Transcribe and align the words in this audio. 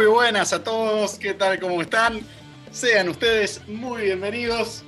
Muy 0.00 0.08
buenas 0.08 0.54
a 0.54 0.64
todos, 0.64 1.18
¿qué 1.18 1.34
tal? 1.34 1.60
¿Cómo 1.60 1.82
están? 1.82 2.22
Sean 2.70 3.10
ustedes 3.10 3.60
muy 3.68 4.04
bienvenidos 4.04 4.82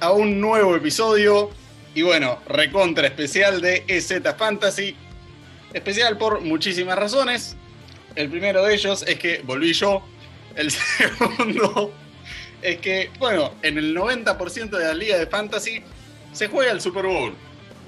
a 0.00 0.10
un 0.10 0.40
nuevo 0.40 0.74
episodio 0.74 1.50
y 1.94 2.00
bueno, 2.00 2.38
recontra 2.48 3.06
especial 3.06 3.60
de 3.60 3.84
EZ 3.86 4.22
Fantasy. 4.38 4.96
Especial 5.74 6.16
por 6.16 6.40
muchísimas 6.40 6.98
razones. 6.98 7.56
El 8.16 8.30
primero 8.30 8.64
de 8.64 8.72
ellos 8.72 9.04
es 9.06 9.18
que 9.18 9.42
volví 9.44 9.74
yo. 9.74 10.02
El 10.56 10.70
segundo 10.70 11.92
es 12.62 12.78
que, 12.78 13.10
bueno, 13.18 13.52
en 13.60 13.76
el 13.76 13.94
90% 13.94 14.70
de 14.70 14.84
la 14.86 14.94
liga 14.94 15.18
de 15.18 15.26
fantasy 15.26 15.82
se 16.32 16.48
juega 16.48 16.72
el 16.72 16.80
Super 16.80 17.04
Bowl. 17.04 17.34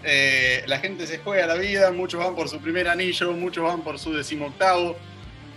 Eh, 0.04 0.62
la 0.66 0.78
gente 0.78 1.06
se 1.06 1.20
juega 1.20 1.46
la 1.46 1.54
vida, 1.54 1.90
muchos 1.90 2.22
van 2.22 2.36
por 2.36 2.50
su 2.50 2.60
primer 2.60 2.86
anillo, 2.86 3.32
muchos 3.32 3.64
van 3.64 3.82
por 3.82 3.98
su 3.98 4.12
decimoctavo. 4.12 4.94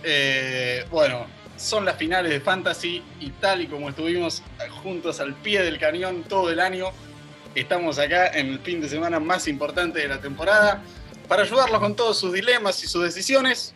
Eh, 0.04 0.86
bueno, 0.92 1.28
son 1.58 1.86
las 1.86 1.98
finales 1.98 2.32
de 2.32 2.40
fantasy 2.40 3.04
y 3.20 3.30
tal 3.32 3.62
y 3.62 3.68
como 3.68 3.90
estuvimos 3.90 4.42
juntos 4.82 5.20
al 5.20 5.36
pie 5.36 5.62
del 5.62 5.78
cañón 5.78 6.24
todo 6.24 6.50
el 6.50 6.60
año, 6.60 6.88
estamos 7.54 8.00
acá 8.00 8.28
en 8.28 8.48
el 8.48 8.60
fin 8.60 8.82
de 8.82 8.88
semana 8.88 9.20
más 9.20 9.48
importante 9.48 10.00
de 10.00 10.08
la 10.08 10.20
temporada 10.22 10.82
para 11.28 11.44
ayudarlos 11.44 11.80
con 11.80 11.96
todos 11.96 12.18
sus 12.18 12.34
dilemas 12.34 12.84
y 12.84 12.88
sus 12.88 13.04
decisiones. 13.04 13.76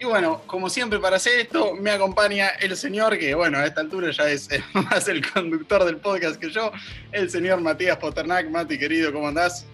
Y 0.00 0.04
bueno, 0.06 0.42
como 0.46 0.68
siempre 0.68 0.98
para 0.98 1.16
hacer 1.16 1.40
esto, 1.40 1.74
me 1.74 1.90
acompaña 1.90 2.48
el 2.60 2.76
señor, 2.76 3.18
que 3.18 3.34
bueno, 3.34 3.58
a 3.58 3.66
esta 3.66 3.80
altura 3.80 4.10
ya 4.10 4.28
es 4.28 4.48
más 4.72 5.08
el 5.08 5.28
conductor 5.30 5.84
del 5.84 5.96
podcast 5.96 6.36
que 6.36 6.50
yo, 6.50 6.72
el 7.12 7.30
señor 7.30 7.60
Matías 7.60 7.96
Poternak. 7.96 8.50
Mati, 8.50 8.78
querido, 8.78 9.12
¿cómo 9.12 9.28
andás? 9.28 9.66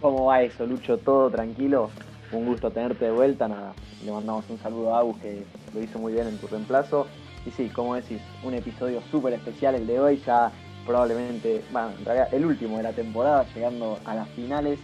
¿Cómo 0.00 0.26
va 0.26 0.42
eso, 0.42 0.66
Lucho? 0.66 0.98
¿Todo 0.98 1.30
tranquilo? 1.30 1.90
Un 2.32 2.46
gusto 2.46 2.70
tenerte 2.70 3.06
de 3.06 3.10
vuelta. 3.10 3.48
Nada, 3.48 3.74
le 4.04 4.12
mandamos 4.12 4.48
un 4.48 4.58
saludo 4.58 4.94
a 4.94 5.00
Agus 5.00 5.18
que 5.18 5.44
lo 5.74 5.82
hizo 5.82 5.98
muy 5.98 6.12
bien 6.12 6.26
en 6.26 6.38
tu 6.38 6.46
reemplazo. 6.46 7.06
Y 7.46 7.50
sí, 7.50 7.68
como 7.68 7.94
decís, 7.94 8.20
un 8.44 8.54
episodio 8.54 9.00
súper 9.10 9.32
especial 9.32 9.74
el 9.74 9.86
de 9.86 10.00
hoy, 10.00 10.22
ya 10.24 10.52
probablemente, 10.86 11.62
bueno, 11.72 11.90
en 11.98 12.04
realidad 12.04 12.34
el 12.34 12.44
último 12.44 12.76
de 12.76 12.82
la 12.82 12.92
temporada, 12.92 13.46
llegando 13.54 13.98
a 14.04 14.14
las 14.14 14.28
finales. 14.30 14.78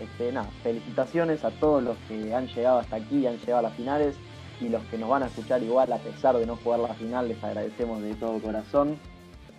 Este, 0.00 0.30
nada, 0.30 0.48
felicitaciones 0.62 1.44
a 1.44 1.50
todos 1.50 1.82
los 1.82 1.96
que 2.08 2.34
han 2.34 2.46
llegado 2.48 2.80
hasta 2.80 2.96
aquí 2.96 3.26
han 3.26 3.38
llegado 3.38 3.60
a 3.60 3.62
las 3.62 3.74
finales 3.74 4.16
y 4.60 4.68
los 4.68 4.82
que 4.84 4.98
nos 4.98 5.08
van 5.08 5.22
a 5.22 5.26
escuchar 5.26 5.62
igual 5.62 5.90
a 5.90 5.96
pesar 5.98 6.36
de 6.36 6.46
no 6.46 6.56
jugar 6.56 6.80
la 6.80 6.94
final, 6.94 7.28
les 7.28 7.42
agradecemos 7.42 8.02
de 8.02 8.14
todo 8.14 8.38
corazón. 8.40 8.98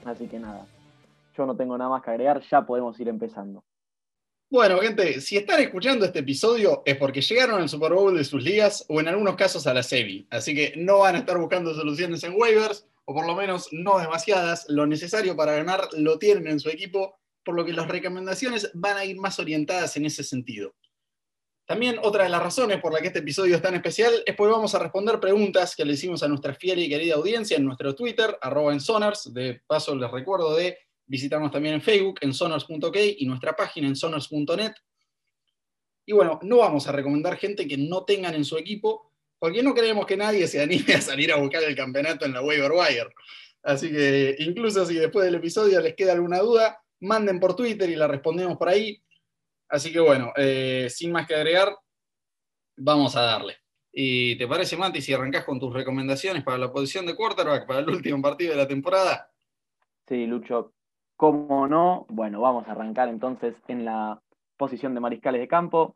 Así 0.05 0.27
que 0.27 0.39
nada, 0.39 0.65
yo 1.35 1.45
no 1.45 1.55
tengo 1.55 1.77
nada 1.77 1.89
más 1.89 2.03
que 2.03 2.11
agregar, 2.11 2.41
ya 2.49 2.61
podemos 2.61 2.99
ir 2.99 3.07
empezando. 3.07 3.63
Bueno, 4.49 4.79
gente, 4.79 5.19
si 5.19 5.35
están 5.35 5.59
escuchando 5.59 6.05
este 6.05 6.19
episodio 6.19 6.81
es 6.85 6.95
porque 6.95 7.19
llegaron 7.19 7.61
al 7.61 7.67
Super 7.67 7.91
Bowl 7.91 8.15
de 8.15 8.23
sus 8.23 8.41
ligas 8.41 8.85
o 8.87 9.01
en 9.01 9.09
algunos 9.09 9.35
casos 9.35 9.67
a 9.67 9.73
la 9.73 9.83
semi. 9.83 10.25
Así 10.29 10.55
que 10.55 10.73
no 10.77 10.99
van 10.99 11.15
a 11.15 11.19
estar 11.19 11.37
buscando 11.37 11.73
soluciones 11.73 12.23
en 12.23 12.33
waivers, 12.33 12.87
o 13.03 13.13
por 13.13 13.27
lo 13.27 13.35
menos 13.35 13.67
no 13.73 13.99
demasiadas. 13.99 14.65
Lo 14.69 14.85
necesario 14.85 15.35
para 15.35 15.53
ganar 15.53 15.89
lo 15.97 16.17
tienen 16.17 16.47
en 16.47 16.61
su 16.61 16.69
equipo, 16.69 17.19
por 17.43 17.55
lo 17.55 17.65
que 17.65 17.73
las 17.73 17.89
recomendaciones 17.89 18.71
van 18.73 18.95
a 18.95 19.03
ir 19.03 19.17
más 19.17 19.37
orientadas 19.37 19.97
en 19.97 20.05
ese 20.05 20.23
sentido. 20.23 20.73
También 21.65 21.99
otra 22.01 22.23
de 22.23 22.29
las 22.29 22.41
razones 22.41 22.79
por 22.79 22.93
la 22.93 23.01
que 23.01 23.07
este 23.07 23.19
episodio 23.19 23.57
es 23.57 23.61
tan 23.61 23.75
especial 23.75 24.23
es 24.25 24.33
porque 24.33 24.53
vamos 24.53 24.73
a 24.73 24.79
responder 24.79 25.19
preguntas 25.19 25.75
que 25.75 25.83
le 25.83 25.91
hicimos 25.91 26.23
a 26.23 26.29
nuestra 26.29 26.53
fiel 26.53 26.79
y 26.79 26.87
querida 26.87 27.15
audiencia 27.15 27.57
en 27.57 27.65
nuestro 27.65 27.93
Twitter, 27.93 28.37
arroba 28.41 28.71
en 28.71 28.79
Sonars. 28.79 29.33
De 29.33 29.61
paso 29.67 29.93
les 29.93 30.09
recuerdo 30.09 30.55
de 30.55 30.77
visitarnos 31.07 31.51
también 31.51 31.75
en 31.75 31.81
Facebook, 31.81 32.19
en 32.21 32.33
sonars.ok 32.33 32.97
y 33.17 33.25
nuestra 33.25 33.55
página 33.55 33.87
en 33.87 33.95
sonars.net. 33.95 34.73
Y 36.05 36.13
bueno, 36.13 36.39
no 36.43 36.57
vamos 36.57 36.87
a 36.87 36.91
recomendar 36.91 37.37
gente 37.37 37.67
que 37.67 37.77
no 37.77 38.05
tengan 38.05 38.35
en 38.35 38.45
su 38.45 38.57
equipo, 38.57 39.11
porque 39.39 39.63
no 39.63 39.73
creemos 39.73 40.05
que 40.05 40.17
nadie 40.17 40.47
se 40.47 40.61
anime 40.61 40.93
a 40.93 41.01
salir 41.01 41.31
a 41.31 41.37
buscar 41.37 41.63
el 41.63 41.75
campeonato 41.75 42.25
en 42.25 42.33
la 42.33 42.41
waiver 42.41 42.71
wire. 42.71 43.13
Así 43.63 43.91
que 43.91 44.35
incluso 44.39 44.85
si 44.85 44.95
después 44.95 45.25
del 45.25 45.35
episodio 45.35 45.81
les 45.81 45.95
queda 45.95 46.13
alguna 46.13 46.39
duda, 46.39 46.81
manden 47.01 47.39
por 47.39 47.55
Twitter 47.55 47.89
y 47.89 47.95
la 47.95 48.07
respondemos 48.07 48.57
por 48.57 48.69
ahí. 48.69 49.01
Así 49.69 49.91
que 49.91 49.99
bueno, 49.99 50.31
eh, 50.37 50.87
sin 50.89 51.11
más 51.11 51.27
que 51.27 51.35
agregar, 51.35 51.75
vamos 52.77 53.15
a 53.15 53.21
darle. 53.21 53.57
¿Y 53.91 54.37
te 54.37 54.47
parece, 54.47 54.77
Mati, 54.77 55.01
si 55.01 55.11
arrancás 55.11 55.43
con 55.43 55.59
tus 55.59 55.73
recomendaciones 55.73 56.43
para 56.43 56.57
la 56.57 56.71
posición 56.71 57.05
de 57.05 57.15
quarterback 57.15 57.65
para 57.65 57.79
el 57.79 57.89
último 57.89 58.21
partido 58.21 58.51
de 58.51 58.57
la 58.57 58.67
temporada? 58.67 59.31
Sí, 60.07 60.25
Lucho, 60.25 60.73
¿Cómo 61.17 61.67
no? 61.67 62.05
Bueno, 62.09 62.41
vamos 62.41 62.67
a 62.67 62.73
arrancar 62.73 63.09
entonces 63.09 63.55
en 63.67 63.85
la 63.85 64.21
posición 64.55 64.93
de 64.93 64.99
mariscales 64.99 65.41
de 65.41 65.47
campo. 65.47 65.95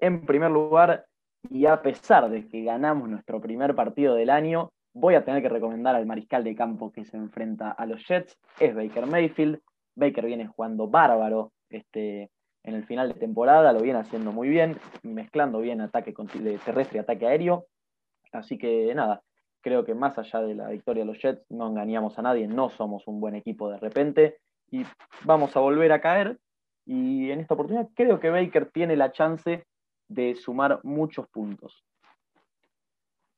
En 0.00 0.26
primer 0.26 0.50
lugar, 0.50 1.06
y 1.48 1.66
a 1.66 1.80
pesar 1.82 2.28
de 2.28 2.48
que 2.48 2.64
ganamos 2.64 3.08
nuestro 3.08 3.40
primer 3.40 3.76
partido 3.76 4.16
del 4.16 4.28
año, 4.28 4.72
voy 4.92 5.14
a 5.14 5.24
tener 5.24 5.40
que 5.40 5.48
recomendar 5.48 5.94
al 5.94 6.04
mariscal 6.04 6.42
de 6.42 6.56
campo 6.56 6.90
que 6.90 7.04
se 7.04 7.16
enfrenta 7.16 7.70
a 7.70 7.86
los 7.86 8.04
Jets, 8.08 8.36
es 8.58 8.74
Baker 8.74 9.06
Mayfield. 9.06 9.60
Baker 9.94 10.26
viene 10.26 10.48
jugando 10.48 10.88
bárbaro 10.88 11.52
este, 11.68 12.30
en 12.64 12.74
el 12.74 12.84
final 12.84 13.12
de 13.12 13.20
temporada, 13.20 13.72
lo 13.72 13.80
viene 13.80 14.00
haciendo 14.00 14.32
muy 14.32 14.48
bien, 14.48 14.78
mezclando 15.04 15.60
bien 15.60 15.80
ataque 15.80 16.12
terrestre 16.64 16.98
y 16.98 17.00
ataque 17.00 17.26
aéreo. 17.26 17.66
Así 18.32 18.58
que 18.58 18.92
nada, 18.96 19.22
Creo 19.62 19.84
que 19.84 19.94
más 19.94 20.18
allá 20.18 20.40
de 20.40 20.54
la 20.54 20.68
victoria 20.68 21.02
de 21.04 21.06
los 21.12 21.18
Jets, 21.18 21.44
no 21.50 21.68
engañamos 21.68 22.18
a 22.18 22.22
nadie, 22.22 22.48
no 22.48 22.70
somos 22.70 23.06
un 23.06 23.20
buen 23.20 23.34
equipo 23.34 23.70
de 23.70 23.78
repente 23.78 24.38
y 24.70 24.84
vamos 25.24 25.56
a 25.56 25.60
volver 25.60 25.92
a 25.92 26.00
caer. 26.00 26.38
Y 26.86 27.30
en 27.30 27.40
esta 27.40 27.54
oportunidad 27.54 27.88
creo 27.94 28.18
que 28.20 28.30
Baker 28.30 28.70
tiene 28.70 28.96
la 28.96 29.12
chance 29.12 29.64
de 30.08 30.34
sumar 30.34 30.80
muchos 30.82 31.28
puntos. 31.28 31.84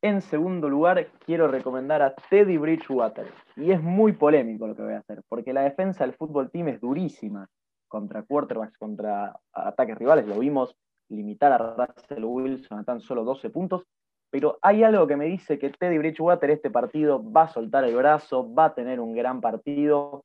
En 0.01 0.21
segundo 0.21 0.69
lugar, 0.69 1.07
quiero 1.25 1.47
recomendar 1.47 2.03
a 2.03 2.15
Teddy 2.15 2.57
Bridgewater. 2.57 3.33
Y 3.57 3.71
es 3.71 3.81
muy 3.81 4.13
polémico 4.13 4.67
lo 4.67 4.75
que 4.75 4.83
voy 4.83 4.95
a 4.95 4.99
hacer, 4.99 5.23
porque 5.29 5.53
la 5.53 5.63
defensa 5.63 6.05
del 6.05 6.15
fútbol 6.15 6.51
team 6.51 6.69
es 6.69 6.81
durísima 6.81 7.49
contra 7.87 8.23
quarterbacks, 8.23 8.79
contra 8.79 9.33
ataques 9.53 9.97
rivales. 9.97 10.27
Lo 10.27 10.39
vimos 10.39 10.75
limitar 11.09 11.53
a 11.53 11.59
Russell 11.59 12.25
Wilson 12.25 12.81
a 12.81 12.85
tan 12.85 13.01
solo 13.01 13.23
12 13.23 13.51
puntos 13.51 13.85
pero 14.33 14.59
hay 14.63 14.83
algo 14.83 15.07
que 15.07 15.15
me 15.15 15.27
dice 15.27 15.59
que 15.59 15.69
Teddy 15.69 15.99
Bridgewater 15.99 16.51
este 16.51 16.71
partido 16.71 17.23
va 17.23 17.43
a 17.43 17.49
soltar 17.49 17.85
el 17.85 17.95
brazo, 17.95 18.51
va 18.55 18.65
a 18.65 18.75
tener 18.75 18.99
un 18.99 19.15
gran 19.15 19.43
partido. 19.43 20.25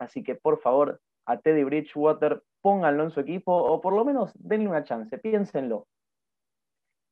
Así 0.00 0.24
que 0.24 0.34
por 0.34 0.60
favor, 0.60 0.98
a 1.26 1.36
Teddy 1.36 1.62
Bridgewater 1.62 2.42
pónganlo 2.62 3.04
en 3.04 3.10
su 3.10 3.20
equipo 3.20 3.54
o 3.54 3.82
por 3.82 3.92
lo 3.92 4.02
menos 4.02 4.32
denle 4.38 4.68
una 4.68 4.84
chance, 4.84 5.18
piénsenlo. 5.18 5.86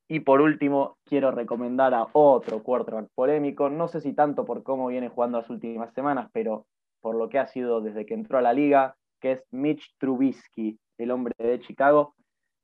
Y 0.09 0.21
por 0.21 0.41
último, 0.41 0.97
quiero 1.05 1.29
recomendar 1.29 1.93
a 1.93 2.07
otro 2.13 2.63
quarterback 2.63 3.09
polémico, 3.13 3.69
no 3.69 3.87
sé 3.87 4.01
si 4.01 4.13
tanto 4.13 4.43
por 4.43 4.63
cómo 4.63 4.87
viene 4.87 5.09
jugando 5.09 5.37
las 5.37 5.49
últimas 5.51 5.93
semanas, 5.93 6.31
pero 6.33 6.65
por 6.99 7.13
lo 7.13 7.29
que 7.29 7.37
ha 7.37 7.45
sido 7.45 7.79
desde 7.79 8.07
que 8.07 8.15
entró 8.15 8.39
a 8.39 8.41
la 8.41 8.53
liga, 8.53 8.95
que 9.21 9.33
es 9.33 9.43
Mitch 9.51 9.93
Trubisky, 9.99 10.79
el 10.97 11.11
hombre 11.11 11.35
de 11.37 11.59
Chicago 11.59 12.15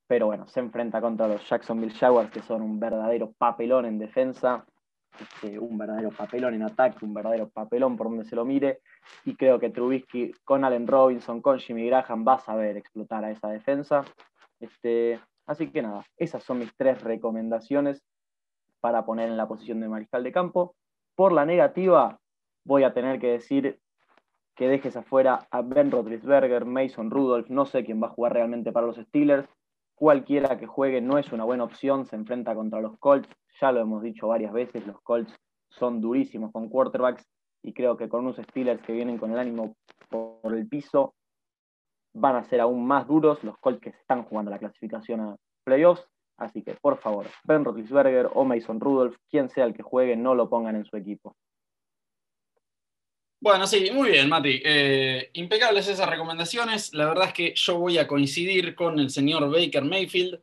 pero 0.09 0.25
bueno, 0.25 0.47
se 0.47 0.59
enfrenta 0.59 1.01
contra 1.01 1.27
los 1.27 1.47
Jacksonville 1.47 1.93
Jaguars, 1.93 2.31
que 2.31 2.41
son 2.41 2.63
un 2.63 2.79
verdadero 2.79 3.31
papelón 3.31 3.85
en 3.85 3.99
defensa, 3.99 4.65
este, 5.19 5.59
un 5.59 5.77
verdadero 5.77 6.09
papelón 6.09 6.55
en 6.55 6.63
ataque, 6.63 7.05
un 7.05 7.13
verdadero 7.13 7.47
papelón 7.49 7.95
por 7.95 8.09
donde 8.09 8.25
se 8.25 8.35
lo 8.35 8.43
mire, 8.43 8.79
y 9.23 9.35
creo 9.35 9.59
que 9.59 9.69
Trubisky 9.69 10.31
con 10.43 10.65
Allen 10.65 10.87
Robinson, 10.87 11.43
con 11.43 11.59
Jimmy 11.59 11.85
Graham, 11.85 12.25
va 12.27 12.33
a 12.33 12.39
saber 12.39 12.75
explotar 12.75 13.23
a 13.23 13.29
esa 13.29 13.49
defensa. 13.49 14.03
Este, 14.59 15.19
así 15.45 15.69
que 15.69 15.83
nada, 15.83 16.03
esas 16.17 16.43
son 16.43 16.57
mis 16.57 16.75
tres 16.75 17.03
recomendaciones 17.03 18.03
para 18.79 19.05
poner 19.05 19.29
en 19.29 19.37
la 19.37 19.47
posición 19.47 19.79
de 19.79 19.89
mariscal 19.89 20.23
de 20.23 20.31
campo. 20.31 20.75
Por 21.13 21.33
la 21.33 21.45
negativa, 21.45 22.17
voy 22.63 22.81
a 22.81 22.95
tener 22.95 23.19
que 23.19 23.27
decir 23.27 23.79
que 24.55 24.67
dejes 24.67 24.97
afuera 24.97 25.47
a 25.51 25.61
Ben 25.61 25.91
Roethlisberger, 25.91 26.65
Mason 26.65 27.11
Rudolph, 27.11 27.49
no 27.49 27.67
sé 27.67 27.85
quién 27.85 28.01
va 28.01 28.07
a 28.07 28.11
jugar 28.11 28.33
realmente 28.33 28.71
para 28.71 28.87
los 28.87 28.97
Steelers, 28.97 29.47
cualquiera 29.99 30.57
que 30.57 30.65
juegue 30.65 31.01
no 31.01 31.17
es 31.17 31.31
una 31.33 31.43
buena 31.43 31.65
opción, 31.65 32.05
se 32.05 32.15
enfrenta 32.15 32.55
contra 32.55 32.79
los 32.79 32.97
Colts, 32.99 33.27
ya 33.59 33.73
lo 33.73 33.81
hemos 33.81 34.01
dicho 34.01 34.29
varias 34.29 34.53
veces, 34.53 34.87
los 34.87 35.01
Colts 35.01 35.35
son 35.69 35.99
durísimos 35.99 36.53
con 36.53 36.69
quarterbacks 36.69 37.27
y 37.61 37.73
creo 37.73 37.97
que 37.97 38.07
con 38.07 38.21
unos 38.21 38.37
Steelers 38.37 38.81
que 38.81 38.93
vienen 38.93 39.17
con 39.17 39.31
el 39.31 39.39
ánimo 39.39 39.75
por 40.09 40.55
el 40.55 40.67
piso 40.69 41.15
van 42.13 42.37
a 42.37 42.45
ser 42.45 42.61
aún 42.61 42.87
más 42.87 43.07
duros 43.07 43.43
los 43.43 43.57
Colts 43.57 43.81
que 43.81 43.89
están 43.89 44.23
jugando 44.23 44.49
la 44.49 44.57
clasificación 44.57 45.19
a 45.19 45.35
playoffs, 45.65 46.07
así 46.37 46.63
que 46.63 46.75
por 46.75 46.97
favor, 46.97 47.25
Ben 47.43 47.65
Roethlisberger 47.65 48.29
o 48.33 48.45
Mason 48.45 48.79
Rudolph, 48.79 49.17
quien 49.29 49.49
sea 49.49 49.65
el 49.65 49.73
que 49.73 49.83
juegue, 49.83 50.15
no 50.15 50.33
lo 50.33 50.49
pongan 50.49 50.77
en 50.77 50.85
su 50.85 50.95
equipo. 50.95 51.35
Bueno, 53.41 53.65
sí, 53.67 53.89
muy 53.93 54.11
bien, 54.11 54.27
Mati. 54.27 54.61
Eh, 54.65 55.29
impecables 55.33 55.87
esas 55.87 56.09
recomendaciones. 56.09 56.93
La 56.93 57.05
verdad 57.05 57.27
es 57.27 57.33
que 57.33 57.53
yo 57.55 57.79
voy 57.79 57.97
a 57.97 58.05
coincidir 58.07 58.75
con 58.75 58.99
el 58.99 59.09
señor 59.09 59.49
Baker 59.49 59.83
Mayfield. 59.83 60.41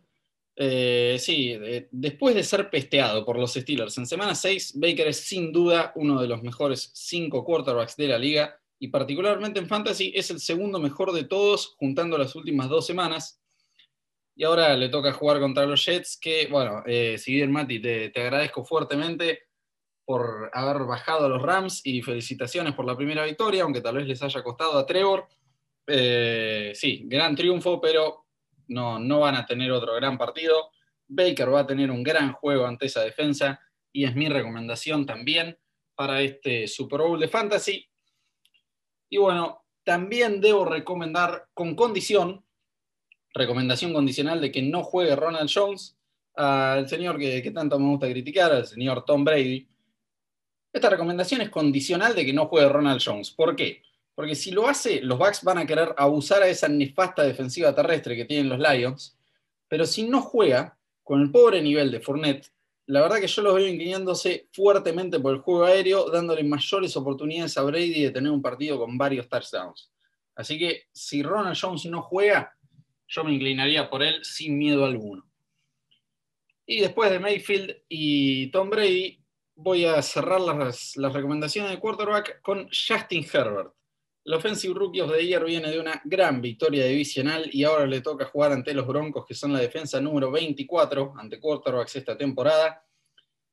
Eh, 0.59 1.19
sí, 1.21 1.55
después 1.91 2.35
de 2.35 2.43
ser 2.43 2.71
pesteado 2.71 3.27
por 3.27 3.39
los 3.39 3.53
Steelers 3.53 3.99
en 3.99 4.07
semana 4.07 4.35
6, 4.35 4.73
Baker 4.77 5.09
es 5.09 5.21
sin 5.21 5.53
duda 5.53 5.93
uno 5.97 6.19
de 6.23 6.29
los 6.29 6.43
mejores 6.43 6.91
cinco 6.95 7.45
quarterbacks 7.45 7.97
de 7.97 8.09
la 8.09 8.19
liga 8.19 8.59
y 8.79 8.89
particularmente 8.89 9.61
en 9.61 9.69
Fantasy 9.69 10.13
es 10.15 10.31
el 10.31 10.41
segundo 10.41 10.79
mejor 10.79 11.13
de 11.13 11.25
todos 11.25 11.75
juntando 11.77 12.17
las 12.17 12.35
últimas 12.35 12.71
dos 12.71 12.87
semanas. 12.87 13.43
Y 14.35 14.45
ahora 14.45 14.75
le 14.75 14.89
toca 14.89 15.13
jugar 15.13 15.41
contra 15.41 15.67
los 15.67 15.85
Jets, 15.85 16.19
que, 16.19 16.47
bueno, 16.47 16.83
eh, 16.87 17.19
si 17.19 17.35
bien 17.35 17.53
Mati, 17.53 17.79
te, 17.79 18.09
te 18.09 18.21
agradezco 18.23 18.65
fuertemente 18.65 19.41
por 20.07 20.51
haber 20.53 20.85
bajado 20.85 21.27
a 21.27 21.29
los 21.29 21.43
Rams 21.43 21.83
y 21.85 22.01
felicitaciones 22.01 22.75
por 22.75 22.87
la 22.87 22.97
primera 22.97 23.25
victoria, 23.25 23.65
aunque 23.65 23.81
tal 23.81 23.97
vez 23.97 24.07
les 24.07 24.23
haya 24.23 24.43
costado 24.43 24.79
a 24.79 24.87
Trevor. 24.87 25.27
Eh, 25.85 26.71
sí, 26.75 27.03
gran 27.07 27.35
triunfo, 27.35 27.81
pero 27.81 28.27
no, 28.69 29.01
no 29.01 29.21
van 29.21 29.35
a 29.35 29.45
tener 29.45 29.73
otro 29.73 29.95
gran 29.97 30.17
partido. 30.17 30.71
Baker 31.09 31.53
va 31.53 31.61
a 31.61 31.67
tener 31.67 31.91
un 31.91 32.05
gran 32.05 32.33
juego 32.33 32.67
ante 32.67 32.87
esa 32.87 33.03
defensa 33.03 33.61
y 33.93 34.05
es 34.05 34.15
mi 34.15 34.29
recomendación 34.29 35.07
también 35.07 35.59
para 35.97 36.21
este 36.23 36.69
Super 36.69 37.01
Bowl 37.01 37.19
de 37.19 37.29
Fantasy. 37.29 37.89
Y 39.11 39.17
bueno, 39.17 39.65
también 39.83 40.41
debo 40.41 40.65
recomendar 40.65 41.49
con 41.53 41.75
condición, 41.75 42.45
recomendación 43.35 43.93
condicional 43.93 44.41
de 44.41 44.53
que 44.53 44.63
no 44.63 44.85
juegue 44.85 45.17
Ronald 45.17 45.51
Jones, 45.53 45.99
al 46.37 46.89
señor 46.89 47.19
que, 47.19 47.43
que 47.43 47.51
tanto 47.51 47.77
me 47.79 47.89
gusta 47.89 48.09
criticar, 48.09 48.53
al 48.53 48.67
señor 48.67 49.05
Tom 49.05 49.25
Brady. 49.25 49.69
Esta 50.77 50.91
recomendación 50.91 51.41
es 51.41 51.49
condicional 51.49 52.15
de 52.15 52.27
que 52.27 52.35
no 52.35 52.49
juegue 52.49 52.69
Ronald 52.69 53.01
Jones. 53.03 53.31
¿Por 53.31 53.57
qué? 53.57 53.81
Porque 54.15 54.35
si 54.35 54.51
lo 54.51 54.69
hace, 54.69 55.01
los 55.01 55.19
Bucks 55.19 55.43
van 55.43 55.57
a 55.57 55.67
querer 55.67 55.95
abusar 55.97 56.43
a 56.43 56.49
esa 56.49 56.69
nefasta 56.69 57.23
defensiva 57.23 57.75
terrestre 57.75 58.15
que 58.15 58.27
tienen 58.27 58.51
los 58.51 58.59
Lions. 58.59 59.17
Pero 59.69 59.87
si 59.87 60.03
no 60.07 60.21
juega, 60.21 60.79
con 61.03 61.23
el 61.23 61.31
pobre 61.31 61.63
nivel 61.63 61.91
de 61.91 62.01
Fournette, 62.01 62.53
la 62.89 63.01
verdad 63.01 63.21
que 63.21 63.27
yo 63.27 63.41
los 63.41 63.55
veo 63.55 63.67
inclinándose 63.67 64.51
fuertemente 64.53 65.19
por 65.19 65.33
el 65.33 65.41
juego 65.41 65.65
aéreo, 65.65 66.11
dándole 66.11 66.45
mayores 66.45 66.95
oportunidades 66.95 67.57
a 67.57 67.63
Brady 67.63 68.03
de 68.03 68.11
tener 68.11 68.31
un 68.31 68.43
partido 68.43 68.79
con 68.79 68.99
varios 68.99 69.31
touchdowns. 69.31 69.91
Así 70.35 70.59
que 70.59 70.89
si 70.93 71.23
Ronald 71.23 71.57
Jones 71.59 71.87
no 71.87 72.03
juega, 72.03 72.55
yo 73.09 73.25
me 73.25 73.33
inclinaría 73.33 73.89
por 73.89 74.03
él 74.03 74.23
sin 74.23 74.59
miedo 74.59 74.85
alguno. 74.85 75.27
Y 76.67 76.81
después 76.81 77.11
de 77.11 77.19
Mayfield 77.19 77.77
y 77.89 78.49
Tom 78.51 78.69
Brady, 78.69 79.23
voy 79.57 79.87
a 79.87 80.01
cerrar 80.03 80.41
las, 80.41 80.95
recomendaciones 80.97 81.71
de 81.71 81.81
quarterback 81.81 82.41
con 82.43 82.69
Justin 82.69 83.27
Herbert. 83.33 83.73
El 84.25 84.35
Offensive 84.35 84.75
Rookie 84.75 85.01
of 85.01 85.13
the 85.13 85.25
Year 85.25 85.45
viene 85.45 85.71
de 85.71 85.81
una 85.81 86.01
gran 86.05 86.41
victoria 86.41 86.85
divisional 86.85 87.49
y 87.53 87.65
ahora 87.65 87.87
le 87.87 88.01
toca 88.01 88.27
jugar 88.27 88.53
ante 88.53 88.75
los 88.75 88.87
Broncos, 88.87 89.25
que 89.27 89.35
son 89.35 89.53
la 89.53 89.61
defensa 89.61 90.01
número 90.01 90.31
24 90.31 91.15
ante 91.17 91.41
quarterbacks 91.41 91.97
esta 91.97 92.17
temporada. 92.17 92.85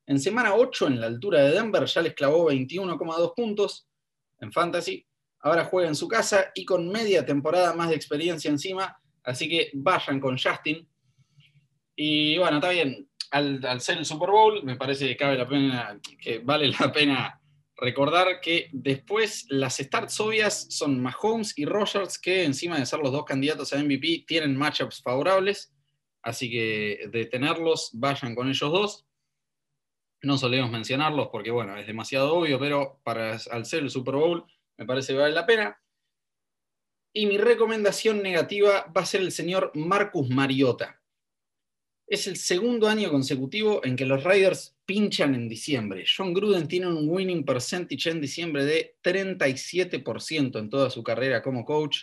En 0.06 0.20
semana 0.20 0.56
8, 0.56 0.88
en 0.88 1.00
la 1.00 1.08
altura 1.08 1.44
de 1.44 1.52
Denver, 1.52 1.86
ya 1.86 2.02
les 2.02 2.14
clavó 2.14 2.52
21,2 2.52 3.34
puntos 3.36 3.88
en 4.40 4.52
Fantasy. 4.52 5.06
Ahora 5.40 5.66
juega 5.66 5.88
en 5.88 5.96
su 5.96 6.08
casa 6.08 6.52
y 6.54 6.66
con 6.66 6.90
media 6.90 7.26
temporada 7.26 7.74
más 7.74 7.90
de 7.90 7.96
experiencia 7.96 8.50
encima, 8.50 9.00
así 9.24 9.48
que 9.48 9.70
vayan 9.74 10.20
con 10.20 10.38
Justin. 10.38 10.88
Y 11.96 12.38
bueno, 12.40 12.58
está 12.58 12.72
bien, 12.72 13.08
al, 13.34 13.82
ser 13.82 13.98
el 13.98 14.06
Super 14.06 14.30
Bowl, 14.30 14.64
me 14.64 14.78
parece 14.78 15.08
que 15.08 15.18
cabe 15.18 15.38
la 15.38 15.48
pena, 15.48 16.00
que 16.20 16.40
vale 16.40 16.68
la 16.68 16.92
pena 16.92 17.42
Recordar 17.76 18.40
que 18.40 18.70
después 18.72 19.46
las 19.50 19.78
starts 19.78 20.20
obvias 20.20 20.68
son 20.70 21.02
Mahomes 21.02 21.58
y 21.58 21.66
Rogers, 21.66 22.20
que 22.20 22.44
encima 22.44 22.78
de 22.78 22.86
ser 22.86 23.00
los 23.00 23.12
dos 23.12 23.26
candidatos 23.26 23.74
a 23.74 23.84
MVP, 23.84 24.26
tienen 24.28 24.56
matchups 24.56 25.02
favorables. 25.02 25.74
Así 26.22 26.50
que 26.50 27.10
de 27.12 27.26
tenerlos, 27.26 27.90
vayan 27.94 28.36
con 28.36 28.48
ellos 28.48 28.72
dos. 28.72 29.06
No 30.22 30.38
solemos 30.38 30.72
mencionarlos 30.72 31.30
porque, 31.30 31.52
bueno, 31.52 31.76
es 31.76 31.88
demasiado 31.88 32.36
obvio, 32.36 32.60
pero 32.60 33.02
para, 33.04 33.38
al 33.52 33.66
ser 33.66 33.84
el 33.84 33.90
Super 33.90 34.16
Bowl, 34.16 34.46
me 34.78 34.86
parece 34.86 35.14
que 35.14 35.20
vale 35.20 35.34
la 35.34 35.46
pena. 35.46 35.78
Y 37.12 37.26
mi 37.26 37.38
recomendación 37.38 38.22
negativa 38.24 38.86
va 38.96 39.02
a 39.02 39.06
ser 39.06 39.22
el 39.22 39.32
señor 39.32 39.72
Marcus 39.76 40.30
Mariota. 40.30 41.03
Es 42.14 42.28
el 42.28 42.36
segundo 42.36 42.88
año 42.88 43.10
consecutivo 43.10 43.84
en 43.84 43.96
que 43.96 44.06
los 44.06 44.24
Raiders 44.24 44.78
pinchan 44.86 45.34
en 45.34 45.50
diciembre. 45.50 46.06
John 46.06 46.32
Gruden 46.32 46.68
tiene 46.68 46.86
un 46.86 47.10
winning 47.10 47.44
percentage 47.44 48.08
en 48.08 48.22
diciembre 48.22 48.66
de 48.66 48.98
37% 49.02 50.60
en 50.60 50.70
toda 50.70 50.92
su 50.92 51.02
carrera 51.02 51.42
como 51.42 51.66
coach 51.66 52.02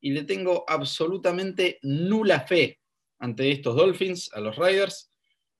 y 0.00 0.10
le 0.10 0.24
tengo 0.24 0.64
absolutamente 0.66 1.78
nula 1.82 2.40
fe 2.40 2.80
ante 3.20 3.52
estos 3.52 3.76
Dolphins, 3.76 4.32
a 4.34 4.40
los 4.40 4.56
Raiders. 4.56 5.12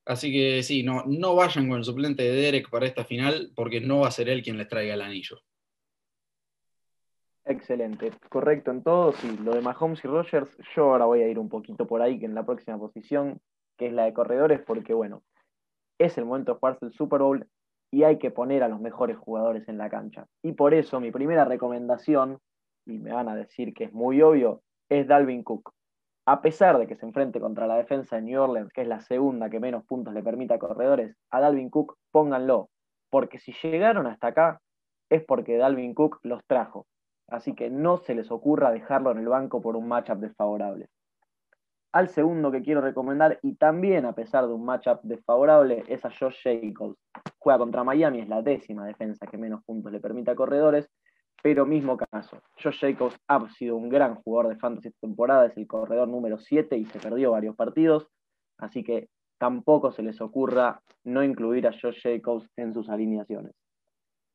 Así 0.04 0.32
que 0.32 0.64
sí, 0.64 0.82
no, 0.82 1.04
no 1.06 1.36
vayan 1.36 1.68
con 1.68 1.78
el 1.78 1.84
suplente 1.84 2.24
de 2.24 2.32
Derek 2.32 2.68
para 2.68 2.86
esta 2.86 3.04
final 3.04 3.52
porque 3.54 3.80
no 3.80 4.00
va 4.00 4.08
a 4.08 4.10
ser 4.10 4.28
él 4.28 4.42
quien 4.42 4.58
les 4.58 4.66
traiga 4.66 4.94
el 4.94 5.02
anillo. 5.02 5.38
Excelente, 7.44 8.10
correcto 8.30 8.72
en 8.72 8.82
todo. 8.82 9.12
Sí, 9.12 9.38
lo 9.44 9.54
de 9.54 9.60
Mahomes 9.60 10.04
y 10.04 10.08
Rogers, 10.08 10.50
yo 10.74 10.90
ahora 10.90 11.04
voy 11.04 11.22
a 11.22 11.28
ir 11.28 11.38
un 11.38 11.48
poquito 11.48 11.86
por 11.86 12.02
ahí, 12.02 12.18
que 12.18 12.26
en 12.26 12.34
la 12.34 12.44
próxima 12.44 12.76
posición, 12.76 13.40
que 13.76 13.86
es 13.86 13.92
la 13.92 14.04
de 14.04 14.12
corredores, 14.12 14.60
porque 14.66 14.94
bueno, 14.94 15.22
es 15.98 16.16
el 16.18 16.24
momento 16.24 16.52
de 16.52 16.58
jugarse 16.58 16.86
el 16.86 16.92
Super 16.92 17.20
Bowl 17.20 17.46
y 17.90 18.02
hay 18.04 18.18
que 18.18 18.30
poner 18.30 18.62
a 18.62 18.68
los 18.68 18.80
mejores 18.80 19.16
jugadores 19.16 19.68
en 19.68 19.78
la 19.78 19.88
cancha. 19.88 20.26
Y 20.42 20.52
por 20.52 20.74
eso 20.74 21.00
mi 21.00 21.10
primera 21.10 21.44
recomendación, 21.44 22.38
y 22.86 22.98
me 22.98 23.12
van 23.12 23.28
a 23.28 23.36
decir 23.36 23.72
que 23.74 23.84
es 23.84 23.92
muy 23.92 24.20
obvio, 24.22 24.62
es 24.88 25.06
Dalvin 25.06 25.42
Cook. 25.42 25.72
A 26.26 26.42
pesar 26.42 26.78
de 26.78 26.86
que 26.86 26.96
se 26.96 27.06
enfrente 27.06 27.40
contra 27.40 27.66
la 27.66 27.76
defensa 27.76 28.16
de 28.16 28.22
New 28.22 28.42
Orleans, 28.42 28.72
que 28.72 28.82
es 28.82 28.88
la 28.88 29.00
segunda 29.00 29.48
que 29.48 29.60
menos 29.60 29.84
puntos 29.84 30.12
le 30.12 30.22
permite 30.22 30.54
a 30.54 30.58
corredores, 30.58 31.16
a 31.30 31.40
Dalvin 31.40 31.70
Cook 31.70 31.96
pónganlo, 32.10 32.68
porque 33.10 33.38
si 33.38 33.52
llegaron 33.62 34.06
hasta 34.06 34.28
acá 34.28 34.60
es 35.08 35.24
porque 35.24 35.56
Dalvin 35.56 35.94
Cook 35.94 36.18
los 36.22 36.44
trajo. 36.46 36.86
Así 37.28 37.54
que 37.54 37.70
no 37.70 37.98
se 37.98 38.14
les 38.14 38.30
ocurra 38.30 38.70
dejarlo 38.70 39.10
en 39.10 39.18
el 39.18 39.28
banco 39.28 39.60
por 39.60 39.76
un 39.76 39.88
matchup 39.88 40.18
desfavorable. 40.18 40.88
Al 41.96 42.10
segundo 42.10 42.52
que 42.52 42.60
quiero 42.60 42.82
recomendar, 42.82 43.38
y 43.40 43.54
también 43.54 44.04
a 44.04 44.14
pesar 44.14 44.46
de 44.46 44.52
un 44.52 44.66
matchup 44.66 45.00
desfavorable, 45.02 45.82
es 45.88 46.04
a 46.04 46.10
Josh 46.10 46.42
Jacobs. 46.44 46.98
Juega 47.38 47.58
contra 47.58 47.84
Miami, 47.84 48.20
es 48.20 48.28
la 48.28 48.42
décima 48.42 48.84
defensa 48.84 49.26
que 49.26 49.38
menos 49.38 49.64
puntos 49.64 49.90
le 49.90 49.98
permite 49.98 50.30
a 50.30 50.34
corredores, 50.34 50.90
pero 51.42 51.64
mismo 51.64 51.96
caso. 51.96 52.42
Josh 52.62 52.80
Jacobs 52.82 53.18
ha 53.28 53.48
sido 53.48 53.76
un 53.76 53.88
gran 53.88 54.16
jugador 54.16 54.52
de 54.52 54.60
fantasy 54.60 54.88
esta 54.88 55.06
temporada, 55.06 55.46
es 55.46 55.56
el 55.56 55.66
corredor 55.66 56.06
número 56.06 56.36
7 56.36 56.76
y 56.76 56.84
se 56.84 56.98
perdió 56.98 57.30
varios 57.30 57.56
partidos, 57.56 58.06
así 58.58 58.84
que 58.84 59.08
tampoco 59.38 59.90
se 59.90 60.02
les 60.02 60.20
ocurra 60.20 60.82
no 61.02 61.24
incluir 61.24 61.66
a 61.66 61.72
Josh 61.72 62.02
Jacobs 62.02 62.46
en 62.56 62.74
sus 62.74 62.90
alineaciones. 62.90 63.54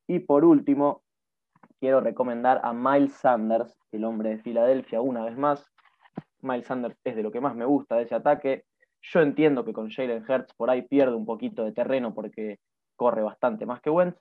Y 0.08 0.18
por 0.18 0.46
último, 0.46 1.04
quiero 1.80 2.02
recomendar 2.02 2.60
a 2.64 2.74
Miles 2.74 3.14
Sanders, 3.14 3.78
el 3.92 4.04
hombre 4.04 4.30
de 4.30 4.38
Filadelfia, 4.40 5.00
una 5.00 5.26
vez 5.26 5.38
más, 5.38 5.72
Miles 6.44 6.68
Sanders 6.68 6.98
es 7.04 7.16
de 7.16 7.24
lo 7.24 7.32
que 7.32 7.42
más 7.42 7.56
me 7.56 7.66
gusta 7.66 7.96
de 7.96 8.04
ese 8.04 8.16
ataque. 8.16 8.66
Yo 9.02 9.22
entiendo 9.22 9.66
que 9.66 9.74
con 9.74 9.90
Jalen 9.90 10.24
Hurts 10.28 10.54
por 10.56 10.70
ahí 10.70 10.84
pierde 10.84 11.16
un 11.16 11.26
poquito 11.26 11.64
de 11.64 11.72
terreno 11.72 12.14
porque 12.14 12.60
corre 12.96 13.24
bastante 13.24 13.66
más 13.66 13.82
que 13.82 13.90
Wentz, 13.90 14.18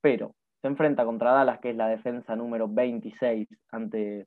pero 0.00 0.34
se 0.60 0.68
enfrenta 0.68 1.04
contra 1.04 1.32
Dallas, 1.32 1.60
que 1.60 1.70
es 1.70 1.76
la 1.76 1.88
defensa 1.88 2.34
número 2.34 2.68
26 2.68 3.48
ante 3.70 4.26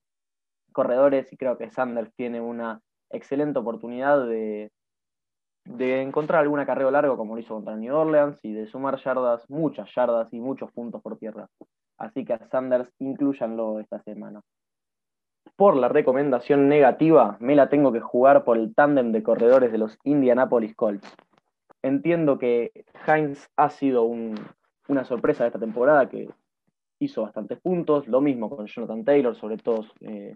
corredores, 0.71 1.31
y 1.33 1.37
creo 1.37 1.57
que 1.57 1.69
Sanders 1.69 2.13
tiene 2.15 2.39
una 2.39 2.79
excelente 3.09 3.59
oportunidad 3.59 4.25
de, 4.25 4.71
de 5.65 6.01
encontrar 6.01 6.41
algún 6.41 6.59
acarreo 6.59 6.89
largo 6.89 7.17
como 7.17 7.35
lo 7.35 7.41
hizo 7.41 7.55
contra 7.55 7.75
New 7.75 7.93
Orleans 7.93 8.39
y 8.43 8.53
de 8.53 8.67
sumar 8.67 8.97
yardas, 8.97 9.49
muchas 9.49 9.93
yardas 9.93 10.31
y 10.33 10.39
muchos 10.39 10.71
puntos 10.71 11.01
por 11.01 11.17
tierra. 11.17 11.47
Así 11.97 12.23
que 12.23 12.33
a 12.33 12.47
Sanders 12.47 12.89
incluyanlo 12.99 13.79
esta 13.79 14.01
semana 14.03 14.41
por 15.61 15.77
la 15.77 15.89
recomendación 15.89 16.69
negativa, 16.69 17.37
me 17.39 17.55
la 17.55 17.69
tengo 17.69 17.93
que 17.93 17.99
jugar 17.99 18.43
por 18.43 18.57
el 18.57 18.73
tándem 18.73 19.11
de 19.11 19.21
corredores 19.21 19.71
de 19.71 19.77
los 19.77 19.95
Indianapolis 20.03 20.73
Colts. 20.73 21.07
Entiendo 21.83 22.39
que 22.39 22.71
Heinz 23.05 23.47
ha 23.57 23.69
sido 23.69 24.05
una 24.05 25.05
sorpresa 25.05 25.43
de 25.43 25.49
esta 25.49 25.59
temporada 25.59 26.09
que 26.09 26.27
hizo 26.97 27.21
bastantes 27.21 27.61
puntos, 27.61 28.07
lo 28.07 28.21
mismo 28.21 28.49
con 28.49 28.65
Jonathan 28.65 29.05
Taylor, 29.05 29.35
sobre 29.35 29.57
todo 29.57 29.85
eh, 29.99 30.35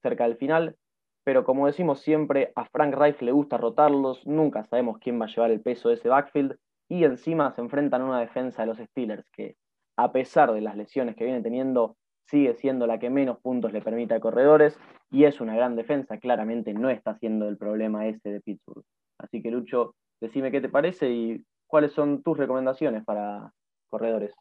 cerca 0.00 0.24
del 0.24 0.38
final, 0.38 0.74
pero 1.22 1.44
como 1.44 1.66
decimos 1.66 2.00
siempre, 2.00 2.54
a 2.56 2.64
Frank 2.64 2.94
Reich 2.94 3.20
le 3.20 3.32
gusta 3.32 3.58
rotarlos, 3.58 4.26
nunca 4.26 4.64
sabemos 4.64 4.96
quién 5.00 5.20
va 5.20 5.26
a 5.26 5.28
llevar 5.28 5.50
el 5.50 5.60
peso 5.60 5.90
de 5.90 5.96
ese 5.96 6.08
backfield, 6.08 6.56
y 6.88 7.04
encima 7.04 7.52
se 7.52 7.60
enfrentan 7.60 8.00
a 8.00 8.06
una 8.06 8.20
defensa 8.20 8.62
de 8.62 8.68
los 8.68 8.78
Steelers 8.78 9.28
que, 9.32 9.56
a 9.98 10.12
pesar 10.12 10.54
de 10.54 10.62
las 10.62 10.78
lesiones 10.78 11.14
que 11.14 11.24
viene 11.24 11.42
teniendo, 11.42 11.98
sigue 12.28 12.54
siendo 12.54 12.86
la 12.86 12.98
que 12.98 13.10
menos 13.10 13.38
puntos 13.40 13.72
le 13.72 13.80
permite 13.80 14.14
a 14.14 14.20
corredores 14.20 14.78
y 15.10 15.24
es 15.24 15.40
una 15.40 15.54
gran 15.54 15.76
defensa, 15.76 16.18
claramente 16.18 16.74
no 16.74 16.90
está 16.90 17.16
siendo 17.18 17.48
el 17.48 17.56
problema 17.56 18.06
ese 18.06 18.30
de 18.30 18.40
Pittsburgh. 18.40 18.84
Así 19.18 19.42
que 19.42 19.50
Lucho, 19.50 19.94
decime 20.20 20.50
qué 20.50 20.60
te 20.60 20.68
parece 20.68 21.08
y 21.10 21.44
cuáles 21.66 21.92
son 21.92 22.22
tus 22.22 22.36
recomendaciones 22.36 23.04
para 23.04 23.52
corredores. 23.88 24.32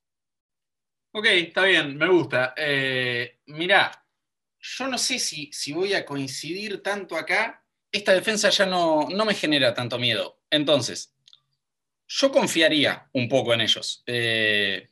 Ok, 1.11 1.25
está 1.27 1.63
bien, 1.63 1.95
me 1.95 2.09
gusta. 2.09 2.53
Eh, 2.57 3.39
mirá, 3.45 3.91
yo 4.59 4.87
no 4.87 4.97
sé 4.97 5.19
si, 5.19 5.49
si 5.53 5.71
voy 5.71 5.93
a 5.93 6.05
coincidir 6.05 6.81
tanto 6.81 7.15
acá. 7.15 7.63
Esta 7.91 8.13
defensa 8.13 8.49
ya 8.49 8.65
no, 8.65 9.07
no 9.09 9.23
me 9.23 9.33
genera 9.33 9.73
tanto 9.73 9.97
miedo. 9.97 10.39
Entonces, 10.49 11.15
yo 12.07 12.31
confiaría 12.31 13.09
un 13.13 13.29
poco 13.29 13.53
en 13.53 13.61
ellos. 13.61 14.03
Eh, 14.05 14.89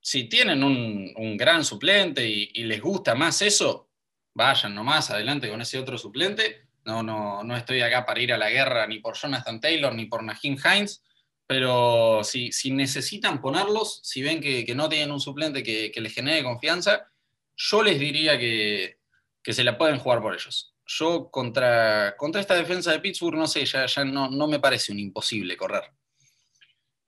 si 0.00 0.24
tienen 0.24 0.62
un, 0.62 1.36
gran 1.36 1.64
suplente 1.64 2.26
y, 2.26 2.64
les 2.64 2.80
gusta 2.80 3.14
más 3.14 3.42
eso, 3.42 3.90
vayan 4.34 4.74
nomás 4.74 5.10
adelante 5.10 5.48
con 5.48 5.60
ese 5.60 5.78
otro 5.78 5.98
suplente. 5.98 6.68
No, 6.84 7.02
no, 7.02 7.42
no 7.44 7.56
estoy 7.56 7.82
acá 7.82 8.06
para 8.06 8.20
ir 8.20 8.32
a 8.32 8.38
la 8.38 8.48
guerra 8.48 8.86
ni 8.86 9.00
por 9.00 9.16
Jonathan 9.16 9.60
Taylor 9.60 9.94
ni 9.94 10.06
por 10.06 10.22
Nahim 10.22 10.56
Hines, 10.56 11.02
pero 11.46 12.22
si, 12.24 12.52
si 12.52 12.70
necesitan 12.70 13.40
ponerlos, 13.40 14.00
si 14.02 14.22
ven 14.22 14.40
que, 14.40 14.74
no 14.74 14.88
tienen 14.88 15.12
un 15.12 15.20
suplente 15.20 15.62
que, 15.62 15.92
les 15.94 16.14
genere 16.14 16.42
confianza, 16.42 17.10
yo 17.56 17.82
les 17.82 17.98
diría 17.98 18.38
que, 18.38 18.96
se 19.44 19.64
la 19.64 19.76
pueden 19.78 19.98
jugar 19.98 20.20
por 20.20 20.34
ellos. 20.34 20.74
Yo 20.86 21.30
contra, 21.30 22.16
contra 22.16 22.40
esta 22.40 22.54
defensa 22.54 22.92
de 22.92 23.00
Pittsburgh, 23.00 23.36
no 23.36 23.46
sé, 23.46 23.64
ya, 23.66 23.86
ya 23.86 24.04
no, 24.04 24.30
no 24.30 24.46
me 24.46 24.60
parece 24.60 24.92
un 24.92 24.98
imposible 24.98 25.56
correr. 25.56 25.84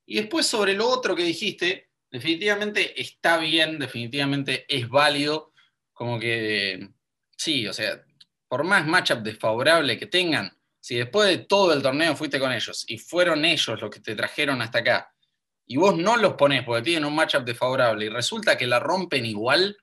Y 0.07 0.17
después 0.17 0.47
sobre 0.47 0.75
lo 0.75 0.89
otro 0.89 1.15
que 1.15 1.23
dijiste, 1.23 1.90
definitivamente 2.11 3.01
está 3.01 3.39
bien, 3.39 3.79
definitivamente 3.79 4.67
es 4.69 4.89
válido, 4.89 5.53
como 5.93 6.19
que 6.19 6.89
sí, 7.37 7.67
o 7.67 7.73
sea, 7.73 8.03
por 8.49 8.65
más 8.65 8.87
matchup 8.87 9.21
desfavorable 9.21 9.99
que 9.99 10.07
tengan, 10.07 10.57
si 10.81 10.97
después 10.97 11.29
de 11.29 11.45
todo 11.45 11.73
el 11.73 11.83
torneo 11.83 12.17
fuiste 12.17 12.41
con 12.41 12.53
ellos 12.53 12.85
y 12.89 12.99
fueron 12.99 13.45
ellos 13.45 13.81
los 13.81 13.91
que 13.91 14.01
te 14.01 14.15
trajeron 14.15 14.61
hasta 14.61 14.79
acá, 14.81 15.15
y 15.67 15.77
vos 15.77 15.97
no 15.97 16.17
los 16.17 16.35
ponés 16.35 16.65
porque 16.65 16.83
tienen 16.83 17.05
un 17.05 17.15
matchup 17.15 17.45
desfavorable 17.45 18.07
y 18.07 18.09
resulta 18.09 18.59
que 18.59 18.67
la 18.67 18.81
rompen 18.81 19.25
igual, 19.25 19.77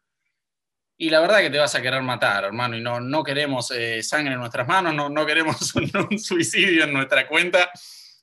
y 0.99 1.11
la 1.11 1.19
verdad 1.21 1.39
que 1.39 1.51
te 1.51 1.59
vas 1.59 1.75
a 1.75 1.81
querer 1.81 2.01
matar, 2.01 2.43
hermano, 2.43 2.75
y 2.75 2.81
no, 2.81 2.99
no 2.99 3.23
queremos 3.23 3.71
eh, 3.71 4.01
sangre 4.01 4.33
en 4.33 4.39
nuestras 4.39 4.67
manos, 4.67 4.95
no, 4.95 5.09
no 5.09 5.25
queremos 5.25 5.73
un, 6.09 6.19
suicidio 6.19 6.83
en 6.83 6.93
nuestra 6.93 7.27
cuenta, 7.27 7.69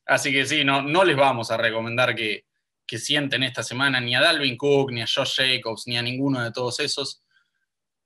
así 0.04 0.32
que 0.32 0.44
sí, 0.44 0.64
no, 0.64 0.82
no 0.82 1.04
les 1.04 1.16
vamos 1.16 1.50
a 1.52 1.56
recomendar 1.56 2.14
que, 2.14 2.44
que 2.86 2.98
sienten 2.98 3.42
esta 3.42 3.62
semana 3.62 4.00
ni 4.00 4.14
a 4.14 4.20
Dalvin 4.20 4.56
Cook, 4.56 4.92
ni 4.92 5.02
a 5.02 5.06
Josh 5.06 5.36
Jacobs, 5.36 5.84
ni 5.86 5.96
a 5.96 6.02
ninguno 6.02 6.42
de 6.42 6.52
todos 6.52 6.80
esos. 6.80 7.22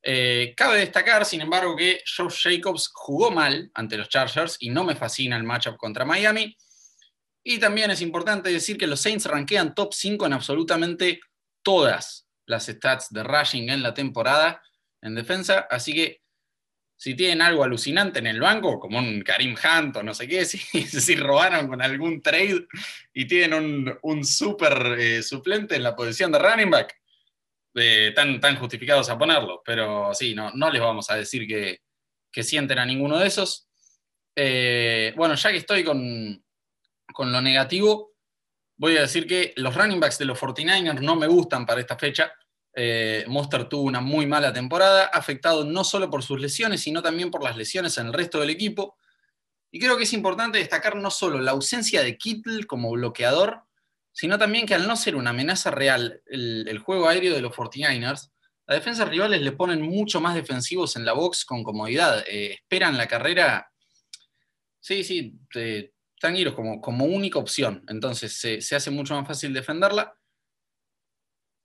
Eh, 0.03 0.55
cabe 0.57 0.79
destacar, 0.79 1.25
sin 1.25 1.41
embargo, 1.41 1.77
que 1.77 2.01
Josh 2.17 2.43
Jacobs 2.43 2.91
jugó 2.93 3.31
mal 3.31 3.71
ante 3.75 3.97
los 3.97 4.09
Chargers 4.09 4.57
y 4.61 4.71
no 4.71 4.85
me 4.85 4.95
fascina 4.95 5.37
el 5.37 5.43
matchup 5.43 5.77
contra 5.77 6.05
Miami. 6.05 6.57
Y 7.43 7.59
también 7.59 7.91
es 7.91 8.01
importante 8.01 8.51
decir 8.51 8.77
que 8.77 8.87
los 8.87 9.01
Saints 9.01 9.27
rankean 9.27 9.75
top 9.75 9.93
5 9.95 10.27
en 10.27 10.33
absolutamente 10.33 11.21
todas 11.63 12.27
las 12.47 12.67
stats 12.67 13.09
de 13.11 13.23
rushing 13.23 13.71
en 13.71 13.83
la 13.83 13.95
temporada 13.95 14.63
en 15.03 15.15
defensa. 15.15 15.67
Así 15.71 15.95
que 15.95 16.23
si 16.99 17.15
tienen 17.15 17.41
algo 17.43 17.63
alucinante 17.63 18.19
en 18.19 18.27
el 18.27 18.41
banco, 18.41 18.81
como 18.81 18.99
un 18.99 19.23
Karim 19.23 19.55
Hunt 19.55 19.97
o 19.97 20.03
no 20.03 20.13
sé 20.13 20.27
qué, 20.27 20.45
si, 20.45 21.15
robaron 21.15 21.69
con 21.69 21.81
algún 21.81 22.21
trade 22.21 22.67
y 23.15 23.25
tienen 23.25 23.97
un, 24.03 24.25
super 24.25 24.97
eh, 24.99 25.23
suplente 25.23 25.77
en 25.77 25.85
la 25.85 25.95
posición 25.95 26.33
de 26.33 26.41
running 26.41 26.71
back, 26.71 27.01
tan, 28.17 28.41
tan 28.41 28.57
justificados 28.57 29.09
a 29.11 29.17
ponerlo, 29.17 29.63
pero 29.65 30.13
sí, 30.13 30.35
no, 30.35 30.51
no 30.51 30.71
les 30.73 30.83
vamos 30.83 31.09
a 31.11 31.15
decir 31.15 31.47
que, 31.47 31.81
sienten 32.43 32.79
a 32.79 32.87
ninguno 32.87 33.19
de 33.19 33.27
esos. 33.27 33.69
Eh, 34.37 35.13
bueno, 35.17 35.35
ya 35.35 35.51
que 35.51 35.57
estoy 35.57 35.83
con, 35.83 36.41
lo 37.17 37.41
negativo, 37.41 38.13
voy 38.77 38.97
a 38.97 39.03
decir 39.03 39.27
que 39.27 39.53
los 39.57 39.75
running 39.75 39.99
backs 39.99 40.19
de 40.19 40.25
los 40.25 40.39
49ers 40.39 41.01
no 41.01 41.17
me 41.17 41.27
gustan 41.27 41.67
para 41.67 41.81
esta 41.81 41.97
fecha. 41.97 42.33
Eh, 42.81 43.25
Monster 43.27 43.65
tuvo 43.65 43.83
una 43.83 44.01
muy 44.01 44.25
mala 44.27 44.53
temporada, 44.53 45.07
afectado 45.07 45.65
no 45.65 45.83
solo 45.83 46.09
por 46.09 46.23
sus 46.23 46.41
lesiones, 46.41 46.81
sino 46.81 47.03
también 47.03 47.29
por 47.29 47.43
las 47.43 47.57
lesiones 47.57 47.99
en 47.99 48.07
el 48.07 48.13
resto 48.13 48.39
del 48.39 48.51
equipo. 48.51 48.97
Y 49.73 49.81
creo 49.81 49.97
que 49.97 50.05
es 50.05 50.13
importante 50.13 50.59
destacar 50.59 50.95
no 50.95 51.11
solo 51.11 51.41
la 51.41 51.51
ausencia 51.51 52.05
de 52.05 52.17
Kittle 52.17 52.67
como 52.67 52.93
bloqueador, 52.93 53.65
sino 54.13 54.39
también 54.39 54.65
que 54.65 54.75
al 54.75 54.87
no 54.87 54.97
ser 54.97 55.17
una 55.17 55.31
amenaza 55.31 55.73
real 55.73 56.23
el, 56.27 56.79
juego 56.79 57.09
aéreo 57.09 57.35
de 57.35 57.43
los 57.43 57.53
49ers, 57.53 58.31
las 58.67 58.79
defensas 58.79 59.09
rivales 59.09 59.43
le 59.43 59.51
ponen 59.51 59.83
mucho 59.83 60.21
más 60.21 60.37
defensivos 60.37 60.95
en 60.95 61.05
la 61.05 61.15
box 61.15 61.45
con 61.45 61.65
comodidad. 61.65 62.25
Eh, 62.29 62.53
esperan 62.53 62.97
la 62.97 63.09
carrera, 63.09 63.73
sí, 64.79 65.03
sí, 65.03 65.37
tranquilos, 66.21 66.55
como, 66.55 66.81
como 66.81 67.07
única 67.07 67.41
opción. 67.41 67.85
Entonces 67.89 68.33
se, 68.33 68.77
hace 68.77 68.91
mucho 68.93 69.17
más 69.17 69.27
fácil 69.27 69.53
defenderla. 69.53 70.15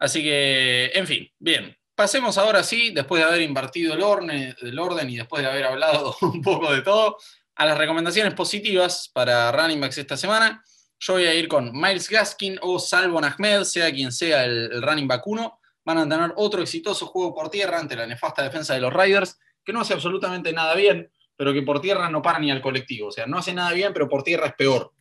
Así 0.04 0.22
que, 0.22 0.92
en 0.96 1.08
fin, 1.08 1.32
bien. 1.40 1.78
Pasemos 1.96 2.38
ahora 2.38 2.62
sí, 2.62 2.92
después 2.92 3.24
de 3.24 3.30
haber 3.30 3.42
invertido 3.42 3.94
el 3.94 4.02
orden, 4.02 4.54
el 4.62 4.78
orden 4.78 5.10
y 5.10 5.16
después 5.16 5.42
de 5.42 5.50
haber 5.50 5.64
hablado 5.64 6.14
un 6.22 6.42
poco 6.42 6.74
de 6.74 6.82
todo, 6.82 7.18
a 7.56 7.66
las 7.66 7.78
recomendaciones 7.78 8.34
positivas 8.34 9.10
para 9.14 9.50
running 9.54 9.80
backs 9.80 10.00
esta 10.00 10.18
semana. 10.18 10.62
Yo 11.00 11.14
voy 11.14 11.24
a 11.24 11.34
ir 11.34 11.48
con 11.48 11.72
Miles 11.72 12.10
Gaskin 12.10 12.60
o 12.62 12.80
Salvon 12.80 13.24
Ahmed, 13.24 13.64
sea 13.64 13.94
quien 13.94 14.12
sea 14.12 14.44
el, 14.44 14.82
running 14.82 15.08
back 15.08 15.26
1. 15.26 15.60
Van 15.86 15.98
a 15.98 16.10
tener 16.10 16.34
otro 16.36 16.62
exitoso 16.62 17.06
juego 17.06 17.34
por 17.34 17.50
tierra 17.50 17.80
ante 17.80 17.96
la 17.96 18.06
nefasta 18.06 18.44
defensa 18.44 18.74
de 18.74 18.82
los 18.82 18.92
Riders, 18.92 19.40
que 19.64 19.72
no 19.72 19.80
hace 19.80 19.94
absolutamente 19.94 20.52
nada 20.52 20.76
bien, 20.76 21.10
pero 21.38 21.54
que 21.54 21.62
por 21.62 21.80
tierra 21.80 22.10
no 22.10 22.22
para 22.22 22.40
ni 22.40 22.52
al 22.52 22.62
colectivo. 22.62 23.08
O 23.08 23.12
sea, 23.12 23.26
no 23.26 23.38
hace 23.38 23.54
nada 23.54 23.72
bien, 23.72 23.94
pero 23.94 24.10
por 24.10 24.24
tierra 24.24 24.48
es 24.48 24.54
peor. 24.56 24.92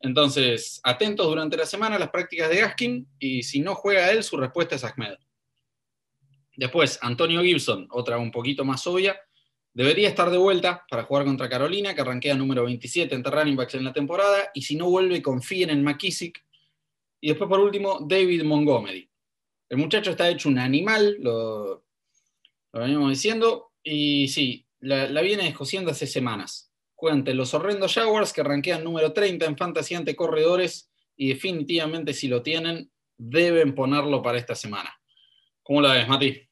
Entonces, 0.00 0.80
atentos 0.82 1.26
durante 1.26 1.56
la 1.56 1.66
semana 1.66 1.96
a 1.96 1.98
las 1.98 2.10
prácticas 2.10 2.48
de 2.48 2.60
Gaskin 2.60 3.08
y 3.18 3.42
si 3.42 3.60
no 3.60 3.74
juega 3.74 4.10
él, 4.10 4.22
su 4.22 4.36
respuesta 4.36 4.76
es 4.76 4.84
Ahmed. 4.84 5.16
Después, 6.56 6.98
Antonio 7.02 7.42
Gibson, 7.42 7.86
otra 7.90 8.18
un 8.18 8.30
poquito 8.30 8.64
más 8.64 8.86
obvia. 8.86 9.20
Debería 9.72 10.08
estar 10.08 10.30
de 10.30 10.38
vuelta 10.38 10.84
para 10.90 11.04
jugar 11.04 11.24
contra 11.24 11.48
Carolina, 11.48 11.94
que 11.94 12.00
arranquea 12.00 12.34
número 12.34 12.64
27 12.64 13.14
entre 13.14 13.32
running 13.32 13.56
backs 13.56 13.74
en 13.74 13.84
la 13.84 13.92
temporada, 13.92 14.50
y 14.52 14.62
si 14.62 14.74
no 14.74 14.90
vuelve, 14.90 15.22
confíen 15.22 15.70
en 15.70 15.84
McKissick. 15.84 16.44
Y 17.20 17.28
después, 17.28 17.48
por 17.48 17.60
último, 17.60 17.98
David 18.06 18.42
Montgomery. 18.42 19.08
El 19.68 19.78
muchacho 19.78 20.10
está 20.10 20.28
hecho 20.28 20.48
un 20.48 20.58
animal, 20.58 21.16
lo, 21.20 21.84
lo 22.72 22.80
veníamos 22.80 23.10
diciendo, 23.10 23.72
y 23.82 24.28
sí, 24.28 24.66
la, 24.80 25.20
viene 25.22 25.44
descosiendo 25.44 25.90
hace 25.90 26.06
semanas. 26.06 26.69
Ante 27.08 27.34
los 27.34 27.54
horrendos 27.54 27.94
Jaguars, 27.94 28.32
que 28.32 28.42
arranquean 28.42 28.84
número 28.84 29.12
30 29.12 29.46
en 29.46 29.56
fantasy 29.56 29.94
ante 29.94 30.14
corredores, 30.14 30.90
y 31.16 31.28
definitivamente 31.28 32.12
si 32.12 32.28
lo 32.28 32.42
tienen, 32.42 32.90
deben 33.16 33.74
ponerlo 33.74 34.22
para 34.22 34.38
esta 34.38 34.54
semana. 34.54 34.90
¿Cómo 35.62 35.80
la 35.80 35.94
ves, 35.94 36.08
Mati? 36.08 36.48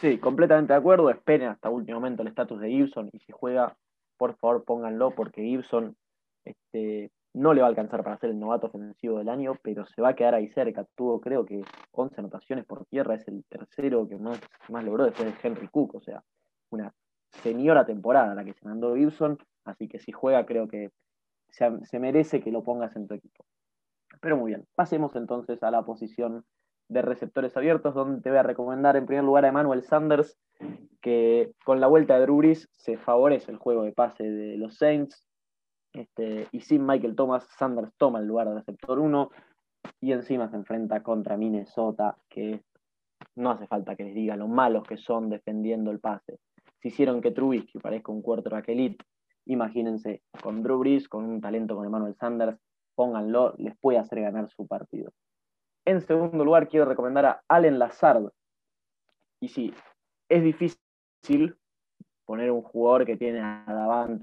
Sí, 0.00 0.18
completamente 0.18 0.72
de 0.72 0.78
acuerdo. 0.78 1.10
Esperen 1.10 1.48
hasta 1.48 1.70
último 1.70 1.98
momento 1.98 2.22
el 2.22 2.28
estatus 2.28 2.60
de 2.60 2.68
Gibson 2.68 3.10
y 3.12 3.18
si 3.20 3.32
juega, 3.32 3.76
por 4.16 4.36
favor 4.36 4.64
pónganlo 4.64 5.14
porque 5.14 5.42
Gibson 5.42 5.96
este, 6.44 7.10
no 7.34 7.54
le 7.54 7.60
va 7.60 7.66
a 7.66 7.70
alcanzar 7.70 8.02
para 8.04 8.18
ser 8.18 8.30
el 8.30 8.38
novato 8.38 8.68
ofensivo 8.68 9.18
del 9.18 9.28
año, 9.28 9.56
pero 9.62 9.86
se 9.86 10.02
va 10.02 10.10
a 10.10 10.14
quedar 10.14 10.34
ahí 10.34 10.48
cerca. 10.48 10.86
Tuvo 10.96 11.20
creo 11.20 11.44
que 11.44 11.62
11 11.92 12.14
anotaciones 12.18 12.64
por 12.64 12.84
tierra, 12.86 13.14
es 13.14 13.26
el 13.28 13.44
tercero 13.48 14.08
que 14.08 14.16
más, 14.16 14.40
más 14.68 14.84
logró 14.84 15.04
después 15.04 15.26
de 15.26 15.34
Henry 15.42 15.68
Cook, 15.68 15.96
o 15.96 16.00
sea, 16.00 16.22
una 16.70 16.92
señora 17.42 17.86
temporada 17.86 18.34
la 18.34 18.44
que 18.44 18.54
se 18.54 18.66
mandó 18.66 18.94
Gibson, 18.94 19.38
así 19.64 19.88
que 19.88 19.98
si 19.98 20.12
juega 20.12 20.46
creo 20.46 20.68
que 20.68 20.90
se, 21.50 21.70
se 21.84 21.98
merece 21.98 22.40
que 22.40 22.50
lo 22.50 22.62
pongas 22.62 22.96
en 22.96 23.06
tu 23.06 23.14
equipo. 23.14 23.44
Pero 24.20 24.36
muy 24.36 24.52
bien, 24.52 24.66
pasemos 24.74 25.14
entonces 25.16 25.62
a 25.62 25.70
la 25.70 25.84
posición 25.84 26.44
de 26.88 27.02
receptores 27.02 27.56
abiertos, 27.56 27.94
donde 27.94 28.22
te 28.22 28.30
voy 28.30 28.38
a 28.38 28.42
recomendar 28.42 28.96
en 28.96 29.06
primer 29.06 29.24
lugar 29.24 29.44
a 29.44 29.48
Emmanuel 29.48 29.82
Sanders, 29.82 30.38
que 31.00 31.52
con 31.64 31.80
la 31.80 31.86
vuelta 31.86 32.18
de 32.18 32.26
Drew 32.26 32.54
se 32.76 32.96
favorece 32.96 33.52
el 33.52 33.58
juego 33.58 33.82
de 33.82 33.92
pase 33.92 34.24
de 34.24 34.56
los 34.56 34.76
Saints. 34.76 35.24
Este, 35.92 36.48
y 36.52 36.60
sin 36.60 36.84
Michael 36.84 37.16
Thomas, 37.16 37.46
Sanders 37.58 37.92
toma 37.96 38.20
el 38.20 38.26
lugar 38.26 38.48
de 38.48 38.54
receptor 38.54 38.98
1 38.98 39.30
y 40.00 40.12
encima 40.12 40.48
se 40.48 40.56
enfrenta 40.56 41.02
contra 41.02 41.36
Minnesota, 41.36 42.16
que 42.28 42.62
no 43.36 43.50
hace 43.50 43.66
falta 43.66 43.96
que 43.96 44.04
les 44.04 44.14
diga 44.14 44.36
lo 44.36 44.48
malos 44.48 44.84
que 44.84 44.96
son 44.96 45.30
defendiendo 45.30 45.90
el 45.90 46.00
pase. 46.00 46.38
Si 46.80 46.88
hicieron 46.88 47.20
que 47.20 47.30
Trubisky 47.30 47.78
parezca 47.78 48.12
un 48.12 48.22
quarterback 48.22 48.68
elite, 48.68 49.04
imagínense 49.46 50.22
con 50.42 50.62
Drew 50.62 50.78
Brees, 50.78 51.08
con 51.08 51.24
un 51.24 51.40
talento 51.40 51.74
con 51.74 51.86
Emmanuel 51.86 52.14
Sanders, 52.14 52.58
pónganlo, 52.94 53.54
les 53.58 53.76
puede 53.78 53.98
hacer 53.98 54.20
ganar 54.20 54.48
su 54.50 54.66
partido. 54.66 55.12
En 55.84 56.00
segundo 56.00 56.44
lugar, 56.44 56.68
quiero 56.68 56.84
recomendar 56.84 57.24
a 57.24 57.42
Allen 57.48 57.78
Lazard. 57.78 58.30
Y 59.40 59.48
sí, 59.48 59.72
es 60.28 60.42
difícil 60.42 61.56
poner 62.26 62.50
un 62.50 62.62
jugador 62.62 63.06
que 63.06 63.16
tiene 63.16 63.40
a 63.40 63.64
Davant. 63.66 64.20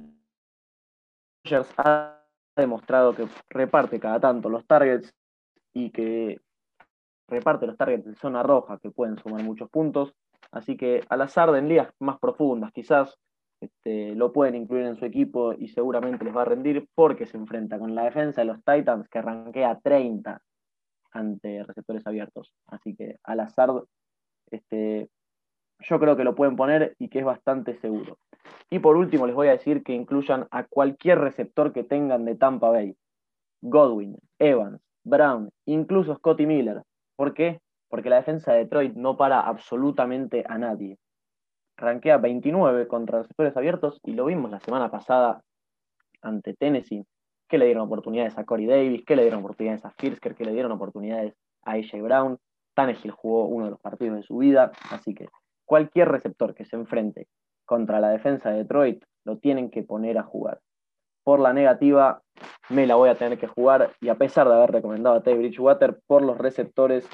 Rogers 1.44 1.74
ha 1.78 2.22
demostrado 2.56 3.16
que 3.16 3.28
reparte 3.50 4.00
cada 4.00 4.20
tanto 4.20 4.50
los 4.50 4.66
targets 4.66 5.14
y 5.74 5.90
que 5.90 6.40
reparte 7.28 7.66
los 7.66 7.78
targets 7.78 8.06
en 8.06 8.16
zona 8.16 8.44
roja 8.44 8.78
que 8.80 8.92
pueden 8.92 9.18
sumar 9.18 9.44
muchos 9.44 9.70
puntos. 9.70 10.14
Así 10.56 10.78
que 10.78 11.02
al 11.10 11.22
azar 11.22 11.54
en 11.56 11.68
ligas 11.68 11.90
más 12.00 12.18
profundas 12.18 12.72
quizás 12.72 13.20
este, 13.60 14.16
lo 14.16 14.32
pueden 14.32 14.56
incluir 14.56 14.86
en 14.86 14.96
su 14.96 15.06
equipo 15.06 15.52
y 15.52 15.68
seguramente 15.68 16.24
les 16.24 16.36
va 16.36 16.44
a 16.44 16.46
rendir 16.46 16.88
porque 16.96 17.26
se 17.26 17.36
enfrenta 17.36 17.78
con 17.78 17.94
la 17.94 18.06
defensa 18.06 18.42
de 18.42 18.46
los 18.46 18.64
Titans 18.64 19.10
que 19.10 19.20
arranquea 19.20 19.80
30 19.84 20.42
ante 21.12 21.64
receptores 21.64 22.08
abiertos. 22.08 22.54
Así 22.68 22.96
que 22.96 23.18
al 23.24 23.42
azar, 23.42 23.70
este, 24.50 25.10
yo 25.80 26.00
creo 26.00 26.16
que 26.16 26.24
lo 26.24 26.36
pueden 26.36 26.56
poner 26.56 26.96
y 27.00 27.10
que 27.10 27.20
es 27.20 27.26
bastante 27.26 27.76
seguro. 27.76 28.18
Y 28.70 28.80
por 28.80 28.96
último, 28.96 29.28
les 29.28 29.36
voy 29.36 29.50
a 29.50 29.58
decir 29.58 29.84
que 29.84 29.94
incluyan 29.94 30.48
a 30.52 30.64
cualquier 30.64 31.20
receptor 31.20 31.74
que 31.74 31.84
tengan 31.84 32.24
de 32.24 32.36
Tampa 32.36 32.70
Bay. 32.70 32.96
Godwin, 33.62 34.18
Evans, 34.40 34.80
Brown, 35.04 35.50
incluso 35.66 36.16
Scotty 36.16 36.46
Miller. 36.46 36.82
¿Por 37.18 37.34
qué? 37.34 37.60
Porque 37.96 38.10
la 38.10 38.18
defensa 38.18 38.52
de 38.52 38.66
Detroit 38.66 38.94
no 38.96 39.16
para 39.16 39.40
absolutamente 39.40 40.44
a 40.50 40.58
nadie. 40.58 40.98
Rankea 41.78 42.18
29 42.18 42.90
contra 42.90 43.20
receptores 43.20 43.56
abiertos 43.56 44.02
y 44.04 44.12
lo 44.12 44.26
vimos 44.26 44.52
la 44.52 44.60
semana 44.60 44.92
pasada 44.92 45.42
ante 46.22 46.56
Tennessee 46.56 47.06
que 47.48 47.58
le 47.58 47.68
dieron 47.68 47.84
oportunidades 47.84 48.38
a 48.38 48.44
Corey 48.44 48.66
Davis, 48.66 49.06
que 49.06 49.16
le 49.16 49.22
dieron 49.22 49.40
oportunidades 49.40 49.86
a 49.86 49.92
Firsker, 49.92 50.36
que 50.36 50.44
le 50.44 50.52
dieron 50.52 50.74
oportunidades 50.74 51.36
a 51.64 51.76
AJ 51.76 52.02
Brown. 52.02 52.38
Tannehill 52.74 53.12
jugó 53.12 53.46
uno 53.46 53.64
de 53.64 53.72
los 53.72 53.80
partidos 53.80 54.18
de 54.18 54.24
su 54.24 54.40
vida, 54.40 54.74
así 54.92 55.16
que 55.16 55.30
cualquier 55.64 56.10
receptor 56.10 56.54
que 56.54 56.66
se 56.66 56.76
enfrente 56.76 57.30
contra 57.64 58.02
la 58.02 58.10
defensa 58.10 58.50
de 58.50 58.58
Detroit 58.58 59.06
lo 59.24 59.38
tienen 59.38 59.70
que 59.70 59.84
poner 59.84 60.18
a 60.18 60.24
jugar. 60.24 60.60
Por 61.24 61.40
la 61.40 61.54
negativa, 61.54 62.22
me 62.68 62.88
la 62.88 62.96
voy 62.96 63.08
a 63.08 63.16
tener 63.16 63.40
que 63.40 63.48
jugar 63.48 63.92
y 64.02 64.10
a 64.10 64.16
pesar 64.16 64.50
de 64.50 64.56
haber 64.56 64.72
recomendado 64.74 65.16
a 65.16 65.24
Teddy 65.24 65.38
Bridgewater 65.38 65.98
por 66.06 66.24
los 66.24 66.38
receptores 66.38 67.08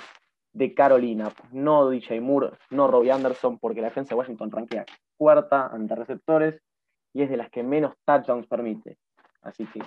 de 0.54 0.74
Carolina, 0.74 1.32
no 1.52 1.90
DJ 1.90 2.22
Moore, 2.22 2.52
no 2.70 2.88
Robbie 2.88 3.12
Anderson, 3.12 3.58
porque 3.58 3.82
la 3.82 3.88
defensa 3.88 4.10
de 4.10 4.20
Washington 4.20 4.52
rankea 4.52 4.86
cuarta 5.18 5.68
ante 5.68 5.96
receptores 5.96 6.62
y 7.14 7.22
es 7.22 7.30
de 7.30 7.38
las 7.38 7.50
que 7.50 7.64
menos 7.64 7.94
touchdowns 8.06 8.48
permite. 8.48 8.98
Así 9.42 9.66
que 9.66 9.82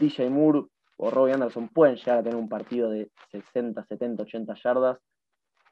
DJ 0.00 0.30
Moore 0.30 0.64
o 0.96 1.10
Robbie 1.10 1.34
Anderson 1.34 1.68
pueden 1.68 1.96
llegar 1.96 2.18
a 2.18 2.22
tener 2.22 2.36
un 2.36 2.48
partido 2.48 2.90
de 2.90 3.10
60, 3.30 3.84
70, 3.84 4.22
80 4.22 4.54
yardas, 4.62 4.98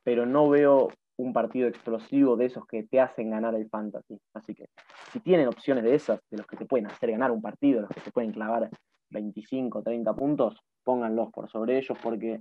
pero 0.03 0.27
no 0.27 0.49
veo 0.49 0.89
un 1.17 1.33
partido 1.33 1.69
explosivo 1.69 2.37
de 2.37 2.47
esos 2.47 2.67
que 2.67 2.85
te 2.85 3.01
hacen 3.01 3.31
ganar 3.31 3.55
el 3.55 3.69
fantasy. 3.69 4.19
Así 4.35 4.55
que 4.55 4.67
si 5.13 5.21
tienen 5.21 5.49
opciones 5.49 5.85
de 5.85 5.95
esas, 5.95 6.21
de 6.31 6.39
los 6.39 6.47
que 6.47 6.57
te 6.57 6.67
pueden 6.67 6.87
hacer 6.87 7.11
ganar 7.11 7.31
un 7.31 7.43
partido, 7.43 7.77
de 7.77 7.83
los 7.83 7.91
que 7.91 8.01
te 8.01 8.11
pueden 8.11 8.33
clavar 8.33 8.69
25, 9.11 9.83
30 9.83 10.15
puntos, 10.15 10.59
pónganlos 10.83 11.31
por 11.31 11.49
sobre 11.51 11.79
ellos 11.79 11.97
porque 12.03 12.41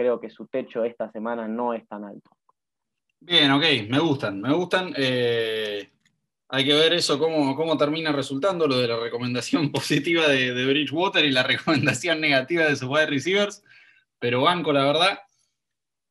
creo 0.00 0.18
que 0.18 0.30
su 0.30 0.46
techo 0.46 0.82
esta 0.82 1.12
semana 1.12 1.46
no 1.46 1.74
es 1.74 1.86
tan 1.86 2.04
alto. 2.04 2.30
Bien, 3.20 3.50
ok, 3.50 3.64
me 3.88 3.98
gustan, 3.98 4.40
me 4.40 4.52
gustan. 4.54 4.94
Eh, 4.96 5.90
hay 6.48 6.64
que 6.64 6.72
ver 6.72 6.94
eso, 6.94 7.18
cómo, 7.18 7.54
cómo 7.54 7.76
termina 7.76 8.10
resultando 8.10 8.66
lo 8.66 8.78
de 8.78 8.88
la 8.88 8.96
recomendación 8.96 9.70
positiva 9.72 10.26
de, 10.26 10.54
de 10.54 10.66
Bridgewater 10.66 11.24
y 11.24 11.30
la 11.30 11.42
recomendación 11.52 12.20
negativa 12.20 12.64
de 12.64 12.76
sus 12.76 12.88
wide 12.88 13.06
receivers. 13.06 13.62
Pero 14.18 14.42
banco, 14.42 14.72
la 14.72 14.84
verdad. 14.84 15.18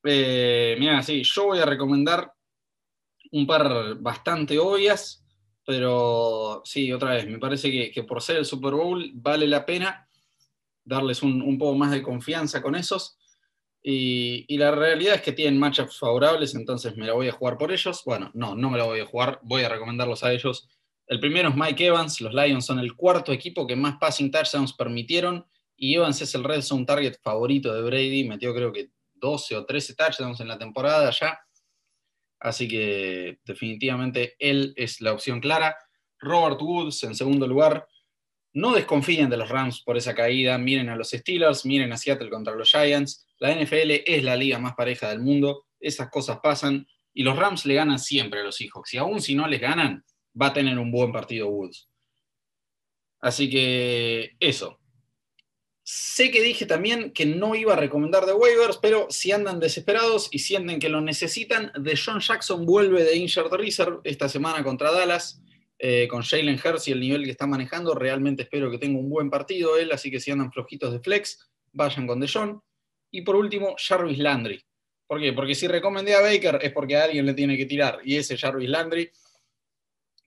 Eh, 0.03 0.75
mira, 0.79 1.01
sí, 1.01 1.23
yo 1.23 1.45
voy 1.45 1.59
a 1.59 1.65
recomendar 1.65 2.31
un 3.31 3.45
par 3.45 3.95
bastante 3.99 4.57
obvias, 4.57 5.25
pero 5.65 6.61
sí, 6.63 6.91
otra 6.91 7.15
vez, 7.15 7.27
me 7.27 7.37
parece 7.37 7.91
que, 7.91 8.03
por 8.03 8.21
ser 8.21 8.37
el 8.37 8.45
Super 8.45 8.73
Bowl 8.73 9.11
vale 9.13 9.45
la 9.47 9.65
pena 9.65 10.07
darles 10.83 11.21
un, 11.21 11.57
poco 11.59 11.75
más 11.75 11.91
de 11.91 12.01
confianza 12.01 12.61
con 12.61 12.75
esos. 12.75 13.18
Y, 13.81 14.57
la 14.57 14.71
realidad 14.71 15.15
es 15.15 15.21
que 15.21 15.31
tienen 15.31 15.59
matchups 15.59 15.97
favorables, 15.97 16.53
entonces 16.53 16.97
me 16.97 17.07
la 17.07 17.13
voy 17.13 17.29
a 17.29 17.31
jugar 17.31 17.57
por 17.57 17.71
ellos. 17.71 18.03
Bueno, 18.05 18.29
no, 18.33 18.55
no 18.55 18.69
me 18.69 18.77
la 18.77 18.83
voy 18.83 18.99
a 18.99 19.05
jugar, 19.05 19.39
voy 19.43 19.63
a 19.63 19.69
recomendarlos 19.69 20.23
a 20.23 20.33
ellos. 20.33 20.67
El 21.07 21.19
primero 21.19 21.49
es 21.49 21.55
Mike 21.55 21.87
Evans, 21.87 22.21
los 22.21 22.33
Lions 22.33 22.65
son 22.65 22.79
el 22.79 22.95
cuarto 22.95 23.31
equipo 23.31 23.65
que 23.65 23.75
más 23.75 23.97
passing 23.99 24.29
touchdowns 24.29 24.73
permitieron 24.73 25.45
y 25.75 25.95
Evans 25.95 26.21
es 26.21 26.35
el 26.35 26.43
red 26.43 26.61
zone 26.61 26.85
target 26.85 27.15
favorito 27.23 27.73
de 27.73 27.81
Brady, 27.81 28.27
metió 28.27 28.53
creo 28.53 28.71
que 28.71 28.91
12 29.15 29.55
o 29.55 29.65
13 29.65 29.95
touchdowns 29.95 30.39
en 30.41 30.49
la 30.49 30.57
temporada 30.57 31.09
ya. 31.11 31.39
Así 32.39 32.67
que 32.67 33.39
definitivamente 33.45 34.35
él 34.39 34.73
es 34.75 35.01
la 35.01 35.13
opción 35.13 35.39
clara. 35.39 35.75
Robert 36.19 36.61
Woods 36.61 37.03
en 37.03 37.15
segundo 37.15 37.47
lugar. 37.47 37.87
No 38.53 38.73
desconfíen 38.73 39.29
de 39.29 39.37
los 39.37 39.49
Rams 39.49 39.81
por 39.81 39.97
esa 39.97 40.15
caída. 40.15 40.57
Miren 40.57 40.89
a 40.89 40.95
los 40.95 41.11
Steelers, 41.11 41.65
miren 41.65 41.91
a 41.93 41.97
Seattle 41.97 42.29
contra 42.29 42.55
los 42.55 42.71
Giants. 42.71 43.27
La 43.37 43.53
NFL 43.53 44.03
es 44.05 44.23
la 44.23 44.35
liga 44.35 44.59
más 44.59 44.73
pareja 44.75 45.09
del 45.09 45.19
mundo. 45.19 45.65
Esas 45.79 46.09
cosas 46.09 46.39
pasan. 46.41 46.87
Y 47.13 47.23
los 47.23 47.37
Rams 47.37 47.65
le 47.65 47.75
ganan 47.75 47.99
siempre 47.99 48.41
a 48.41 48.43
los 48.43 48.55
Seahawks. 48.55 48.93
Y 48.93 48.97
aún 48.97 49.21
si 49.21 49.35
no 49.35 49.47
les 49.47 49.61
ganan, 49.61 50.03
va 50.39 50.47
a 50.47 50.53
tener 50.53 50.77
un 50.79 50.91
buen 50.91 51.11
partido 51.11 51.47
Woods. 51.47 51.87
Así 53.19 53.49
que 53.49 54.35
eso. 54.39 54.79
Sé 55.83 56.29
que 56.29 56.41
dije 56.41 56.65
también 56.65 57.11
que 57.11 57.25
no 57.25 57.55
iba 57.55 57.73
a 57.73 57.75
recomendar 57.75 58.25
de 58.25 58.33
waivers, 58.33 58.77
pero 58.77 59.07
si 59.09 59.31
andan 59.31 59.59
desesperados 59.59 60.29
y 60.31 60.39
sienten 60.39 60.79
que 60.79 60.87
lo 60.87 61.01
necesitan, 61.01 61.71
de 61.75 61.97
John 61.97 62.19
Jackson 62.19 62.65
vuelve 62.65 63.03
de 63.03 63.15
Injured 63.15 63.51
Reserve 63.51 63.97
esta 64.03 64.29
semana 64.29 64.63
contra 64.63 64.91
Dallas. 64.91 65.41
Eh, 65.81 66.09
con 66.09 66.23
Jalen 66.23 66.59
Hurts 66.63 66.89
y 66.89 66.91
el 66.91 66.99
nivel 66.99 67.23
que 67.23 67.31
está 67.31 67.47
manejando, 67.47 67.95
realmente 67.95 68.43
espero 68.43 68.69
que 68.69 68.77
tenga 68.77 68.99
un 68.99 69.09
buen 69.09 69.29
partido 69.29 69.77
él, 69.77 69.93
así 69.93 70.11
que 70.11 70.19
si 70.19 70.29
andan 70.29 70.51
flojitos 70.51 70.91
de 70.91 70.99
flex, 70.99 71.49
vayan 71.71 72.05
con 72.05 72.19
DeJohn. 72.19 72.61
Y 73.11 73.21
por 73.21 73.37
último, 73.37 73.75
Jarvis 73.77 74.19
Landry. 74.19 74.61
¿Por 75.07 75.21
qué? 75.21 75.31
Porque 75.31 75.55
si 75.55 75.67
recomendé 75.67 76.15
a 76.15 76.21
Baker 76.21 76.59
es 76.61 76.73
porque 76.73 76.97
a 76.97 77.05
alguien 77.05 77.25
le 77.25 77.33
tiene 77.33 77.57
que 77.57 77.65
tirar, 77.65 77.99
y 78.03 78.17
ese 78.17 78.37
Jarvis 78.37 78.69
Landry 78.69 79.09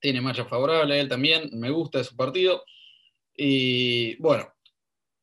tiene 0.00 0.20
marcha 0.20 0.46
favorable 0.46 0.98
él 0.98 1.08
también, 1.08 1.50
me 1.52 1.70
gusta 1.70 2.02
su 2.02 2.16
partido. 2.16 2.64
Y 3.36 4.16
bueno, 4.16 4.52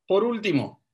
por 0.08 0.24
último, 0.24 0.86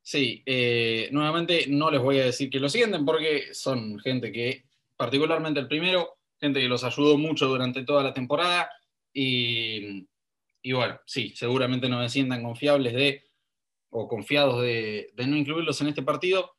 sí, 0.00 0.42
eh, 0.46 1.08
nuevamente 1.12 1.66
no 1.68 1.90
les 1.90 2.00
voy 2.00 2.20
a 2.20 2.26
decir 2.26 2.48
que 2.48 2.60
lo 2.60 2.68
sienten 2.68 3.04
porque 3.04 3.52
son 3.52 3.98
gente 3.98 4.32
que, 4.32 4.64
particularmente 4.96 5.60
el 5.60 5.68
primero, 5.68 6.17
gente 6.40 6.60
que 6.60 6.68
los 6.68 6.84
ayudó 6.84 7.18
mucho 7.18 7.46
durante 7.46 7.84
toda 7.84 8.02
la 8.02 8.14
temporada 8.14 8.70
y, 9.12 10.06
bueno, 10.72 11.00
sí, 11.06 11.32
seguramente 11.34 11.88
no 11.88 11.98
me 11.98 12.08
sientan 12.08 12.42
confiables 12.42 12.94
de 12.94 13.24
o 13.90 14.06
confiados 14.06 14.60
de, 14.62 15.10
de 15.14 15.26
no 15.26 15.36
incluirlos 15.36 15.80
en 15.80 15.88
este 15.88 16.02
partido. 16.02 16.54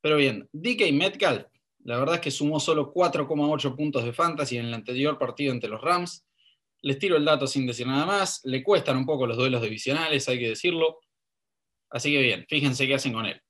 Pero 0.00 0.16
bien, 0.16 0.48
DK 0.52 0.92
Metcalf, 0.92 1.46
la 1.84 1.98
verdad 1.98 2.16
es 2.16 2.20
que 2.20 2.30
sumó 2.30 2.58
solo 2.60 2.92
4,8 2.92 3.76
puntos 3.76 4.04
de 4.04 4.12
fantasy 4.12 4.58
en 4.58 4.66
el 4.66 4.74
anterior 4.74 5.18
partido 5.18 5.52
entre 5.52 5.70
los 5.70 5.80
Rams. 5.80 6.26
Les 6.82 6.98
tiro 6.98 7.16
el 7.16 7.24
dato 7.24 7.46
sin 7.46 7.66
decir 7.66 7.86
nada 7.86 8.04
más. 8.04 8.40
Le 8.44 8.62
cuestan 8.62 8.96
un 8.96 9.06
poco 9.06 9.26
los 9.26 9.36
duelos 9.36 9.62
divisionales, 9.62 10.28
hay 10.28 10.38
que 10.38 10.48
decirlo. 10.48 10.98
Así 11.90 12.12
que 12.12 12.20
bien, 12.20 12.44
fíjense 12.48 12.86
qué 12.86 12.94
hacen 12.94 13.12
con 13.12 13.26
él. 13.26 13.40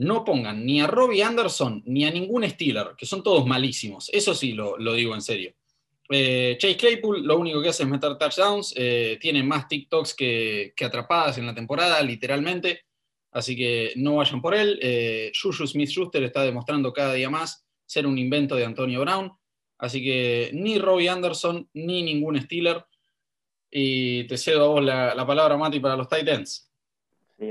No 0.00 0.24
pongan 0.24 0.64
ni 0.64 0.80
a 0.80 0.86
Robbie 0.86 1.22
Anderson 1.22 1.82
ni 1.86 2.04
a 2.04 2.10
ningún 2.10 2.48
Steeler, 2.48 2.94
que 2.96 3.06
son 3.06 3.22
todos 3.22 3.46
malísimos. 3.46 4.08
Eso 4.12 4.34
sí 4.34 4.52
lo, 4.52 4.76
digo 4.94 5.14
en 5.14 5.20
serio. 5.20 5.52
Eh, 6.08 6.56
Chase 6.58 6.76
Claypool 6.76 7.22
lo 7.22 7.38
único 7.38 7.62
que 7.62 7.68
hace 7.68 7.82
es 7.82 7.88
meter 7.88 8.16
touchdowns. 8.16 8.72
Eh, 8.76 9.18
tiene 9.20 9.42
más 9.42 9.68
TikToks 9.68 10.14
que, 10.14 10.72
atrapadas 10.84 11.38
en 11.38 11.46
la 11.46 11.54
temporada, 11.54 12.00
literalmente. 12.02 12.84
Así 13.30 13.54
que 13.54 13.92
no 13.96 14.16
vayan 14.16 14.40
por 14.40 14.54
él. 14.54 14.78
Eh, 14.82 15.32
Juju 15.40 15.66
Smith-Schuster 15.66 16.22
está 16.24 16.42
demostrando 16.42 16.92
cada 16.92 17.12
día 17.14 17.28
más 17.30 17.66
ser 17.84 18.06
un 18.06 18.16
invento 18.16 18.56
de 18.56 18.64
Antonio 18.64 19.00
Brown. 19.00 19.30
Así 19.78 20.02
que 20.02 20.50
ni 20.54 20.78
Robbie 20.78 21.08
Anderson 21.08 21.68
ni 21.74 22.02
ningún 22.02 22.40
Steeler. 22.40 22.84
Y 23.70 24.24
te 24.24 24.38
cedo 24.38 24.64
a 24.64 24.68
vos 24.68 24.82
la, 24.82 25.14
la 25.14 25.26
palabra, 25.26 25.56
Mati, 25.56 25.78
para 25.78 25.96
los 25.96 26.08
Titans 26.08 26.70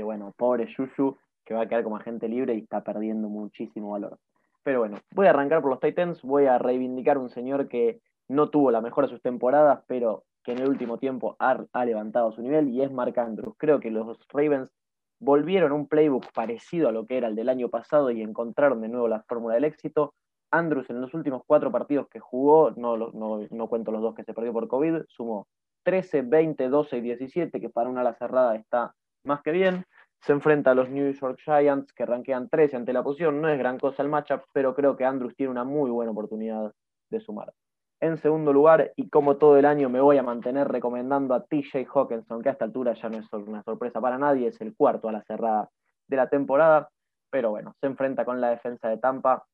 bueno, 0.02 0.32
pobre 0.36 0.68
Yuyu, 0.76 1.16
que 1.50 1.54
va 1.54 1.62
a 1.62 1.66
quedar 1.68 1.82
como 1.82 1.96
agente 1.96 2.28
libre 2.28 2.54
y 2.54 2.60
está 2.60 2.84
perdiendo 2.84 3.28
muchísimo 3.28 3.90
valor. 3.90 4.20
Pero 4.62 4.78
bueno, 4.78 4.98
voy 5.12 5.26
a 5.26 5.30
arrancar 5.30 5.60
por 5.60 5.70
los 5.70 5.80
Titans, 5.80 6.22
voy 6.22 6.46
a 6.46 6.58
reivindicar 6.58 7.18
un 7.18 7.28
señor 7.28 7.66
que 7.66 8.00
no 8.28 8.50
tuvo 8.50 8.70
la 8.70 8.80
mejor 8.80 9.06
de 9.06 9.10
sus 9.10 9.20
temporadas, 9.20 9.82
pero 9.88 10.22
que 10.44 10.52
en 10.52 10.60
el 10.60 10.68
último 10.68 10.98
tiempo 10.98 11.34
ha, 11.40 11.66
levantado 11.84 12.30
su 12.30 12.40
nivel 12.40 12.68
y 12.68 12.82
es 12.82 12.92
Mark 12.92 13.18
Andrews. 13.18 13.56
Creo 13.58 13.80
que 13.80 13.90
los 13.90 14.16
Ravens 14.28 14.70
volvieron 15.18 15.72
un 15.72 15.88
playbook 15.88 16.30
parecido 16.32 16.88
a 16.88 16.92
lo 16.92 17.04
que 17.04 17.16
era 17.16 17.26
el 17.26 17.34
del 17.34 17.48
año 17.48 17.68
pasado 17.68 18.12
y 18.12 18.22
encontraron 18.22 18.80
de 18.80 18.88
nuevo 18.88 19.08
la 19.08 19.24
fórmula 19.24 19.56
del 19.56 19.64
éxito. 19.64 20.14
Andrews 20.52 20.88
en 20.88 21.00
los 21.00 21.12
últimos 21.14 21.42
cuatro 21.44 21.72
partidos 21.72 22.06
que 22.06 22.20
jugó, 22.20 22.70
no, 22.76 22.96
no, 22.96 23.40
no 23.50 23.68
cuento 23.68 23.90
los 23.90 24.02
dos 24.02 24.14
que 24.14 24.22
se 24.22 24.34
perdió 24.34 24.52
por 24.52 24.68
COVID, 24.68 25.02
sumó 25.08 25.48
13, 25.82 26.22
20, 26.22 26.68
12 26.68 26.96
y 26.96 27.00
17, 27.00 27.60
que 27.60 27.70
para 27.70 27.90
una 27.90 28.02
ala 28.02 28.14
cerrada 28.14 28.54
está 28.54 28.94
más 29.24 29.42
que 29.42 29.50
bien. 29.50 29.84
Se 30.20 30.32
enfrenta 30.32 30.72
a 30.72 30.74
los 30.74 30.90
New 30.90 31.10
York 31.12 31.38
Giants, 31.44 31.92
que 31.92 32.06
ranquean 32.06 32.48
13 32.48 32.76
ante 32.76 32.92
la 32.92 33.02
posición. 33.02 33.40
No 33.40 33.48
es 33.48 33.58
gran 33.58 33.78
cosa 33.78 34.02
el 34.02 34.08
matchup, 34.08 34.42
pero 34.52 34.74
creo 34.74 34.96
que 34.96 35.04
Andrews 35.04 35.34
tiene 35.34 35.50
una 35.50 35.64
muy 35.64 35.90
buena 35.90 36.12
oportunidad 36.12 36.72
de 37.10 37.20
sumar. 37.20 37.52
En 38.00 38.16
segundo 38.16 38.52
lugar, 38.52 38.92
y 38.96 39.10
como 39.10 39.36
todo 39.36 39.58
el 39.58 39.66
año 39.66 39.90
me 39.90 40.00
voy 40.00 40.16
a 40.16 40.22
mantener 40.22 40.68
recomendando 40.68 41.34
a 41.34 41.44
TJ 41.44 41.86
Hawkinson, 41.94 42.42
que 42.42 42.48
a 42.48 42.52
esta 42.52 42.64
altura 42.64 42.94
ya 42.94 43.10
no 43.10 43.18
es 43.18 43.30
una 43.32 43.62
sorpresa 43.62 44.00
para 44.00 44.16
nadie, 44.16 44.48
es 44.48 44.60
el 44.62 44.74
cuarto 44.74 45.08
a 45.08 45.12
la 45.12 45.22
cerrada 45.22 45.68
de 46.08 46.16
la 46.16 46.28
temporada, 46.28 46.88
pero 47.30 47.50
bueno, 47.50 47.74
se 47.78 47.86
enfrenta 47.86 48.24
con 48.24 48.40
la 48.40 48.50
defensa 48.50 48.88
de 48.88 48.96
Tampa, 48.96 49.44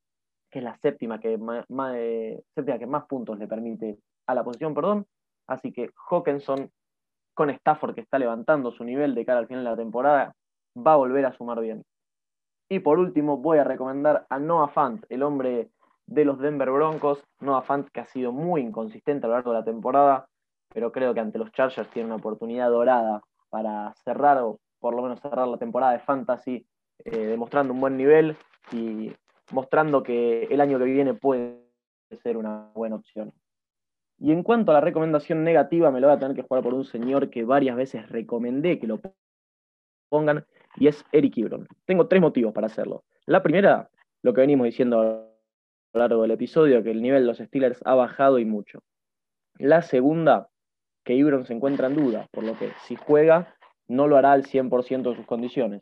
que 0.49 0.59
es 0.59 0.63
la 0.63 0.77
séptima 0.77 1.19
que 1.19 1.37
más, 1.37 1.65
séptima 2.55 2.79
que 2.79 2.87
más 2.87 3.05
puntos 3.05 3.37
le 3.37 3.47
permite 3.47 3.99
a 4.27 4.33
la 4.33 4.45
posición, 4.45 4.73
perdón. 4.73 5.05
Así 5.47 5.73
que 5.73 5.91
Hawkinson 6.09 6.71
con 7.33 7.49
Stafford 7.49 7.95
que 7.95 8.01
está 8.01 8.17
levantando 8.17 8.71
su 8.71 8.83
nivel 8.85 9.13
de 9.13 9.25
cara 9.25 9.39
al 9.39 9.47
final 9.47 9.65
de 9.65 9.69
la 9.69 9.77
temporada, 9.77 10.33
va 10.85 10.93
a 10.93 10.97
volver 10.97 11.25
a 11.25 11.33
sumar 11.33 11.59
bien. 11.59 11.83
Y 12.69 12.79
por 12.79 12.99
último, 12.99 13.37
voy 13.37 13.59
a 13.59 13.63
recomendar 13.63 14.25
a 14.29 14.39
Noah 14.39 14.67
Fant, 14.67 15.05
el 15.09 15.23
hombre 15.23 15.69
de 16.05 16.25
los 16.25 16.39
Denver 16.39 16.69
Broncos. 16.69 17.23
Noah 17.39 17.61
Fant 17.61 17.87
que 17.89 18.01
ha 18.01 18.05
sido 18.05 18.31
muy 18.31 18.61
inconsistente 18.61 19.25
a 19.25 19.29
lo 19.29 19.35
largo 19.35 19.51
de 19.51 19.59
la 19.59 19.65
temporada, 19.65 20.27
pero 20.73 20.91
creo 20.91 21.13
que 21.13 21.19
ante 21.19 21.37
los 21.37 21.51
Chargers 21.51 21.89
tiene 21.89 22.07
una 22.07 22.17
oportunidad 22.17 22.69
dorada 22.69 23.21
para 23.49 23.93
cerrar 24.03 24.37
o 24.39 24.59
por 24.79 24.93
lo 24.93 25.01
menos 25.01 25.19
cerrar 25.21 25.47
la 25.47 25.57
temporada 25.57 25.93
de 25.93 25.99
Fantasy, 25.99 26.65
eh, 27.05 27.17
demostrando 27.17 27.73
un 27.73 27.81
buen 27.81 27.97
nivel 27.97 28.35
y 28.71 29.11
mostrando 29.51 30.03
que 30.03 30.43
el 30.43 30.61
año 30.61 30.77
que 30.77 30.85
viene 30.85 31.13
puede 31.13 31.57
ser 32.21 32.37
una 32.37 32.69
buena 32.73 32.95
opción. 32.95 33.33
Y 34.19 34.31
en 34.31 34.43
cuanto 34.43 34.71
a 34.71 34.75
la 34.75 34.81
recomendación 34.81 35.43
negativa, 35.43 35.91
me 35.91 36.01
lo 36.01 36.07
voy 36.07 36.15
a 36.15 36.19
tener 36.19 36.35
que 36.35 36.41
jugar 36.41 36.63
por 36.63 36.73
un 36.73 36.85
señor 36.85 37.29
que 37.29 37.45
varias 37.45 37.75
veces 37.75 38.09
recomendé 38.09 38.79
que 38.79 38.87
lo 38.87 38.99
pongan, 40.09 40.45
y 40.77 40.87
es 40.87 41.05
Eric 41.11 41.37
Ibron. 41.37 41.67
Tengo 41.85 42.07
tres 42.07 42.21
motivos 42.21 42.53
para 42.53 42.67
hacerlo. 42.67 43.03
La 43.25 43.43
primera, 43.43 43.89
lo 44.21 44.33
que 44.33 44.41
venimos 44.41 44.65
diciendo 44.65 45.01
a 45.01 45.03
lo 45.93 45.99
largo 45.99 46.21
del 46.21 46.31
episodio, 46.31 46.83
que 46.83 46.91
el 46.91 47.01
nivel 47.01 47.23
de 47.23 47.27
los 47.27 47.37
Steelers 47.37 47.81
ha 47.85 47.95
bajado 47.95 48.39
y 48.39 48.45
mucho. 48.45 48.83
La 49.57 49.81
segunda, 49.81 50.49
que 51.03 51.15
Ibron 51.15 51.45
se 51.45 51.53
encuentra 51.53 51.87
en 51.87 51.95
duda, 51.95 52.27
por 52.31 52.43
lo 52.43 52.57
que 52.57 52.71
si 52.85 52.95
juega, 52.95 53.55
no 53.87 54.07
lo 54.07 54.17
hará 54.17 54.33
al 54.33 54.43
100% 54.43 55.09
de 55.09 55.15
sus 55.15 55.25
condiciones. 55.25 55.81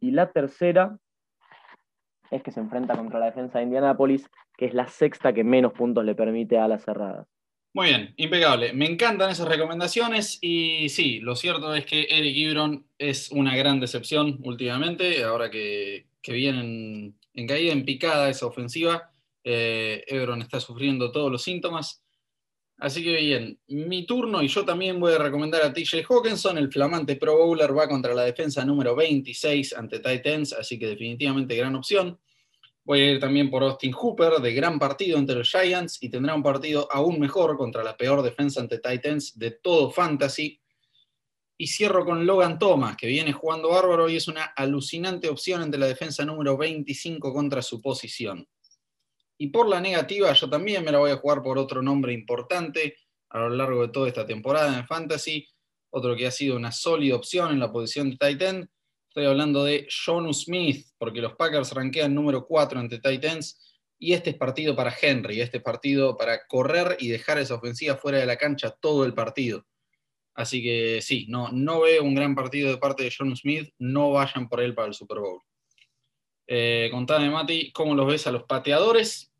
Y 0.00 0.12
la 0.12 0.30
tercera 0.30 0.98
es 2.30 2.42
que 2.42 2.50
se 2.50 2.60
enfrenta 2.60 2.96
contra 2.96 3.18
la 3.18 3.26
defensa 3.26 3.58
de 3.58 3.64
Indianapolis, 3.64 4.28
que 4.56 4.66
es 4.66 4.74
la 4.74 4.86
sexta 4.86 5.32
que 5.32 5.44
menos 5.44 5.72
puntos 5.72 6.04
le 6.04 6.14
permite 6.14 6.58
a 6.58 6.68
las 6.68 6.84
cerradas. 6.84 7.26
Muy 7.74 7.88
bien, 7.88 8.14
impecable. 8.16 8.72
Me 8.72 8.86
encantan 8.86 9.30
esas 9.30 9.46
recomendaciones 9.46 10.38
y 10.40 10.88
sí, 10.88 11.20
lo 11.20 11.36
cierto 11.36 11.74
es 11.74 11.84
que 11.84 12.06
Eric 12.10 12.36
Ibron 12.36 12.86
es 12.96 13.30
una 13.30 13.56
gran 13.56 13.78
decepción 13.78 14.38
últimamente, 14.42 15.22
ahora 15.22 15.50
que, 15.50 16.06
que 16.22 16.32
viene 16.32 17.14
en, 17.34 17.46
caída, 17.46 17.72
en 17.72 17.84
picada 17.84 18.30
esa 18.30 18.46
ofensiva. 18.46 19.10
Eh, 19.44 20.04
Ibron 20.08 20.42
está 20.42 20.60
sufriendo 20.60 21.12
todos 21.12 21.30
los 21.30 21.42
síntomas. 21.42 22.02
Así 22.78 23.02
que 23.02 23.16
bien, 23.16 23.58
mi 23.66 24.06
turno 24.06 24.40
y 24.40 24.48
yo 24.48 24.64
también 24.64 25.00
voy 25.00 25.12
a 25.12 25.18
recomendar 25.18 25.62
a 25.62 25.72
TJ 25.72 26.04
Hawkinson, 26.08 26.58
el 26.58 26.70
flamante 26.72 27.16
Pro 27.16 27.36
Bowler 27.36 27.76
va 27.76 27.88
contra 27.88 28.14
la 28.14 28.22
defensa 28.22 28.64
número 28.64 28.94
26 28.94 29.74
ante 29.74 29.98
Titans, 29.98 30.52
así 30.52 30.78
que 30.78 30.86
definitivamente 30.86 31.56
gran 31.56 31.74
opción. 31.74 32.18
Voy 32.88 33.02
a 33.02 33.10
ir 33.10 33.20
también 33.20 33.50
por 33.50 33.62
Austin 33.62 33.92
Hooper, 33.92 34.40
de 34.40 34.54
gran 34.54 34.78
partido 34.78 35.18
entre 35.18 35.36
los 35.36 35.50
Giants, 35.50 36.02
y 36.02 36.08
tendrá 36.08 36.34
un 36.34 36.42
partido 36.42 36.88
aún 36.90 37.20
mejor 37.20 37.58
contra 37.58 37.84
la 37.84 37.94
peor 37.94 38.22
defensa 38.22 38.62
ante 38.62 38.78
Titans 38.78 39.38
de 39.38 39.50
todo 39.50 39.90
fantasy. 39.90 40.58
Y 41.58 41.66
cierro 41.66 42.06
con 42.06 42.24
Logan 42.24 42.58
Thomas, 42.58 42.96
que 42.96 43.06
viene 43.06 43.30
jugando 43.30 43.68
bárbaro 43.68 44.08
y 44.08 44.16
es 44.16 44.26
una 44.26 44.44
alucinante 44.56 45.28
opción 45.28 45.60
entre 45.60 45.78
la 45.78 45.86
defensa 45.86 46.24
número 46.24 46.56
25 46.56 47.30
contra 47.30 47.60
su 47.60 47.82
posición. 47.82 48.48
Y 49.36 49.48
por 49.48 49.68
la 49.68 49.82
negativa, 49.82 50.32
yo 50.32 50.48
también 50.48 50.82
me 50.82 50.90
la 50.90 50.96
voy 50.96 51.10
a 51.10 51.18
jugar 51.18 51.42
por 51.42 51.58
otro 51.58 51.82
nombre 51.82 52.14
importante 52.14 52.96
a 53.28 53.40
lo 53.40 53.50
largo 53.50 53.82
de 53.82 53.92
toda 53.92 54.08
esta 54.08 54.24
temporada 54.24 54.78
en 54.78 54.86
Fantasy, 54.86 55.46
otro 55.90 56.16
que 56.16 56.26
ha 56.26 56.30
sido 56.30 56.56
una 56.56 56.72
sólida 56.72 57.16
opción 57.16 57.52
en 57.52 57.60
la 57.60 57.70
posición 57.70 58.08
de 58.08 58.16
Titan, 58.16 58.70
Estoy 59.18 59.32
hablando 59.32 59.64
de 59.64 59.88
Jonu 59.90 60.32
Smith, 60.32 60.86
porque 60.96 61.20
los 61.20 61.34
Packers 61.34 61.72
ranquean 61.72 62.14
número 62.14 62.46
4 62.46 62.78
ante 62.78 63.00
Titans. 63.00 63.60
Y 63.98 64.12
este 64.12 64.30
es 64.30 64.36
partido 64.36 64.76
para 64.76 64.94
Henry, 65.02 65.40
este 65.40 65.56
es 65.56 65.62
partido 65.64 66.16
para 66.16 66.46
correr 66.46 66.96
y 67.00 67.08
dejar 67.08 67.38
esa 67.38 67.56
ofensiva 67.56 67.96
fuera 67.96 68.18
de 68.18 68.26
la 68.26 68.36
cancha 68.36 68.70
todo 68.70 69.04
el 69.04 69.14
partido. 69.14 69.66
Así 70.34 70.62
que 70.62 71.00
sí, 71.02 71.26
no, 71.28 71.48
no 71.50 71.80
veo 71.80 72.04
un 72.04 72.14
gran 72.14 72.36
partido 72.36 72.70
de 72.70 72.76
parte 72.76 73.02
de 73.02 73.10
Jonu 73.10 73.34
Smith, 73.34 73.74
no 73.80 74.12
vayan 74.12 74.48
por 74.48 74.60
él 74.60 74.76
para 74.76 74.86
el 74.86 74.94
Super 74.94 75.18
Bowl. 75.18 75.40
Eh, 76.46 76.88
contame, 76.92 77.28
Mati, 77.28 77.72
¿cómo 77.72 77.96
los 77.96 78.06
ves 78.06 78.28
a 78.28 78.30
los 78.30 78.44
pateadores? 78.44 79.32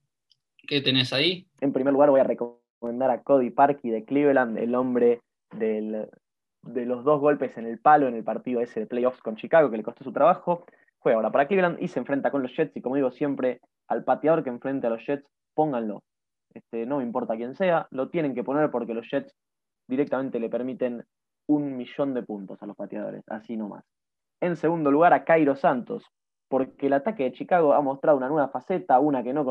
¿Qué 0.66 0.80
tenés 0.80 1.12
ahí? 1.12 1.46
En 1.60 1.72
primer 1.72 1.92
lugar, 1.92 2.10
voy 2.10 2.18
a 2.18 2.24
recomendar 2.24 3.12
a 3.12 3.22
Cody 3.22 3.50
Parkey 3.50 3.92
de 3.92 4.04
Cleveland, 4.04 4.58
el 4.58 4.74
hombre 4.74 5.20
del 5.52 6.08
de 6.62 6.86
los 6.86 7.04
dos 7.04 7.20
golpes 7.20 7.56
en 7.56 7.66
el 7.66 7.78
palo 7.78 8.08
en 8.08 8.14
el 8.14 8.24
partido 8.24 8.60
ese 8.60 8.80
de 8.80 8.86
playoffs 8.86 9.22
con 9.22 9.36
Chicago, 9.36 9.70
que 9.70 9.76
le 9.76 9.82
costó 9.82 10.04
su 10.04 10.12
trabajo, 10.12 10.64
juega 10.98 11.16
ahora 11.16 11.30
para 11.30 11.46
Cleveland 11.46 11.78
y 11.80 11.88
se 11.88 11.98
enfrenta 11.98 12.30
con 12.30 12.42
los 12.42 12.54
Jets. 12.54 12.76
Y 12.76 12.82
como 12.82 12.96
digo 12.96 13.10
siempre, 13.10 13.60
al 13.86 14.04
pateador 14.04 14.42
que 14.42 14.50
enfrente 14.50 14.86
a 14.86 14.90
los 14.90 15.04
Jets, 15.06 15.26
pónganlo. 15.54 16.02
Este, 16.54 16.86
no 16.86 16.98
me 16.98 17.04
importa 17.04 17.36
quién 17.36 17.54
sea, 17.54 17.86
lo 17.90 18.08
tienen 18.08 18.34
que 18.34 18.44
poner 18.44 18.70
porque 18.70 18.94
los 18.94 19.08
Jets 19.10 19.34
directamente 19.86 20.40
le 20.40 20.48
permiten 20.48 21.04
un 21.46 21.76
millón 21.76 22.14
de 22.14 22.22
puntos 22.22 22.62
a 22.62 22.66
los 22.66 22.76
pateadores, 22.76 23.22
así 23.28 23.56
nomás. 23.56 23.84
En 24.40 24.56
segundo 24.56 24.90
lugar, 24.90 25.12
a 25.12 25.24
Cairo 25.24 25.56
Santos, 25.56 26.04
porque 26.48 26.86
el 26.86 26.92
ataque 26.92 27.24
de 27.24 27.32
Chicago 27.32 27.72
ha 27.72 27.80
mostrado 27.80 28.16
una 28.16 28.28
nueva 28.28 28.48
faceta, 28.48 29.00
una 29.00 29.22
que 29.22 29.32
no 29.32 29.44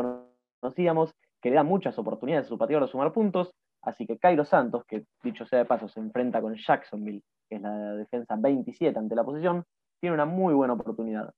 conocíamos, 0.61 1.13
que 1.41 1.49
le 1.49 1.55
da 1.55 1.63
muchas 1.63 1.97
oportunidades 1.99 2.45
a 2.45 2.49
su 2.49 2.57
pateador 2.57 2.85
de 2.85 2.91
sumar 2.91 3.11
puntos, 3.13 3.53
Así 3.87 4.05
que 4.05 4.17
Cairo 4.17 4.43
Santos, 4.43 4.83
que 4.85 5.05
dicho 5.23 5.45
sea 5.45 5.59
de 5.59 5.65
paso 5.65 5.87
se 5.87 6.01
enfrenta 6.01 6.41
con 6.41 6.55
Jacksonville, 6.55 7.23
que 7.47 7.55
es 7.55 7.61
la 7.61 7.93
defensa 7.93 8.35
27 8.37 8.99
ante 8.99 9.15
la 9.15 9.23
posición, 9.23 9.63
tiene 10.01 10.13
una 10.13 10.25
muy 10.25 10.53
buena 10.53 10.73
oportunidad. 10.73 11.33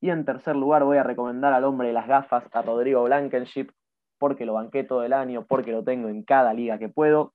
Y 0.00 0.10
en 0.10 0.24
tercer 0.24 0.54
lugar 0.54 0.84
voy 0.84 0.98
a 0.98 1.02
recomendar 1.02 1.52
al 1.52 1.64
hombre 1.64 1.88
de 1.88 1.94
las 1.94 2.06
gafas, 2.06 2.44
a 2.52 2.62
Rodrigo 2.62 3.02
Blankenship, 3.02 3.72
porque 4.18 4.46
lo 4.46 4.54
banqué 4.54 4.84
todo 4.84 5.02
el 5.02 5.12
año, 5.12 5.44
porque 5.46 5.72
lo 5.72 5.82
tengo 5.82 6.08
en 6.08 6.22
cada 6.22 6.54
liga 6.54 6.78
que 6.78 6.88
puedo, 6.88 7.34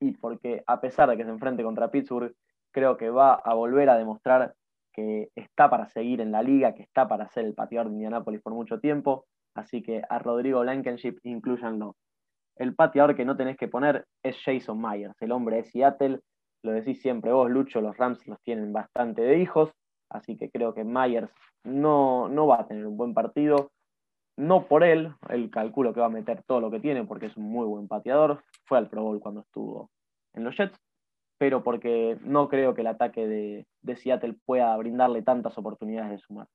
y 0.00 0.12
porque 0.12 0.62
a 0.66 0.80
pesar 0.80 1.10
de 1.10 1.18
que 1.18 1.24
se 1.24 1.30
enfrente 1.30 1.62
contra 1.62 1.90
Pittsburgh, 1.90 2.34
creo 2.70 2.96
que 2.96 3.10
va 3.10 3.34
a 3.34 3.52
volver 3.52 3.90
a 3.90 3.98
demostrar 3.98 4.54
que 4.90 5.28
está 5.34 5.68
para 5.68 5.86
seguir 5.90 6.22
en 6.22 6.32
la 6.32 6.42
liga, 6.42 6.74
que 6.74 6.82
está 6.82 7.06
para 7.06 7.28
ser 7.28 7.44
el 7.44 7.52
pateador 7.52 7.88
de 7.88 7.92
Indianapolis 7.96 8.40
por 8.40 8.54
mucho 8.54 8.80
tiempo. 8.80 9.26
Así 9.54 9.82
que 9.82 10.00
a 10.08 10.18
Rodrigo 10.18 10.60
Blankenship 10.60 11.18
incluyanlo. 11.24 11.96
El 12.56 12.74
pateador 12.74 13.16
que 13.16 13.24
no 13.24 13.36
tenés 13.36 13.56
que 13.56 13.68
poner 13.68 14.04
es 14.22 14.36
Jason 14.44 14.80
Myers, 14.80 15.14
el 15.20 15.32
hombre 15.32 15.56
de 15.56 15.64
Seattle. 15.64 16.20
Lo 16.62 16.72
decís 16.72 17.00
siempre 17.00 17.32
vos, 17.32 17.50
Lucho, 17.50 17.80
los 17.80 17.96
Rams 17.96 18.26
los 18.26 18.40
tienen 18.42 18.72
bastante 18.72 19.22
de 19.22 19.38
hijos, 19.38 19.70
así 20.10 20.36
que 20.36 20.50
creo 20.50 20.74
que 20.74 20.84
Myers 20.84 21.30
no, 21.64 22.28
no 22.28 22.46
va 22.46 22.60
a 22.60 22.66
tener 22.66 22.86
un 22.86 22.96
buen 22.96 23.14
partido. 23.14 23.70
No 24.36 24.66
por 24.66 24.84
él, 24.84 25.14
él 25.28 25.50
calculo 25.50 25.92
que 25.92 26.00
va 26.00 26.06
a 26.06 26.10
meter 26.10 26.42
todo 26.46 26.60
lo 26.60 26.70
que 26.70 26.80
tiene 26.80 27.04
porque 27.04 27.26
es 27.26 27.36
un 27.36 27.44
muy 27.44 27.66
buen 27.66 27.88
pateador. 27.88 28.42
Fue 28.66 28.78
al 28.78 28.88
Pro 28.88 29.02
Bowl 29.02 29.20
cuando 29.20 29.40
estuvo 29.40 29.90
en 30.34 30.44
los 30.44 30.56
Jets, 30.56 30.78
pero 31.38 31.62
porque 31.62 32.18
no 32.22 32.48
creo 32.48 32.74
que 32.74 32.82
el 32.82 32.86
ataque 32.86 33.26
de, 33.26 33.66
de 33.82 33.96
Seattle 33.96 34.36
pueda 34.44 34.76
brindarle 34.76 35.22
tantas 35.22 35.56
oportunidades 35.58 36.10
de 36.12 36.18
sumar. 36.18 36.46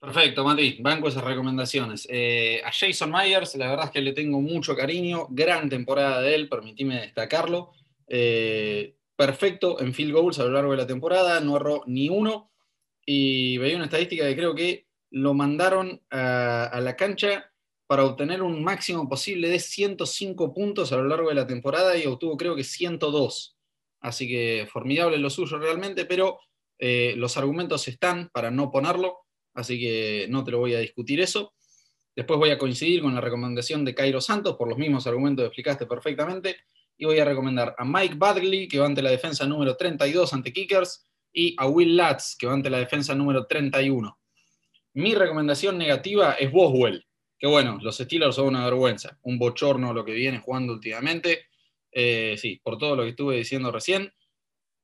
Perfecto, 0.00 0.44
Mati, 0.44 0.78
banco 0.80 1.08
esas 1.08 1.22
recomendaciones. 1.22 2.08
Eh, 2.10 2.62
a 2.64 2.72
Jason 2.72 3.12
Myers, 3.12 3.54
la 3.56 3.68
verdad 3.68 3.84
es 3.86 3.90
que 3.90 4.00
le 4.00 4.14
tengo 4.14 4.40
mucho 4.40 4.74
cariño, 4.74 5.26
gran 5.28 5.68
temporada 5.68 6.22
de 6.22 6.34
él, 6.34 6.48
permitime 6.48 7.02
destacarlo. 7.02 7.72
Eh, 8.08 8.96
perfecto 9.14 9.78
en 9.78 9.92
field 9.92 10.14
goals 10.14 10.38
a 10.38 10.44
lo 10.44 10.52
largo 10.52 10.70
de 10.70 10.78
la 10.78 10.86
temporada, 10.86 11.38
no 11.40 11.56
erró 11.56 11.82
ni 11.86 12.08
uno. 12.08 12.50
Y 13.04 13.58
veía 13.58 13.76
una 13.76 13.84
estadística 13.84 14.24
que 14.24 14.36
creo 14.36 14.54
que 14.54 14.86
lo 15.10 15.34
mandaron 15.34 16.00
a, 16.10 16.80
la 16.80 16.96
cancha 16.96 17.52
para 17.86 18.04
obtener 18.06 18.40
un 18.40 18.64
máximo 18.64 19.06
posible 19.06 19.50
de 19.50 19.58
105 19.58 20.54
puntos 20.54 20.92
a 20.92 20.96
lo 20.96 21.04
largo 21.04 21.28
de 21.28 21.34
la 21.34 21.46
temporada 21.46 21.98
y 21.98 22.06
obtuvo 22.06 22.38
creo 22.38 22.56
que 22.56 22.64
102. 22.64 23.58
Así 24.00 24.26
que 24.26 24.66
formidable 24.70 25.18
lo 25.18 25.28
suyo 25.28 25.58
realmente, 25.58 26.06
pero 26.06 26.38
eh, 26.78 27.12
los 27.18 27.36
argumentos 27.36 27.86
están 27.86 28.30
para 28.32 28.50
no 28.50 28.70
ponerlo 28.70 29.26
así 29.60 29.78
que 29.78 30.26
no 30.28 30.44
te 30.44 30.50
lo 30.50 30.58
voy 30.58 30.74
a 30.74 30.80
discutir 30.80 31.20
eso. 31.20 31.54
Después 32.14 32.38
voy 32.38 32.50
a 32.50 32.58
coincidir 32.58 33.02
con 33.02 33.14
la 33.14 33.20
recomendación 33.20 33.84
de 33.84 33.94
Cairo 33.94 34.20
Santos 34.20 34.56
por 34.56 34.68
los 34.68 34.76
mismos 34.76 35.06
argumentos 35.06 35.44
que 35.44 35.46
explicaste 35.46 35.86
perfectamente. 35.86 36.56
Y 36.98 37.06
voy 37.06 37.18
a 37.18 37.24
recomendar 37.24 37.74
a 37.78 37.84
Mike 37.84 38.16
Badgley, 38.16 38.68
que 38.68 38.78
va 38.78 38.86
ante 38.86 39.00
la 39.00 39.10
defensa 39.10 39.46
número 39.46 39.76
32 39.76 40.34
ante 40.34 40.52
Kickers, 40.52 41.06
y 41.32 41.54
a 41.58 41.66
Will 41.66 41.96
Latz, 41.96 42.36
que 42.36 42.46
va 42.46 42.52
ante 42.52 42.68
la 42.68 42.78
defensa 42.78 43.14
número 43.14 43.46
31. 43.46 44.18
Mi 44.94 45.14
recomendación 45.14 45.78
negativa 45.78 46.32
es 46.32 46.50
Boswell, 46.50 47.06
que 47.38 47.46
bueno, 47.46 47.78
los 47.80 47.96
Steelers 47.96 48.34
son 48.34 48.48
una 48.48 48.64
vergüenza, 48.64 49.18
un 49.22 49.38
bochorno 49.38 49.94
lo 49.94 50.04
que 50.04 50.12
viene 50.12 50.40
jugando 50.40 50.72
últimamente. 50.74 51.46
Eh, 51.92 52.36
sí, 52.36 52.60
por 52.62 52.76
todo 52.76 52.96
lo 52.96 53.04
que 53.04 53.10
estuve 53.10 53.36
diciendo 53.36 53.70
recién. 53.72 54.12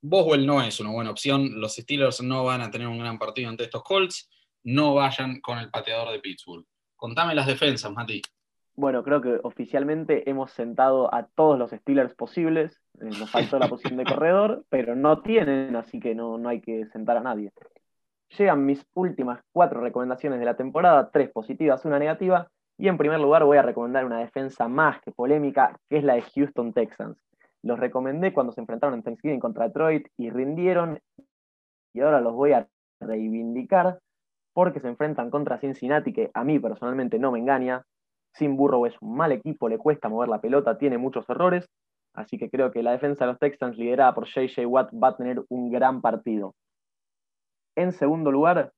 Boswell 0.01 0.47
no 0.47 0.63
es 0.63 0.79
una 0.81 0.91
buena 0.91 1.11
opción, 1.11 1.61
los 1.61 1.75
Steelers 1.75 2.23
no 2.23 2.45
van 2.45 2.63
a 2.63 2.71
tener 2.71 2.87
un 2.87 2.99
gran 2.99 3.19
partido 3.19 3.49
ante 3.49 3.65
estos 3.65 3.83
Colts 3.83 4.31
no 4.67 4.95
vayan 4.95 5.41
con 5.41 5.59
el 5.59 5.71
pateador 5.71 6.11
de 6.11 6.19
Pittsburgh. 6.19 6.65
Contame 6.97 7.37
las 7.37 7.47
defensas, 7.47 7.93
Mati. 7.93 8.21
Bueno, 8.75 9.05
creo 9.05 9.23
que 9.23 9.39
oficialmente 9.45 10.29
hemos 10.29 10.51
sentado 10.51 11.13
a 11.15 11.29
todos 11.35 11.57
los 11.57 11.71
Steelers 11.71 12.15
posibles. 12.15 12.83
Eh, 13.01 13.05
nos 13.05 13.31
faltó 13.31 13.61
la 13.61 13.69
posición 13.71 13.97
de 13.97 14.05
corredor, 14.05 14.65
pero 14.69 14.97
no 14.97 15.23
tienen, 15.23 15.77
así 15.77 16.01
que 16.01 16.17
no, 16.17 16.37
no 16.37 16.49
hay 16.49 16.61
que 16.61 16.85
sentar 16.87 17.17
a 17.17 17.21
nadie. 17.21 17.53
Llegan 18.37 18.67
mis 18.67 18.85
últimas 18.95 19.41
cuatro 19.53 19.81
recomendaciones 19.81 20.41
de 20.41 20.45
la 20.45 20.57
temporada, 20.57 21.11
tres 21.13 21.31
positivas, 21.31 21.85
una 21.85 22.01
negativa. 22.01 22.51
Y 22.77 22.89
en 22.89 22.99
primer 22.99 23.21
lugar 23.21 23.45
voy 23.45 23.59
a 23.59 23.63
recomendar 23.63 24.05
una 24.05 24.19
defensa 24.19 24.67
más 24.67 25.01
que 25.01 25.13
polémica, 25.13 25.79
que 25.89 25.99
es 25.99 26.05
la 26.05 26.15
de 26.15 26.23
Houston 26.23 26.73
Texans. 26.73 27.17
Los 27.63 27.79
recomendé 27.79 28.33
cuando 28.33 28.53
se 28.53 28.61
enfrentaron 28.61 28.97
en 28.97 29.05
Thanksgiving 29.05 29.41
contra 29.41 29.69
Detroit 29.69 30.09
y 30.17 30.29
rindieron. 30.31 31.01
Y 31.95 32.01
ahora 32.01 32.21
los 32.21 32.35
voy 32.35 32.53
a 32.53 32.67
reivindicar 33.01 34.01
porque 34.57 34.81
se 34.81 34.89
enfrentan 34.89 35.29
contra 35.29 35.59
Cincinnati, 35.59 36.15
que 36.15 36.31
a 36.33 36.43
mí 36.43 36.59
personalmente 36.59 37.19
no 37.19 37.31
me 37.31 37.39
engaña. 37.39 37.85
Sin 38.33 38.57
Burrow 38.57 38.87
es 38.87 38.95
un 39.03 39.15
mal 39.15 39.31
equipo, 39.33 39.69
le 39.69 39.77
cuesta 39.77 40.09
mover 40.09 40.31
la 40.31 40.41
pelota, 40.41 40.79
tiene 40.79 40.97
muchos 40.97 41.29
errores, 41.29 41.69
así 42.15 42.39
que 42.39 42.49
creo 42.49 42.71
que 42.71 42.83
la 42.83 42.93
defensa 42.93 43.27
de 43.27 43.33
los 43.33 43.39
Texans 43.39 43.77
liderada 43.77 44.15
por 44.15 44.25
JJ 44.25 44.65
Watt 44.65 44.95
va 44.95 45.09
a 45.09 45.17
tener 45.19 45.45
un 45.51 45.71
gran 45.71 46.01
partido. 46.01 46.55
En 47.77 47.93
segundo 47.93 48.33
lugar, 48.33 48.73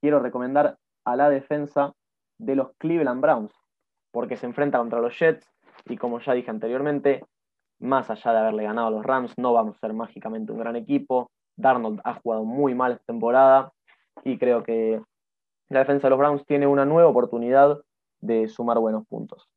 quiero 0.00 0.20
recomendar 0.20 0.76
a 1.04 1.16
la 1.16 1.28
defensa 1.28 1.92
de 2.38 2.54
los 2.54 2.70
Cleveland 2.78 3.20
Browns, 3.20 3.52
porque 4.12 4.36
se 4.36 4.46
enfrenta 4.46 4.78
contra 4.78 5.00
los 5.00 5.18
Jets 5.18 5.44
y 5.86 5.96
como 5.96 6.20
ya 6.20 6.34
dije 6.34 6.52
anteriormente, 6.52 7.24
más 7.80 8.10
allá 8.10 8.30
de 8.30 8.38
haberle 8.38 8.62
ganado 8.62 8.86
a 8.86 8.90
los 8.92 9.04
Rams, 9.04 9.36
no 9.38 9.52
vamos 9.52 9.74
a 9.74 9.80
ser 9.80 9.92
mágicamente 9.92 10.52
un 10.52 10.60
gran 10.60 10.76
equipo. 10.76 11.32
Darnold 11.56 12.00
ha 12.04 12.14
jugado 12.14 12.44
muy 12.44 12.76
mal 12.76 12.92
esta 12.92 13.06
temporada 13.06 13.72
y 14.24 14.38
creo 14.38 14.62
que 14.62 15.02
la 15.68 15.80
defensa 15.80 16.06
de 16.06 16.10
los 16.10 16.18
Browns 16.18 16.44
tiene 16.46 16.66
una 16.66 16.84
nueva 16.84 17.08
oportunidad 17.08 17.78
de 18.20 18.48
sumar 18.48 18.78
buenos 18.78 19.06
puntos. 19.06 19.48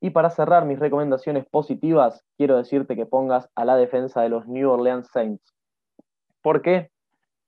Y 0.00 0.10
para 0.10 0.30
cerrar 0.30 0.66
mis 0.66 0.78
recomendaciones 0.78 1.46
positivas, 1.46 2.24
quiero 2.36 2.56
decirte 2.56 2.96
que 2.96 3.06
pongas 3.06 3.48
a 3.54 3.64
la 3.64 3.76
defensa 3.76 4.20
de 4.20 4.28
los 4.28 4.46
New 4.46 4.70
Orleans 4.70 5.08
Saints. 5.10 5.54
¿Por 6.42 6.60
qué? 6.60 6.90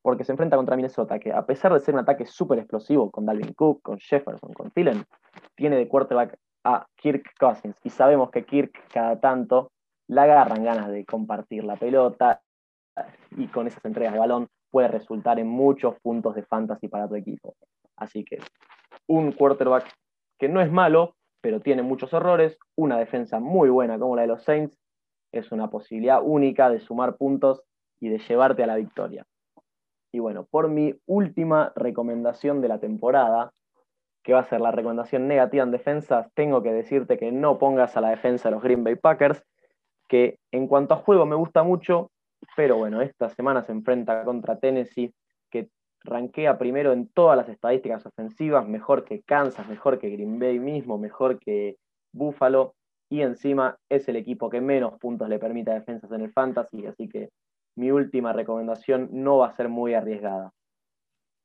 Porque 0.00 0.24
se 0.24 0.32
enfrenta 0.32 0.56
contra 0.56 0.76
Minnesota, 0.76 1.18
que 1.18 1.32
a 1.32 1.44
pesar 1.44 1.74
de 1.74 1.80
ser 1.80 1.94
un 1.94 2.00
ataque 2.00 2.24
súper 2.24 2.58
explosivo 2.58 3.10
con 3.10 3.26
Dalvin 3.26 3.52
Cook, 3.52 3.82
con 3.82 3.98
Jefferson, 3.98 4.52
con 4.54 4.70
Thielen, 4.70 5.04
tiene 5.54 5.76
de 5.76 5.88
quarterback 5.88 6.38
a 6.64 6.86
Kirk 6.96 7.34
Cousins. 7.38 7.76
Y 7.84 7.90
sabemos 7.90 8.30
que 8.30 8.44
Kirk 8.44 8.72
cada 8.92 9.20
tanto 9.20 9.72
le 10.08 10.20
agarran 10.20 10.64
ganas 10.64 10.88
de 10.88 11.04
compartir 11.04 11.64
la 11.64 11.76
pelota 11.76 12.40
y 13.32 13.48
con 13.48 13.66
esas 13.66 13.84
entregas 13.84 14.14
de 14.14 14.20
balón 14.20 14.48
puede 14.70 14.88
resultar 14.88 15.38
en 15.38 15.48
muchos 15.48 15.98
puntos 16.00 16.34
de 16.34 16.42
fantasy 16.42 16.88
para 16.88 17.08
tu 17.08 17.16
equipo. 17.16 17.54
Así 17.96 18.24
que 18.24 18.38
un 19.06 19.32
quarterback 19.32 19.86
que 20.38 20.48
no 20.48 20.60
es 20.60 20.70
malo, 20.70 21.16
pero 21.40 21.60
tiene 21.60 21.82
muchos 21.82 22.12
errores, 22.12 22.58
una 22.76 22.98
defensa 22.98 23.40
muy 23.40 23.70
buena 23.70 23.98
como 23.98 24.16
la 24.16 24.22
de 24.22 24.28
los 24.28 24.42
Saints, 24.42 24.78
es 25.32 25.52
una 25.52 25.70
posibilidad 25.70 26.20
única 26.22 26.70
de 26.70 26.80
sumar 26.80 27.16
puntos 27.16 27.62
y 28.00 28.08
de 28.08 28.18
llevarte 28.18 28.62
a 28.62 28.66
la 28.66 28.76
victoria. 28.76 29.26
Y 30.12 30.18
bueno, 30.18 30.46
por 30.50 30.68
mi 30.68 30.94
última 31.06 31.72
recomendación 31.76 32.60
de 32.60 32.68
la 32.68 32.78
temporada, 32.78 33.52
que 34.22 34.32
va 34.32 34.40
a 34.40 34.48
ser 34.48 34.60
la 34.60 34.72
recomendación 34.72 35.28
negativa 35.28 35.62
en 35.62 35.70
defensas, 35.70 36.28
tengo 36.34 36.62
que 36.62 36.72
decirte 36.72 37.18
que 37.18 37.30
no 37.30 37.58
pongas 37.58 37.96
a 37.96 38.00
la 38.00 38.10
defensa 38.10 38.48
de 38.48 38.54
los 38.54 38.62
Green 38.62 38.82
Bay 38.82 38.96
Packers, 38.96 39.42
que 40.08 40.38
en 40.52 40.66
cuanto 40.66 40.94
a 40.94 40.98
juego 40.98 41.26
me 41.26 41.36
gusta 41.36 41.62
mucho, 41.62 42.10
pero 42.56 42.76
bueno, 42.76 43.02
esta 43.02 43.28
semana 43.28 43.62
se 43.62 43.72
enfrenta 43.72 44.24
contra 44.24 44.58
Tennessee, 44.58 45.12
que 46.02 46.10
ranquea 46.10 46.58
primero 46.58 46.92
en 46.92 47.08
todas 47.08 47.36
las 47.36 47.48
estadísticas 47.48 48.04
ofensivas, 48.06 48.66
mejor 48.66 49.04
que 49.04 49.22
Kansas, 49.22 49.68
mejor 49.68 49.98
que 49.98 50.10
Green 50.10 50.38
Bay 50.38 50.58
mismo, 50.58 50.98
mejor 50.98 51.38
que 51.38 51.76
Buffalo, 52.12 52.74
y 53.10 53.20
encima 53.20 53.76
es 53.88 54.08
el 54.08 54.16
equipo 54.16 54.50
que 54.50 54.60
menos 54.60 54.98
puntos 54.98 55.28
le 55.28 55.38
permite 55.38 55.70
a 55.70 55.74
defensas 55.74 56.10
en 56.12 56.22
el 56.22 56.32
fantasy, 56.32 56.86
así 56.86 57.08
que 57.08 57.30
mi 57.76 57.90
última 57.90 58.32
recomendación 58.32 59.08
no 59.12 59.38
va 59.38 59.48
a 59.48 59.56
ser 59.56 59.68
muy 59.68 59.94
arriesgada. 59.94 60.52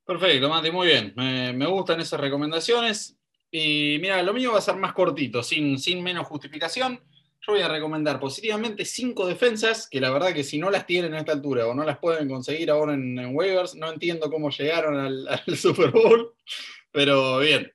Perfecto, 0.05 0.49
Mati, 0.49 0.71
muy 0.71 0.87
bien. 0.87 1.13
Me, 1.15 1.65
gustan 1.67 1.99
esas 1.99 2.19
recomendaciones. 2.19 3.17
Y 3.51 3.97
mira, 4.01 4.23
lo 4.23 4.33
mío 4.33 4.53
va 4.53 4.59
a 4.59 4.61
ser 4.61 4.77
más 4.77 4.93
cortito, 4.93 5.43
sin, 5.43 5.77
sin 5.77 6.01
menos 6.01 6.27
justificación. 6.27 6.99
Yo 7.43 7.53
voy 7.53 7.61
a 7.61 7.67
recomendar 7.67 8.19
positivamente 8.19 8.85
cinco 8.85 9.25
defensas 9.25 9.89
que 9.89 9.99
la 9.99 10.11
verdad 10.11 10.31
que 10.31 10.43
si 10.43 10.59
no 10.59 10.69
las 10.69 10.85
tienen 10.85 11.15
a 11.15 11.19
esta 11.19 11.31
altura 11.31 11.65
o 11.65 11.73
no 11.73 11.83
las 11.83 11.97
pueden 11.97 12.29
conseguir 12.29 12.69
ahora 12.69 12.93
en, 12.93 13.35
waivers, 13.35 13.73
no 13.73 13.91
entiendo 13.91 14.29
cómo 14.29 14.51
llegaron 14.51 14.99
al, 15.27 15.57
Super 15.57 15.89
Bowl. 15.89 16.35
Pero 16.91 17.39
bien, 17.39 17.71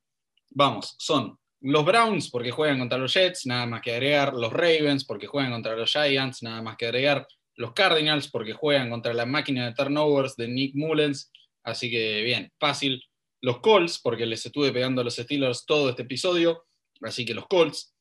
vamos, 0.51 0.95
son 0.99 1.37
los 1.63 1.85
Browns 1.85 2.31
porque 2.31 2.53
juegan 2.53 2.79
contra 2.79 2.99
los 2.99 3.13
Jets, 3.13 3.47
nada 3.47 3.67
más 3.67 3.83
que 3.83 3.93
agregar. 3.93 4.35
Los 4.35 4.53
Ravens 4.53 5.05
porque 5.05 5.27
juegan 5.27 5.51
contra 5.51 5.75
los 5.75 5.91
Giants, 5.91 6.45
nada 6.45 6.63
más 6.63 6.77
que 6.77 6.87
agregar. 6.87 7.27
Los 7.57 7.73
Cardinals 7.73 8.29
porque 8.29 8.53
juegan 8.53 8.89
contra 8.89 9.15
la 9.15 9.27
máquina 9.27 9.67
de 9.67 9.75
turnovers 9.75 10.37
de 10.37 10.47
Nick 10.47 10.77
Mullens. 10.77 11.33
Así 11.65 11.91
que 11.91 12.23
bien, 12.23 12.53
fácil. 12.61 13.03
Los 13.41 13.59
Colts 13.59 13.99
porque 13.99 14.27
les 14.27 14.47
estuve 14.47 14.71
pegando 14.71 15.01
a 15.01 15.05
los 15.05 15.17
Steelers 15.17 15.67
todo 15.67 15.91
este 15.91 16.03
episodio. 16.03 16.67
Así 17.03 17.25
que 17.25 17.35
los 17.35 17.49
Colts 17.49 17.96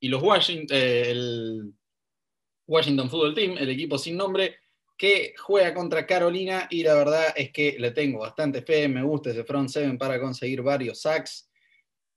y 0.00 0.08
los 0.08 0.22
Washington, 0.22 0.76
eh, 0.76 1.10
el 1.10 1.74
Washington 2.66 3.10
Football 3.10 3.34
Team, 3.34 3.58
el 3.58 3.68
equipo 3.68 3.98
sin 3.98 4.16
nombre, 4.16 4.56
que 4.96 5.34
juega 5.38 5.72
contra 5.74 6.06
Carolina 6.06 6.66
y 6.70 6.82
la 6.82 6.94
verdad 6.94 7.32
es 7.36 7.50
que 7.52 7.76
le 7.78 7.90
tengo 7.90 8.20
bastante 8.20 8.62
fe, 8.62 8.88
me 8.88 9.02
gusta 9.02 9.30
ese 9.30 9.44
front 9.44 9.68
seven 9.68 9.98
para 9.98 10.20
conseguir 10.20 10.62
varios 10.62 11.02
sacks, 11.02 11.50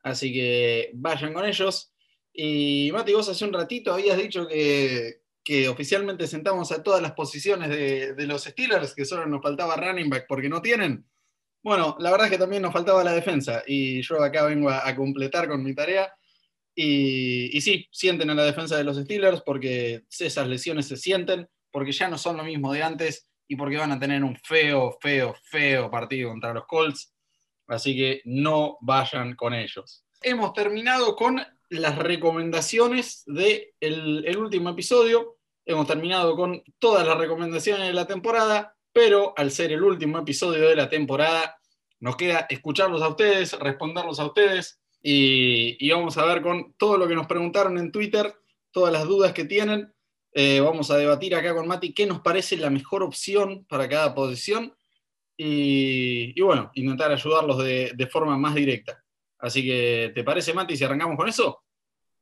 así 0.02 0.34
que 0.34 0.91
vayan 0.93 1.34
con 1.34 1.46
ellos. 1.46 1.93
Y 2.34 2.89
Mati, 2.91 3.13
vos 3.13 3.30
hace 3.30 3.46
un 3.46 3.54
ratito 3.54 3.93
habías 3.93 4.17
dicho 4.17 4.48
que, 4.48 5.22
oficialmente 5.69 6.26
sentamos 6.26 6.72
a 6.72 6.82
todas 6.82 7.02
las 7.02 7.12
posiciones 7.12 7.69
de, 7.69 8.13
de, 8.13 8.28
los 8.28 8.43
Steelers, 8.43 8.96
que 8.96 9.06
solo 9.06 9.26
nos 9.26 9.41
faltaba 9.41 9.76
running 9.76 10.10
back 10.10 10.26
porque 10.28 10.50
no 10.50 10.62
tienen. 10.62 11.06
Bueno, 11.62 11.96
la 12.00 12.12
verdad 12.12 12.28
es 12.28 12.32
que 12.32 12.38
también 12.38 12.62
nos 12.62 12.74
faltaba 12.74 13.04
la 13.04 13.13
defensa 13.13 13.63
y 13.67 14.02
yo 14.02 14.22
acá 14.22 14.46
vengo 14.46 14.69
a 14.69 14.96
completar 14.96 15.48
con 15.48 15.63
mi 15.63 15.74
tarea. 15.74 16.13
Y, 16.75 17.62
sí, 17.62 17.88
sienten 17.91 18.29
a 18.29 18.36
la 18.36 18.45
defensa 18.45 18.77
de 18.77 18.83
los 18.83 18.97
Steelers 18.97 19.41
porque 19.41 20.03
esas 20.09 20.47
lesiones 20.47 20.88
se 20.88 20.97
sienten, 20.97 21.47
porque 21.71 21.91
ya 21.91 22.07
no 22.09 22.17
son 22.17 22.38
lo 22.38 22.43
mismo 22.43 22.73
de 22.73 22.83
antes 22.83 23.27
y 23.47 23.55
porque 23.55 23.77
van 23.77 23.91
a 23.91 23.99
tener 23.99 24.23
un 24.23 24.36
feo, 24.38 24.97
feo, 24.99 25.36
feo 25.43 25.91
partido 25.91 26.29
contra 26.29 26.53
los 26.53 26.65
Colts. 26.65 27.13
Así 27.67 27.95
que 27.95 28.21
no 28.25 28.77
vayan 28.81 29.36
con 29.36 29.53
ellos. 29.53 30.03
Hemos 30.21 30.53
terminado 30.53 31.15
con 31.15 31.41
las 31.69 31.97
recomendaciones 31.97 33.23
del 33.25 33.36
de 33.79 34.29
el 34.29 34.38
último 34.38 34.69
episodio. 34.69 35.38
Hemos 35.65 35.88
terminado 35.88 36.36
con 36.36 36.62
todas 36.79 37.05
las 37.07 37.17
recomendaciones 37.17 37.88
de 37.88 37.93
la 37.93 38.07
temporada, 38.07 38.75
pero 38.91 39.33
al 39.38 39.51
ser 39.51 39.71
el 39.71 39.83
último 39.83 40.19
episodio 40.19 40.67
de 40.67 40.75
la 40.75 40.89
temporada, 40.89 41.57
nos 41.99 42.17
queda 42.17 42.47
escucharlos 42.49 43.01
a 43.01 43.07
ustedes, 43.07 43.53
responderlos 43.53 44.19
a 44.19 44.25
ustedes 44.25 44.83
y, 45.06 45.92
vamos 45.92 46.18
a 46.18 46.26
ver 46.26 46.42
con 46.42 46.74
todo 46.74 46.98
lo 46.98 47.08
que 47.08 47.16
nos 47.16 47.28
preguntaron 47.28 47.78
en 47.78 47.92
Twitter, 47.92 48.34
todas 48.72 48.94
las 48.94 49.04
dudas 49.04 49.34
que 49.34 49.44
tienen. 49.44 49.94
Eh, 50.32 50.62
vamos 50.62 50.89
a 50.89 50.98
debatir 50.98 51.36
acá 51.36 51.54
con 51.54 51.68
Mati 51.68 51.94
qué 51.94 52.08
nos 52.08 52.22
parece 52.22 52.56
la 52.56 52.70
mejor 52.70 53.04
opción 53.04 53.66
para 53.66 53.88
cada 53.89 54.16
posición 54.16 54.74
y, 55.36 56.39
bueno, 56.42 56.72
intentar 56.76 57.12
ayudarlos 57.12 57.58
de, 57.58 58.10
forma 58.10 58.38
más 58.38 58.56
directa. 58.56 59.04
Así 59.39 59.62
que, 59.63 60.13
¿te 60.16 60.24
parece, 60.24 60.54
Mati, 60.54 60.78
si 60.78 60.86
arrancamos 60.86 61.18
con 61.18 61.28
eso? 61.28 61.62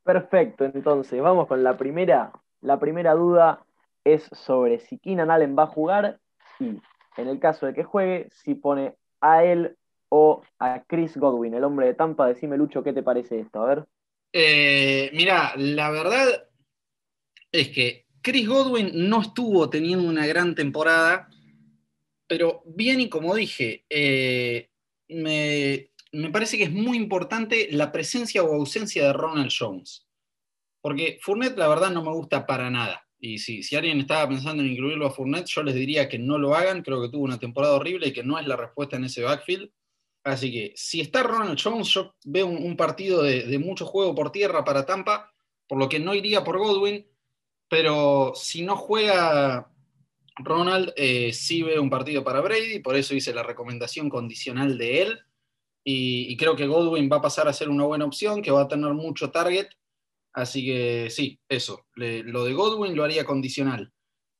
Perfecto, 0.03 0.65
entonces 0.65 1.21
vamos 1.21 1.47
con 1.47 1.63
la 1.63 1.77
primera. 1.77 2.31
La 2.61 2.79
primera 2.79 3.13
duda 3.13 3.63
es 4.03 4.27
sobre 4.31 4.79
si 4.79 4.97
Keenan 4.97 5.29
Allen 5.29 5.55
va 5.55 5.63
a 5.63 5.67
jugar 5.67 6.19
y, 6.59 6.81
en 7.17 7.27
el 7.27 7.39
caso 7.39 7.67
de 7.67 7.75
que 7.75 7.83
juegue, 7.83 8.27
si 8.31 8.55
pone 8.55 8.95
a 9.19 9.43
él 9.43 9.77
o 10.13 10.43
a 10.59 10.83
Chris 10.83 11.15
Godwin, 11.15 11.53
el 11.53 11.63
hombre 11.63 11.87
de 11.87 11.93
Tampa. 11.93 12.27
Decime, 12.27 12.57
Lucho, 12.57 12.83
¿qué 12.83 12.91
te 12.91 13.01
parece 13.01 13.39
esto? 13.39 13.61
A 13.61 13.65
ver. 13.65 13.85
Eh, 14.33 15.09
mira, 15.13 15.53
la 15.55 15.89
verdad 15.89 16.47
es 17.51 17.69
que 17.69 18.05
Chris 18.21 18.47
Godwin 18.47 18.91
no 18.93 19.21
estuvo 19.21 19.69
teniendo 19.69 20.07
una 20.07 20.27
gran 20.27 20.53
temporada, 20.53 21.29
pero 22.27 22.61
bien 22.65 22.99
y 22.99 23.07
como 23.07 23.35
dije, 23.35 23.85
eh, 23.89 24.69
me, 25.07 25.89
parece 26.31 26.57
que 26.57 26.65
es 26.65 26.71
muy 26.71 26.97
importante 26.97 27.69
la 27.71 27.91
presencia 27.91 28.43
o 28.43 28.53
ausencia 28.53 29.05
de 29.05 29.13
Ronald 29.13 29.51
Jones. 29.57 30.07
Porque 30.81 31.19
Fournette, 31.21 31.57
la 31.57 31.69
verdad, 31.69 31.91
no 31.91 32.03
me 32.03 32.11
gusta 32.11 32.45
para 32.45 32.69
nada. 32.69 33.07
Y 33.17 33.37
si, 33.37 33.63
si 33.63 33.77
alguien 33.77 33.99
estaba 33.99 34.27
pensando 34.27 34.61
en 34.61 34.71
incluirlo 34.71 35.05
a 35.05 35.11
Fournette, 35.11 35.47
yo 35.47 35.63
les 35.63 35.75
diría 35.75 36.09
que 36.09 36.19
no 36.19 36.37
lo 36.37 36.53
hagan. 36.53 36.81
Creo 36.81 37.01
que 37.01 37.09
tuvo 37.09 37.23
una 37.23 37.39
temporada 37.39 37.75
horrible 37.75 38.07
y 38.07 38.13
que 38.13 38.23
no 38.23 38.37
es 38.37 38.45
la 38.45 38.57
respuesta 38.57 38.97
en 38.97 39.05
ese 39.05 39.21
backfield. 39.21 39.71
Así 40.23 40.51
que 40.51 40.73
si 40.75 41.01
está 41.01 41.23
Ronald 41.23 41.59
Jones, 41.61 41.87
yo 41.89 42.15
veo 42.25 42.45
un, 42.45 42.77
partido 42.77 43.23
de, 43.23 43.57
mucho 43.57 43.85
juego 43.85 44.13
por 44.13 44.31
tierra 44.31 44.63
para 44.63 44.85
Tampa, 44.85 45.33
por 45.67 45.79
lo 45.79 45.89
que 45.89 45.99
no 45.99 46.13
iría 46.13 46.43
por 46.43 46.59
Godwin, 46.59 47.07
pero 47.67 48.33
si 48.35 48.61
no 48.61 48.75
juega 48.75 49.71
Ronald, 50.37 50.93
eh, 50.95 51.33
sí 51.33 51.63
veo 51.63 51.81
un 51.81 51.89
partido 51.89 52.23
para 52.23 52.41
Brady, 52.41 52.79
por 52.79 52.95
eso 52.95 53.15
hice 53.15 53.33
la 53.33 53.43
recomendación 53.43 54.09
condicional 54.09 54.77
de 54.77 55.01
él, 55.01 55.19
y, 55.83 56.37
creo 56.37 56.55
que 56.55 56.67
Godwin 56.67 57.09
va 57.11 57.17
a 57.17 57.21
pasar 57.21 57.47
a 57.47 57.53
ser 57.53 57.69
una 57.69 57.85
buena 57.85 58.05
opción, 58.05 58.43
que 58.43 58.51
va 58.51 58.61
a 58.61 58.67
tener 58.67 58.93
mucho 58.93 59.31
target, 59.31 59.67
así 60.33 60.63
que 60.63 61.09
sí, 61.09 61.39
eso, 61.49 61.87
lo 61.95 62.45
de 62.45 62.53
Godwin 62.53 62.95
lo 62.95 63.03
haría 63.03 63.25
condicional. 63.25 63.91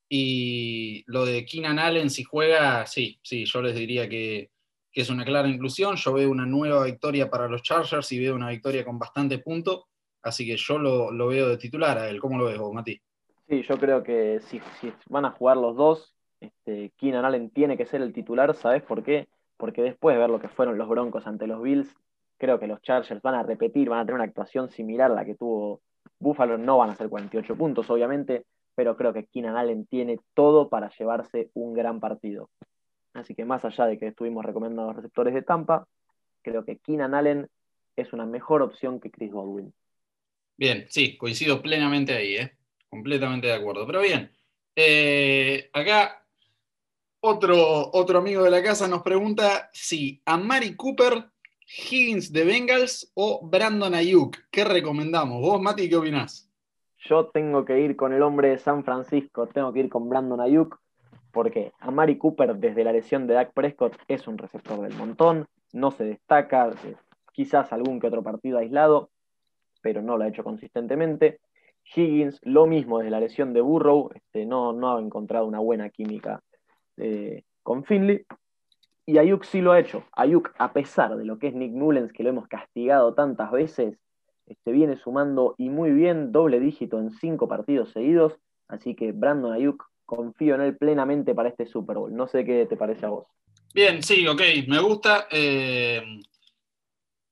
Y 0.07 1.03
lo 1.07 1.25
de 1.25 1.45
Keenan 1.45 1.79
Allen, 1.79 2.09
si 2.09 2.23
juega, 2.23 2.85
sí, 2.85 3.19
sí, 3.23 3.45
yo 3.45 3.61
les 3.61 3.75
diría 3.75 4.09
que, 4.09 4.51
que 4.91 5.01
es 5.01 5.09
una 5.09 5.23
clara 5.23 5.47
inclusión. 5.47 5.95
Yo 5.95 6.13
veo 6.13 6.29
una 6.29 6.45
nueva 6.45 6.85
victoria 6.85 7.29
para 7.29 7.47
los 7.47 7.61
Chargers 7.63 8.11
y 8.11 8.19
veo 8.19 8.35
una 8.35 8.49
victoria 8.49 8.83
con 8.83 8.99
bastante 8.99 9.39
punto, 9.39 9.87
así 10.21 10.45
que 10.45 10.57
yo 10.57 10.77
lo, 10.77 11.27
veo 11.27 11.49
de 11.49 11.57
titular 11.57 11.97
a 11.97 12.09
él. 12.09 12.19
¿Cómo 12.19 12.37
lo 12.37 12.45
ves 12.45 12.57
vos, 12.57 12.73
Mati? 12.73 12.99
Sí, 13.47 13.63
yo 13.63 13.77
creo 13.77 14.03
que 14.03 14.39
si, 14.41 14.61
van 15.09 15.25
a 15.25 15.31
jugar 15.31 15.57
los 15.57 15.75
dos, 15.75 16.15
este, 16.39 16.91
Keenan 16.97 17.25
Allen 17.25 17.49
tiene 17.49 17.77
que 17.77 17.85
ser 17.85 18.01
el 18.01 18.13
titular, 18.13 18.55
¿sabes 18.55 18.83
por 18.83 19.03
qué? 19.03 19.27
Porque 19.57 19.81
después 19.81 20.15
de 20.15 20.19
ver 20.19 20.29
lo 20.29 20.39
que 20.39 20.49
fueron 20.49 20.77
los 20.77 20.89
Broncos 20.89 21.27
ante 21.27 21.47
los 21.47 21.61
Bills, 21.61 21.95
creo 22.37 22.59
que 22.59 22.67
los 22.67 22.81
Chargers 22.81 23.21
van 23.21 23.35
a 23.35 23.43
repetir, 23.43 23.89
van 23.89 23.99
a 23.99 24.01
tener 24.03 24.15
una 24.15 24.23
actuación 24.23 24.69
similar 24.69 25.11
a 25.11 25.15
la 25.15 25.25
que 25.25 25.35
tuvo 25.35 25.81
Buffalo. 26.19 26.57
No 26.57 26.77
van 26.77 26.89
a 26.89 26.95
ser 26.95 27.09
48 27.09 27.55
puntos, 27.55 27.89
obviamente, 27.89 28.45
pero 28.73 28.97
creo 28.97 29.13
que 29.13 29.25
Keenan 29.27 29.57
Allen 29.57 29.85
tiene 29.85 30.19
todo 30.33 30.69
para 30.69 30.89
llevarse 30.89 31.51
un 31.53 31.73
gran 31.73 31.99
partido. 31.99 32.49
Así 33.13 33.35
que 33.35 33.45
más 33.45 33.63
allá 33.65 33.85
de 33.85 33.97
que 33.97 34.07
estuvimos 34.07 34.45
recomendando 34.45 34.87
los 34.87 34.95
receptores 34.95 35.33
de 35.33 35.41
Tampa, 35.41 35.87
creo 36.41 36.63
que 36.63 36.77
Keenan 36.77 37.13
Allen 37.13 37.49
es 37.95 38.13
una 38.13 38.25
mejor 38.25 38.61
opción 38.61 38.99
que 38.99 39.11
Chris 39.11 39.31
Godwin. 39.31 39.73
Bien, 40.57 40.85
sí, 40.89 41.17
coincido 41.17 41.61
plenamente 41.61 42.13
ahí, 42.13 42.35
¿eh? 42.35 42.51
completamente 42.89 43.47
de 43.47 43.53
acuerdo. 43.53 43.85
Pero 43.85 44.01
bien, 44.01 44.31
eh, 44.75 45.69
acá 45.73 46.17
Otro, 47.23 47.91
otro 47.93 48.17
amigo 48.17 48.43
de 48.43 48.49
la 48.49 48.63
casa 48.63 48.87
nos 48.87 49.03
pregunta 49.03 49.69
si 49.73 50.21
Amari 50.25 50.75
Cooper, 50.75 51.29
Higgins 51.67 52.31
de 52.33 52.43
Bengals 52.43 53.11
o 53.13 53.47
Brandon 53.47 53.93
Ayuk. 53.93 54.37
¿Qué 54.49 54.63
recomendamos? 54.63 55.39
Vos, 55.39 55.61
Mati, 55.61 55.87
¿qué 55.87 55.97
opinás? 55.97 56.49
Yo 57.07 57.27
tengo 57.27 57.63
que 57.63 57.79
ir 57.79 57.95
con 57.95 58.11
el 58.11 58.23
hombre 58.23 58.49
de 58.49 58.57
San 58.57 58.83
Francisco, 58.83 59.47
tengo 59.47 59.71
que 59.71 59.81
ir 59.81 59.89
con 59.89 60.09
Brandon 60.09 60.41
Ayuk, 60.41 60.79
porque 61.31 61.71
Amari 61.79 62.17
Cooper, 62.17 62.55
desde 62.55 62.83
la 62.83 62.91
lesión 62.91 63.27
de 63.27 63.33
Dak 63.33 63.53
Prescott, 63.53 63.95
es 64.07 64.27
un 64.27 64.37
receptor 64.37 64.81
del 64.81 64.95
montón, 64.95 65.47
no 65.73 65.91
se 65.91 66.03
destaca, 66.03 66.71
quizás 67.31 67.71
algún 67.71 67.99
que 67.99 68.07
otro 68.07 68.23
partido 68.23 68.57
aislado, 68.57 69.09
pero 69.81 70.01
no 70.01 70.17
lo 70.17 70.23
ha 70.23 70.27
hecho 70.27 70.43
consistentemente. 70.43 71.39
Higgins, 71.95 72.39
lo 72.43 72.67
mismo 72.67 72.99
desde 72.99 73.11
la 73.11 73.19
lesión 73.19 73.53
de 73.53 73.61
Burrow, 73.61 74.09
este, 74.13 74.45
no, 74.45 74.73
no 74.73 74.95
ha 74.95 75.01
encontrado 75.01 75.45
una 75.45 75.59
buena 75.59 75.89
química 75.89 76.41
eh, 76.97 77.43
con 77.63 77.83
Finley. 77.83 78.25
Y 79.05 79.17
Ayuk 79.17 79.43
sí 79.43 79.61
lo 79.61 79.71
ha 79.71 79.79
hecho. 79.79 80.03
Ayuk, 80.13 80.53
a 80.57 80.73
pesar 80.73 81.17
de 81.17 81.25
lo 81.25 81.39
que 81.39 81.47
es 81.47 81.55
Nick 81.55 81.73
Mullens, 81.73 82.13
que 82.13 82.23
lo 82.23 82.29
hemos 82.29 82.47
castigado 82.47 83.13
tantas 83.13 83.51
veces, 83.51 83.97
este, 84.45 84.71
viene 84.71 84.95
sumando 84.97 85.55
y 85.57 85.69
muy 85.69 85.91
bien, 85.91 86.31
doble 86.31 86.59
dígito 86.59 86.99
en 86.99 87.11
cinco 87.11 87.47
partidos 87.47 87.91
seguidos. 87.91 88.37
Así 88.67 88.95
que 88.95 89.11
Brandon 89.11 89.51
Ayuk, 89.51 89.90
confío 90.15 90.55
en 90.55 90.61
él 90.61 90.77
plenamente 90.77 91.33
para 91.33 91.47
este 91.47 91.65
Super 91.65 91.95
Bowl. 91.95 92.13
No 92.13 92.27
sé 92.27 92.43
qué 92.43 92.65
te 92.65 92.75
parece 92.75 93.05
a 93.05 93.09
vos. 93.09 93.27
Bien, 93.73 94.03
sí, 94.03 94.27
ok, 94.27 94.41
me 94.67 94.81
gusta. 94.81 95.27
Eh, 95.31 96.01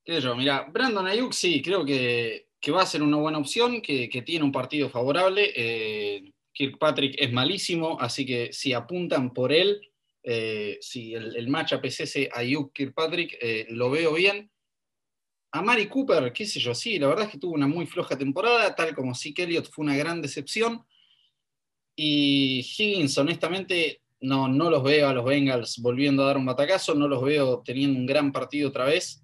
¿Qué 0.05 0.21
yo? 0.21 0.33
Mira, 0.35 0.65
Brandon 0.71 1.05
Ayuk 1.05 1.33
sí, 1.33 1.61
creo 1.61 1.83
que, 1.83 2.47
va 2.73 2.81
a 2.81 2.85
ser 2.85 3.03
una 3.03 3.17
buena 3.17 3.37
opción, 3.37 3.81
que, 3.81 4.07
tiene 4.25 4.45
un 4.45 4.51
partido 4.51 4.89
favorable. 4.89 5.51
Eh, 5.53 6.31
Kirkpatrick 6.53 7.15
es 7.19 7.33
malísimo, 7.33 7.99
así 7.99 8.25
que 8.25 8.53
si 8.53 8.71
apuntan 8.71 9.33
por 9.33 9.51
él, 9.51 9.81
eh, 10.23 10.77
si 10.79 11.13
el, 11.13 11.35
el 11.35 11.49
match 11.49 11.73
APCS 11.73 12.29
Ayuk 12.31 12.71
Kirkpatrick, 12.73 13.37
eh, 13.41 13.67
lo 13.71 13.91
veo 13.91 14.13
bien. 14.13 14.49
A 15.51 15.61
Mari 15.61 15.87
Cooper, 15.87 16.31
qué 16.31 16.45
sé 16.45 16.61
yo, 16.61 16.73
sí, 16.73 16.97
la 16.97 17.07
verdad 17.07 17.25
es 17.25 17.31
que 17.31 17.39
tuvo 17.39 17.55
una 17.55 17.67
muy 17.67 17.85
floja 17.85 18.17
temporada, 18.17 18.73
tal 18.75 18.95
como 18.95 19.13
Zeke 19.13 19.43
Elliott 19.43 19.69
fue 19.69 19.83
una 19.83 19.97
gran 19.97 20.21
decepción. 20.21 20.85
Y 22.01 22.59
Higgins, 22.59 23.17
honestamente, 23.17 23.99
no, 24.21 24.47
no 24.47 24.69
los 24.69 24.81
veo 24.81 25.09
a 25.09 25.13
los 25.13 25.25
Bengals 25.25 25.79
volviendo 25.81 26.23
a 26.23 26.27
dar 26.27 26.37
un 26.37 26.45
batacazo, 26.45 26.95
no 26.95 27.09
los 27.09 27.21
veo 27.21 27.61
teniendo 27.61 27.99
un 27.99 28.05
gran 28.05 28.31
partido 28.31 28.69
otra 28.69 28.85
vez. 28.85 29.21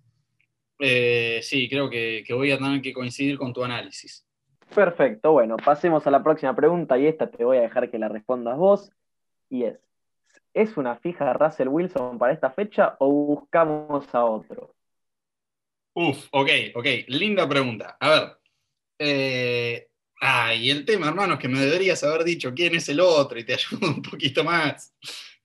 Eh, 0.80 1.40
sí, 1.42 1.70
creo 1.70 1.90
que, 1.90 2.22
que 2.28 2.34
voy 2.34 2.52
a 2.52 2.58
tener 2.58 2.82
que 2.82 2.92
coincidir 2.92 3.38
con 3.38 3.54
tu 3.54 3.64
análisis. 3.64 4.28
Perfecto, 4.76 5.32
bueno, 5.32 5.56
pasemos 5.56 6.06
a 6.06 6.12
la 6.12 6.22
próxima 6.22 6.54
pregunta 6.54 6.98
y 6.98 7.08
esta 7.08 7.32
te 7.32 7.46
voy 7.46 7.60
a 7.60 7.62
dejar 7.62 7.90
que 7.90 7.98
la 7.98 8.10
respondas 8.10 8.58
vos. 8.58 8.92
Y 9.50 9.64
es, 9.64 9.80
¿es 10.54 10.76
una 10.76 10.98
fija 10.98 11.32
Russell 11.32 11.70
Wilson 11.70 12.18
para 12.18 12.34
esta 12.34 12.52
fecha 12.52 12.98
o 13.00 13.10
buscamos 13.10 14.14
a 14.14 14.26
otro? 14.26 14.76
Uf, 15.94 16.28
ok, 16.30 16.50
ok, 16.76 16.86
linda 17.08 17.48
pregunta. 17.48 17.96
A 18.02 18.10
ver, 18.10 18.38
eh, 19.00 19.88
ah, 20.26 20.56
y 20.56 20.70
el 20.70 20.86
tema, 20.86 21.08
hermano, 21.08 21.38
que 21.38 21.48
me 21.48 21.60
deberías 21.60 22.04
haber 22.04 22.24
dicho 22.24 22.54
quién 22.54 22.76
es 22.76 22.90
el 22.90 23.00
otro 23.00 23.40
y 23.40 23.44
te 23.44 23.54
ayudo 23.56 23.88
un 23.88 24.02
poquito 24.02 24.44
más. 24.44 24.94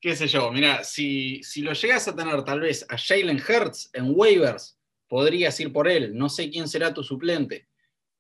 Qué 0.01 0.17
sé 0.17 0.27
yo, 0.27 0.51
mira, 0.51 0.83
si, 0.83 1.43
si 1.43 1.61
lo 1.61 1.75
llegas 1.75 2.09
a 2.09 2.17
tener 2.17 2.43
tal 2.43 2.61
vez 2.61 2.87
a 2.89 2.97
Jalen 2.97 3.41
Hurts 3.41 3.91
en 3.93 4.13
waivers, 4.15 4.79
podrías 5.07 5.59
ir 5.61 5.73
por 5.73 5.89
él. 5.89 6.17
No 6.17 6.29
sé 6.29 6.51
quién 6.51 6.69
será 6.69 6.95
tu 6.95 7.03
suplente. 7.03 7.69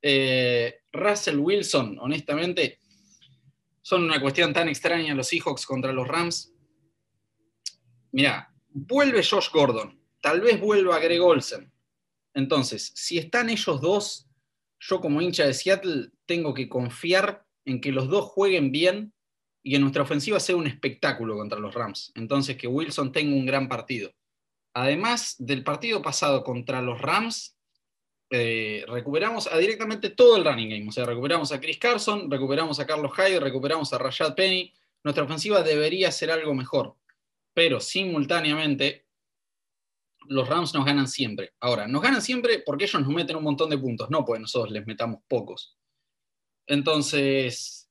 Eh, 0.02 0.80
Russell 0.92 1.38
Wilson, 1.38 1.98
honestamente, 2.00 2.80
son 3.80 4.04
una 4.04 4.20
cuestión 4.20 4.52
tan 4.52 4.68
extraña 4.68 5.14
los 5.14 5.28
Seahawks 5.28 5.66
contra 5.66 5.92
los 5.92 6.06
Rams. 6.06 6.52
Mira, 8.12 8.52
vuelve 8.68 9.22
Josh 9.24 9.50
Gordon, 9.52 9.98
tal 10.20 10.40
vez 10.40 10.60
vuelva 10.60 10.98
Greg 10.98 11.22
Olsen. 11.22 11.72
Entonces, 12.34 12.92
si 12.94 13.18
están 13.18 13.50
ellos 13.50 13.80
dos, 13.80 14.29
yo 14.80 15.00
como 15.00 15.20
hincha 15.20 15.46
de 15.46 15.54
Seattle 15.54 16.10
tengo 16.26 16.54
que 16.54 16.68
confiar 16.68 17.44
en 17.64 17.80
que 17.80 17.92
los 17.92 18.08
dos 18.08 18.24
jueguen 18.24 18.72
bien 18.72 19.12
y 19.62 19.72
que 19.72 19.78
nuestra 19.78 20.02
ofensiva 20.02 20.40
sea 20.40 20.56
un 20.56 20.66
espectáculo 20.66 21.36
contra 21.36 21.60
los 21.60 21.74
Rams. 21.74 22.12
Entonces, 22.14 22.56
que 22.56 22.66
Wilson 22.66 23.12
tenga 23.12 23.36
un 23.36 23.44
gran 23.44 23.68
partido. 23.68 24.10
Además 24.74 25.36
del 25.38 25.62
partido 25.62 26.00
pasado 26.00 26.42
contra 26.42 26.80
los 26.80 27.00
Rams, 27.00 27.58
eh, 28.30 28.84
recuperamos 28.86 29.50
directamente 29.58 30.10
todo 30.10 30.36
el 30.36 30.44
running 30.44 30.70
game. 30.70 30.88
O 30.88 30.92
sea, 30.92 31.04
recuperamos 31.04 31.52
a 31.52 31.60
Chris 31.60 31.78
Carson, 31.78 32.30
recuperamos 32.30 32.80
a 32.80 32.86
Carlos 32.86 33.12
Hyde, 33.14 33.40
recuperamos 33.40 33.92
a 33.92 33.98
Rashad 33.98 34.34
Penny. 34.34 34.72
Nuestra 35.04 35.24
ofensiva 35.24 35.62
debería 35.62 36.10
ser 36.10 36.30
algo 36.30 36.54
mejor. 36.54 36.96
Pero 37.52 37.80
simultáneamente, 37.80 39.06
los 40.30 40.48
Rams 40.48 40.72
nos 40.74 40.84
ganan 40.84 41.08
siempre. 41.08 41.54
Ahora, 41.58 41.88
nos 41.88 42.00
ganan 42.00 42.22
siempre 42.22 42.62
porque 42.64 42.84
ellos 42.84 43.02
nos 43.02 43.12
meten 43.12 43.36
un 43.36 43.42
montón 43.42 43.68
de 43.68 43.76
puntos, 43.76 44.10
no 44.10 44.24
porque 44.24 44.40
nosotros 44.40 44.70
les 44.72 44.86
metamos 44.86 45.20
pocos. 45.26 45.76
Entonces, 46.68 47.90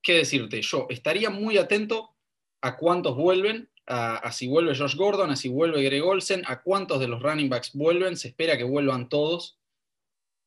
¿qué 0.00 0.18
decirte? 0.18 0.62
Yo 0.62 0.86
estaría 0.88 1.30
muy 1.30 1.58
atento 1.58 2.16
a 2.62 2.76
cuántos 2.76 3.16
vuelven, 3.16 3.70
a, 3.86 4.30
si 4.30 4.46
vuelve 4.46 4.76
Josh 4.76 4.94
Gordon, 4.94 5.30
a 5.30 5.36
si 5.36 5.48
vuelve 5.48 5.82
Greg 5.82 6.04
Olsen, 6.04 6.44
a 6.46 6.62
cuántos 6.62 7.00
de 7.00 7.08
los 7.08 7.20
running 7.20 7.48
backs 7.48 7.72
vuelven. 7.74 8.16
Se 8.16 8.28
espera 8.28 8.56
que 8.56 8.62
vuelvan 8.62 9.08
todos. 9.08 9.58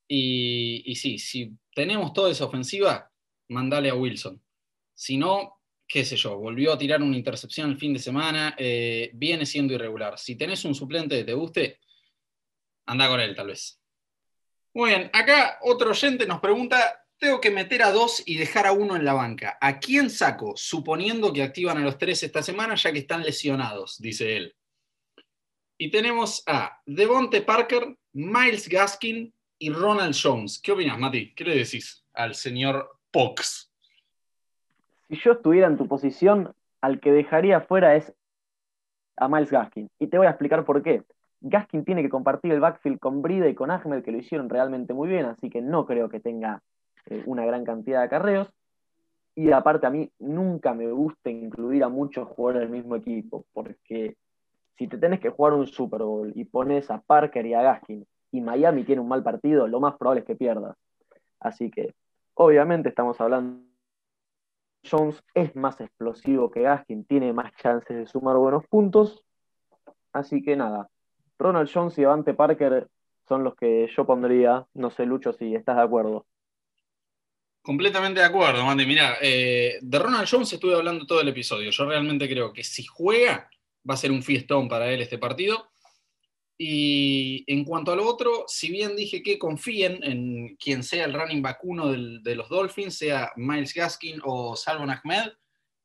Y, 0.08 0.96
sí, 0.96 1.20
si 1.20 1.58
tenemos 1.76 2.14
toda 2.14 2.32
esa 2.32 2.46
ofensiva, 2.46 3.12
mandale 3.50 3.90
a 3.90 3.96
Wilson. 3.96 4.42
Si 4.96 5.18
no, 5.18 5.53
qué 5.88 6.06
sé 6.06 6.16
yo, 6.16 6.38
volvió 6.38 6.74
a 6.74 6.78
tirar 6.78 7.02
una 7.02 7.18
intercepción 7.18 7.72
el 7.72 7.78
fin 7.78 7.94
de 7.94 8.00
semana, 8.00 8.56
eh, 8.58 9.12
viene 9.14 9.46
siendo 9.46 9.74
irregular. 9.74 10.18
Si 10.18 10.36
tenés 10.36 10.66
un 10.66 10.76
suplente 10.76 11.18
que 11.18 11.24
te 11.24 11.34
guste, 11.34 11.80
anda 12.86 13.08
con 13.08 13.20
él 13.20 13.36
tal 13.36 13.48
vez. 13.48 13.80
Muy 14.74 14.90
bien, 14.90 15.10
acá 15.14 15.60
otro 15.62 15.92
oyente 15.92 16.26
nos 16.26 16.40
pregunta, 16.40 17.06
tengo 17.18 17.40
que 17.40 17.52
meter 17.52 17.84
a 17.84 17.92
dos 17.92 18.24
y 18.26 18.38
dejar 18.38 18.66
a 18.66 18.72
uno 18.72 18.96
en 18.96 19.06
la 19.06 19.14
banca. 19.14 19.58
¿A 19.62 19.80
quién 19.80 20.10
saco? 20.10 20.54
Suponiendo 20.56 21.32
que 21.32 21.44
activan 21.44 21.78
a 21.78 21.82
los 21.82 21.98
tres 21.98 22.24
esta 22.24 22.42
semana 22.42 22.76
ya 22.76 22.92
que 22.92 23.00
están 23.00 23.22
lesionados, 23.22 24.00
dice 24.00 24.36
él. 24.38 24.56
Y 25.78 25.90
tenemos 25.90 26.44
a 26.48 26.82
Devonte 26.86 27.42
Parker, 27.42 27.96
Miles 28.14 28.68
Gaskin, 28.68 29.34
y 29.64 29.70
Ronald 29.70 30.16
Jones. 30.22 30.60
¿Qué 30.60 30.74
opinas, 30.74 31.00
Mati? 31.00 31.34
¿Qué 31.34 31.46
le 31.46 31.56
decís 31.56 32.04
al 32.14 32.36
señor 32.36 33.00
Pox? 33.12 33.73
Si 35.14 35.20
yo 35.20 35.34
estuviera 35.34 35.68
en 35.68 35.78
tu 35.78 35.88
posición, 35.88 36.54
al 36.82 37.00
que 37.00 37.12
dejaría 37.12 37.62
fuera 37.62 37.96
es 37.96 38.12
a 39.16 39.28
Miles 39.28 39.52
Gaskin. 39.52 39.88
Y 40.00 40.08
te 40.08 40.18
voy 40.18 40.26
a 40.26 40.32
explicar 40.32 40.66
por 40.66 40.82
qué. 40.82 41.04
Gaskin 41.40 41.86
tiene 41.86 42.02
que 42.02 42.10
compartir 42.10 42.52
el 42.52 42.60
backfield 42.60 42.98
con 42.98 43.22
Brida 43.22 43.48
y 43.48 43.54
con 43.54 43.70
Ahmed, 43.70 44.04
que 44.04 44.12
lo 44.12 44.18
hicieron 44.18 44.50
realmente 44.50 44.92
muy 44.96 45.08
bien, 45.08 45.28
así 45.28 45.52
que 45.52 45.62
no 45.62 45.86
creo 45.86 46.10
que 46.10 46.20
tenga 46.20 46.64
eh, 47.06 47.22
una 47.28 47.46
gran 47.46 47.64
cantidad 47.64 48.00
de 48.00 48.06
acarreos. 48.06 48.52
Y 49.36 49.52
aparte, 49.52 49.86
a 49.86 49.92
mí 49.92 50.12
nunca 50.18 50.74
me 50.74 50.90
gusta 50.92 51.30
incluir 51.30 51.84
a 51.84 51.90
muchos 51.90 52.28
jugadores 52.30 52.62
del 52.62 52.72
mismo 52.72 52.96
equipo, 52.96 53.46
porque 53.54 54.16
si 54.80 54.88
te 54.88 54.98
tenés 54.98 55.20
que 55.20 55.30
jugar 55.30 55.54
un 55.54 55.68
Super 55.68 56.02
Bowl 56.02 56.32
y 56.34 56.46
pones 56.46 56.90
a 56.90 57.02
Parker 57.02 57.46
y 57.46 57.54
a 57.54 57.62
Gaskin 57.62 58.04
y 58.32 58.42
Miami 58.42 58.84
tiene 58.84 59.04
un 59.04 59.10
mal 59.10 59.22
partido, 59.22 59.68
lo 59.68 59.80
más 59.80 59.96
probable 59.96 60.22
es 60.22 60.26
que 60.26 60.36
pierda. 60.36 60.74
Así 61.40 61.70
que, 61.70 61.94
obviamente, 62.34 62.90
estamos 62.90 63.22
hablando. 63.22 63.73
Jones 64.90 65.24
es 65.34 65.56
más 65.56 65.80
explosivo 65.82 66.52
que 66.52 66.62
Gaskin, 66.62 67.06
tiene 67.06 67.34
más 67.34 67.54
chances 67.56 67.98
de 67.98 68.08
sumar 68.08 68.38
buenos 68.38 68.66
puntos. 68.68 69.24
Así 70.12 70.44
que 70.44 70.56
nada, 70.56 70.90
Ronald 71.40 71.70
Jones 71.74 71.98
y 71.98 72.04
Avante 72.04 72.34
Parker 72.34 72.88
son 73.28 73.44
los 73.44 73.56
que 73.56 73.90
yo 73.96 74.06
pondría. 74.06 74.66
No 74.74 74.90
sé, 74.90 75.06
Lucho, 75.06 75.34
si 75.34 75.56
estás 75.56 75.78
de 75.78 75.84
acuerdo. 75.84 76.26
Completamente 77.62 78.20
de 78.20 78.26
acuerdo, 78.26 78.66
Mandy. 78.66 78.86
Mira, 78.86 79.18
eh, 79.22 79.80
de 79.82 80.00
Ronald 80.00 80.28
Jones 80.30 80.52
estuve 80.52 80.76
hablando 80.76 81.06
todo 81.06 81.22
el 81.22 81.30
episodio. 81.30 81.72
Yo 81.72 81.86
realmente 81.86 82.30
creo 82.30 82.52
que 82.52 82.64
si 82.64 82.84
juega, 82.84 83.50
va 83.90 83.94
a 83.94 83.98
ser 83.98 84.12
un 84.12 84.22
fiestón 84.22 84.68
para 84.68 84.92
él 84.92 85.02
este 85.02 85.18
partido. 85.18 85.70
Y 86.58 87.44
en 87.52 87.66
cuanto 87.66 87.92
a 87.92 87.96
lo 87.96 88.08
otro, 88.08 88.46
si 88.48 88.72
bien 88.72 88.96
dije 88.96 89.24
que 89.24 89.40
confíen 89.40 90.04
en 90.04 90.56
quien 90.58 90.84
sea 90.84 91.06
el 91.06 91.14
running 91.14 91.42
back 91.42 91.60
uno 91.64 91.92
de 91.92 92.36
los 92.36 92.48
Dolphins, 92.50 92.98
sea 92.98 93.32
Miles 93.36 93.74
Gaskin 93.74 94.22
o 94.24 94.56
Salvon 94.56 94.92
Ahmed, 94.92 95.32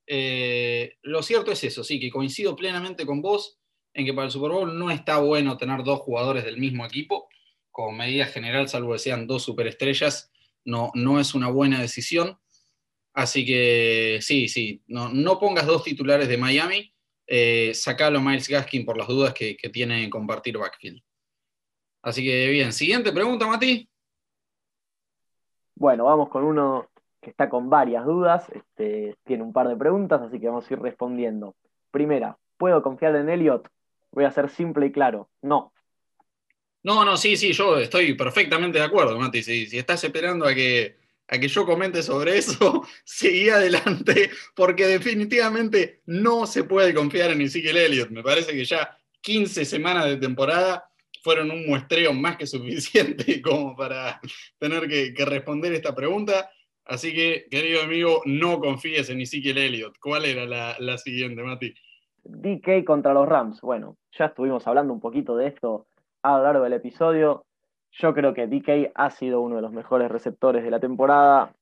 eh, 0.06 0.96
lo 1.02 1.22
cierto 1.22 1.52
es 1.52 1.64
eso, 1.64 1.84
sí, 1.84 2.00
que 2.00 2.10
coincido 2.10 2.56
plenamente 2.56 3.04
con 3.06 3.20
vos 3.20 3.58
en 3.92 4.06
que 4.06 4.14
para 4.14 4.26
el 4.26 4.30
Super 4.30 4.50
Bowl 4.52 4.78
no 4.78 4.90
está 4.90 5.18
bueno 5.18 5.56
tener 5.56 5.82
dos 5.84 6.00
jugadores 6.00 6.44
del 6.44 6.58
mismo 6.58 6.84
equipo. 6.86 7.28
Como 7.70 7.92
medida 7.92 8.26
general, 8.26 8.68
salvo 8.68 8.92
que 8.92 8.98
sean 8.98 9.26
dos 9.26 9.42
superestrellas, 9.42 10.30
no, 10.64 10.90
no 10.94 11.18
es 11.20 11.34
una 11.34 11.48
buena 11.48 11.80
decisión. 11.80 12.38
Así 13.12 13.44
que 13.44 14.18
sí, 14.20 14.48
sí, 14.48 14.82
no, 14.86 15.08
no 15.08 15.38
pongas 15.38 15.66
dos 15.66 15.82
titulares 15.82 16.28
de 16.28 16.36
Miami 16.36 16.94
eh, 17.30 17.74
sacalo 17.74 18.18
a 18.18 18.22
Miles 18.22 18.48
Gaskin 18.48 18.86
por 18.86 18.96
las 18.96 19.06
dudas 19.06 19.34
que, 19.34 19.54
tiene 19.70 20.02
en 20.02 20.08
compartir 20.08 20.56
backfield. 20.56 21.02
Así 22.00 22.24
que 22.24 22.48
bien, 22.48 22.72
siguiente 22.72 23.12
pregunta, 23.12 23.46
Mati. 23.46 23.86
Bueno, 25.74 26.04
vamos 26.04 26.30
con 26.30 26.44
uno 26.44 26.88
que 27.20 27.30
está 27.30 27.50
con 27.50 27.68
varias 27.68 28.06
dudas, 28.06 28.48
este, 28.50 29.16
tiene 29.24 29.42
un 29.42 29.52
par 29.52 29.68
de 29.68 29.76
preguntas, 29.76 30.22
así 30.22 30.40
que 30.40 30.48
vamos 30.48 30.68
a 30.68 30.72
ir 30.72 30.80
respondiendo. 30.80 31.54
Primera, 31.90 32.38
¿puedo 32.56 32.82
confiar 32.82 33.14
en 33.16 33.28
Elliot? 33.28 33.68
Voy 34.12 34.24
a 34.24 34.30
ser 34.30 34.48
simple 34.48 34.86
y 34.86 34.92
claro. 34.92 35.28
No. 35.42 35.72
No, 36.82 37.04
no, 37.04 37.16
sí, 37.18 37.36
sí, 37.36 37.52
yo 37.52 37.76
estoy 37.76 38.14
perfectamente 38.14 38.78
de 38.78 38.84
acuerdo, 38.84 39.18
Mati. 39.18 39.42
Si, 39.42 39.66
si 39.66 39.76
estás 39.76 40.02
esperando 40.02 40.46
a 40.46 40.54
que, 40.54 40.96
a 41.28 41.38
que 41.38 41.48
yo 41.48 41.66
comente 41.66 42.02
sobre 42.02 42.38
eso, 42.38 42.82
seguí 43.04 43.50
adelante, 43.50 44.30
porque 44.54 44.86
definitivamente 44.86 46.00
no 46.06 46.46
se 46.46 46.64
puede 46.64 46.94
confiar 46.94 47.30
en 47.30 47.42
Ezekiel 47.42 47.76
Elliott. 47.76 48.10
Me 48.10 48.22
parece 48.22 48.52
que 48.52 48.64
ya 48.64 48.98
15 49.20 49.64
semanas 49.64 50.06
de 50.06 50.16
temporada 50.16 50.88
fueron 51.22 51.50
un 51.50 51.66
muestreo 51.66 52.12
más 52.14 52.36
que 52.36 52.46
suficiente 52.46 53.42
como 53.42 53.76
para 53.76 54.20
tener 54.58 54.88
que, 54.88 55.24
responder 55.24 55.72
esta 55.74 55.94
pregunta. 55.94 56.50
Así 56.86 57.14
que, 57.14 57.46
querido 57.50 57.82
amigo, 57.82 58.22
no 58.24 58.60
confíes 58.60 59.10
en 59.10 59.20
Ezekiel 59.20 59.58
Elliott. 59.58 59.98
¿Cuál 60.00 60.24
era 60.24 60.46
la, 60.46 60.74
la 60.78 60.96
siguiente, 60.96 61.42
Mati? 61.42 61.74
DK 62.24 62.84
contra 62.86 63.12
los 63.12 63.28
Rams. 63.28 63.60
Bueno, 63.60 63.98
ya 64.18 64.26
estuvimos 64.26 64.66
hablando 64.66 64.94
un 64.94 65.00
poquito 65.00 65.36
de 65.36 65.48
esto 65.48 65.86
a 66.22 66.38
lo 66.38 66.44
largo 66.44 66.64
del 66.64 66.72
episodio. 66.72 67.44
Yo 67.91 68.14
creo 68.14 68.34
que 68.34 68.47
DK 68.47 68.93
ha 68.95 69.11
sido 69.11 69.41
uno 69.41 69.57
de 69.57 69.62
los 69.62 69.72
mejores 69.72 70.11
receptores 70.11 70.62
de 70.62 70.70
la 70.70 70.80
temporada, 70.80 71.55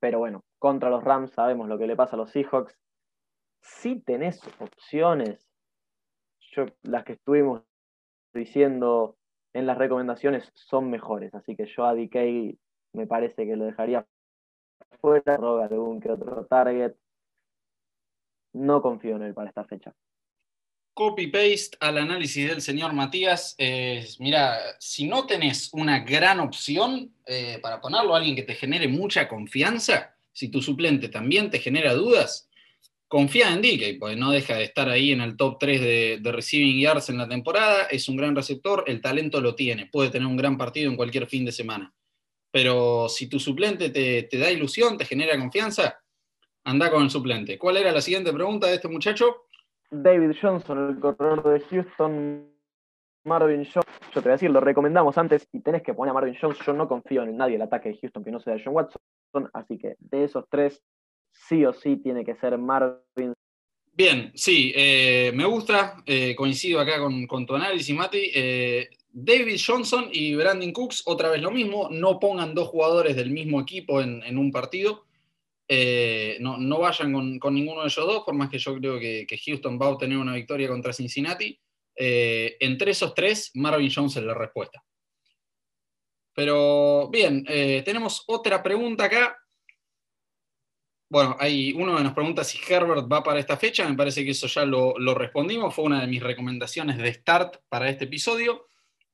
pero 0.00 0.18
bueno, 0.18 0.44
contra 0.58 0.90
los 0.90 1.04
Rams 1.04 1.30
sabemos 1.32 1.68
lo 1.68 1.78
que 1.78 1.86
le 1.86 1.96
pasa 1.96 2.16
a 2.16 2.18
los 2.18 2.30
Seahawks. 2.30 2.76
Si 3.60 4.00
tenés 4.00 4.40
opciones, 4.58 5.48
yo, 6.40 6.66
las 6.82 7.04
que 7.04 7.12
estuvimos 7.14 7.62
diciendo 8.32 9.16
en 9.52 9.66
las 9.66 9.78
recomendaciones 9.78 10.50
son 10.54 10.90
mejores, 10.90 11.34
así 11.34 11.56
que 11.56 11.66
yo 11.66 11.84
a 11.84 11.94
DK 11.94 12.58
me 12.92 13.06
parece 13.06 13.46
que 13.46 13.56
lo 13.56 13.64
dejaría 13.64 14.06
fuera, 15.00 15.36
roba 15.36 15.66
algún 15.66 16.00
que 16.00 16.10
otro 16.10 16.44
target. 16.46 16.94
No 18.52 18.82
confío 18.82 19.16
en 19.16 19.22
él 19.22 19.34
para 19.34 19.48
esta 19.48 19.64
fecha 19.64 19.94
copy-paste 20.94 21.76
al 21.80 21.98
análisis 21.98 22.48
del 22.48 22.62
señor 22.62 22.92
Matías. 22.92 23.56
mira, 24.20 24.58
si 24.78 25.06
no 25.06 25.26
tenés 25.26 25.70
una 25.72 25.98
gran 26.00 26.40
opción 26.40 27.12
eh, 27.26 27.58
para 27.60 27.80
ponerlo 27.80 28.14
alguien 28.14 28.36
que 28.36 28.44
te 28.44 28.54
genere 28.54 28.88
mucha 28.88 29.28
confianza, 29.28 30.16
si 30.32 30.48
tu 30.48 30.62
suplente 30.62 31.08
también 31.08 31.50
te 31.50 31.58
genera 31.58 31.94
dudas, 31.94 32.48
confía 33.08 33.52
en 33.52 33.60
DK, 33.60 33.98
porque 33.98 34.16
no 34.16 34.30
deja 34.30 34.56
de 34.56 34.64
estar 34.64 34.88
ahí 34.88 35.12
en 35.12 35.20
el 35.20 35.36
top 35.36 35.58
3 35.58 35.80
de, 35.80 36.32
receiving 36.32 36.80
yards 36.80 37.08
en 37.08 37.18
la 37.18 37.28
temporada, 37.28 37.84
es 37.90 38.08
un 38.08 38.16
gran 38.16 38.34
receptor, 38.34 38.84
el 38.86 39.00
talento 39.00 39.40
lo 39.40 39.54
tiene, 39.54 39.86
puede 39.86 40.10
tener 40.10 40.26
un 40.26 40.36
gran 40.36 40.56
partido 40.56 40.90
en 40.90 40.96
cualquier 40.96 41.26
fin 41.26 41.44
de 41.44 41.52
semana. 41.52 41.92
Pero 42.50 43.08
si 43.08 43.28
tu 43.28 43.40
suplente 43.40 43.90
te, 43.90 44.24
te 44.24 44.38
da 44.38 44.50
ilusión, 44.50 44.96
te 44.96 45.04
genera 45.04 45.36
confianza, 45.38 46.00
anda 46.62 46.90
con 46.90 47.02
el 47.02 47.10
suplente. 47.10 47.58
¿Cuál 47.58 47.78
era 47.78 47.92
la 47.92 48.00
siguiente 48.00 48.32
pregunta 48.32 48.68
de 48.68 48.76
este 48.76 48.88
muchacho? 48.88 49.43
David 50.02 50.36
Johnson, 50.40 50.88
el 50.90 50.98
corredor 50.98 51.42
de 51.44 51.60
Houston, 51.60 52.48
Marvin 53.24 53.64
Jones. 53.64 53.86
Yo 54.12 54.20
te 54.20 54.20
voy 54.20 54.30
a 54.30 54.32
decir, 54.32 54.50
lo 54.50 54.60
recomendamos 54.60 55.16
antes 55.18 55.48
y 55.52 55.60
tenés 55.60 55.82
que 55.82 55.94
poner 55.94 56.10
a 56.10 56.14
Marvin 56.14 56.36
Jones. 56.40 56.58
Yo 56.66 56.72
no 56.72 56.88
confío 56.88 57.22
en 57.22 57.36
nadie 57.36 57.56
el 57.56 57.62
ataque 57.62 57.90
de 57.90 57.98
Houston 57.98 58.24
que 58.24 58.30
no 58.30 58.40
sea 58.40 58.56
John 58.62 58.74
Watson. 58.74 59.00
Así 59.52 59.78
que 59.78 59.96
de 60.00 60.24
esos 60.24 60.44
tres, 60.50 60.82
sí 61.30 61.64
o 61.64 61.72
sí 61.72 61.96
tiene 61.96 62.24
que 62.24 62.34
ser 62.36 62.58
Marvin. 62.58 63.34
Bien, 63.92 64.32
sí, 64.34 64.72
eh, 64.74 65.30
me 65.34 65.44
gusta. 65.44 66.02
Eh, 66.06 66.34
coincido 66.34 66.80
acá 66.80 66.98
con, 66.98 67.46
tu 67.46 67.54
análisis, 67.54 67.94
Mati. 67.94 68.30
Eh, 68.34 68.88
David 69.10 69.60
Johnson 69.64 70.08
y 70.10 70.34
Brandon 70.34 70.72
Cooks, 70.72 71.04
otra 71.06 71.30
vez 71.30 71.40
lo 71.40 71.52
mismo. 71.52 71.88
No 71.90 72.18
pongan 72.18 72.54
dos 72.54 72.68
jugadores 72.68 73.14
del 73.14 73.30
mismo 73.30 73.60
equipo 73.60 74.00
en 74.00 74.36
un 74.36 74.50
partido. 74.50 75.03
Eh, 75.66 76.36
no, 76.40 76.78
vayan 76.78 77.38
con, 77.38 77.54
ninguno 77.54 77.80
de 77.80 77.86
ellos 77.86 78.06
dos, 78.06 78.22
por 78.24 78.34
más 78.34 78.50
que 78.50 78.58
yo 78.58 78.76
creo 78.76 78.98
que, 78.98 79.40
Houston 79.46 79.78
va 79.80 79.86
a 79.86 79.90
obtener 79.90 80.18
una 80.18 80.34
victoria 80.34 80.68
contra 80.68 80.92
Cincinnati. 80.92 81.58
Eh, 81.96 82.56
entre 82.60 82.90
esos 82.90 83.14
tres, 83.14 83.50
Marvin 83.54 83.90
Jones 83.94 84.16
es 84.16 84.22
la 84.22 84.34
respuesta. 84.34 84.84
Pero 86.34 87.08
bien, 87.10 87.44
eh, 87.48 87.82
tenemos 87.84 88.24
otra 88.26 88.62
pregunta 88.62 89.04
acá. 89.04 89.38
Bueno, 91.08 91.36
hay 91.38 91.72
uno 91.72 91.98
nos 92.00 92.12
pregunta 92.12 92.42
si 92.42 92.58
Herbert 92.58 93.10
va 93.10 93.22
para 93.22 93.38
esta 93.38 93.56
fecha. 93.56 93.88
Me 93.88 93.94
parece 93.94 94.24
que 94.24 94.32
eso 94.32 94.48
ya 94.48 94.64
lo, 94.64 94.96
respondimos. 95.14 95.72
Fue 95.72 95.84
una 95.84 96.00
de 96.00 96.08
mis 96.08 96.22
recomendaciones 96.22 96.98
de 96.98 97.14
start 97.14 97.58
para 97.68 97.88
este 97.88 98.06
episodio. 98.06 98.68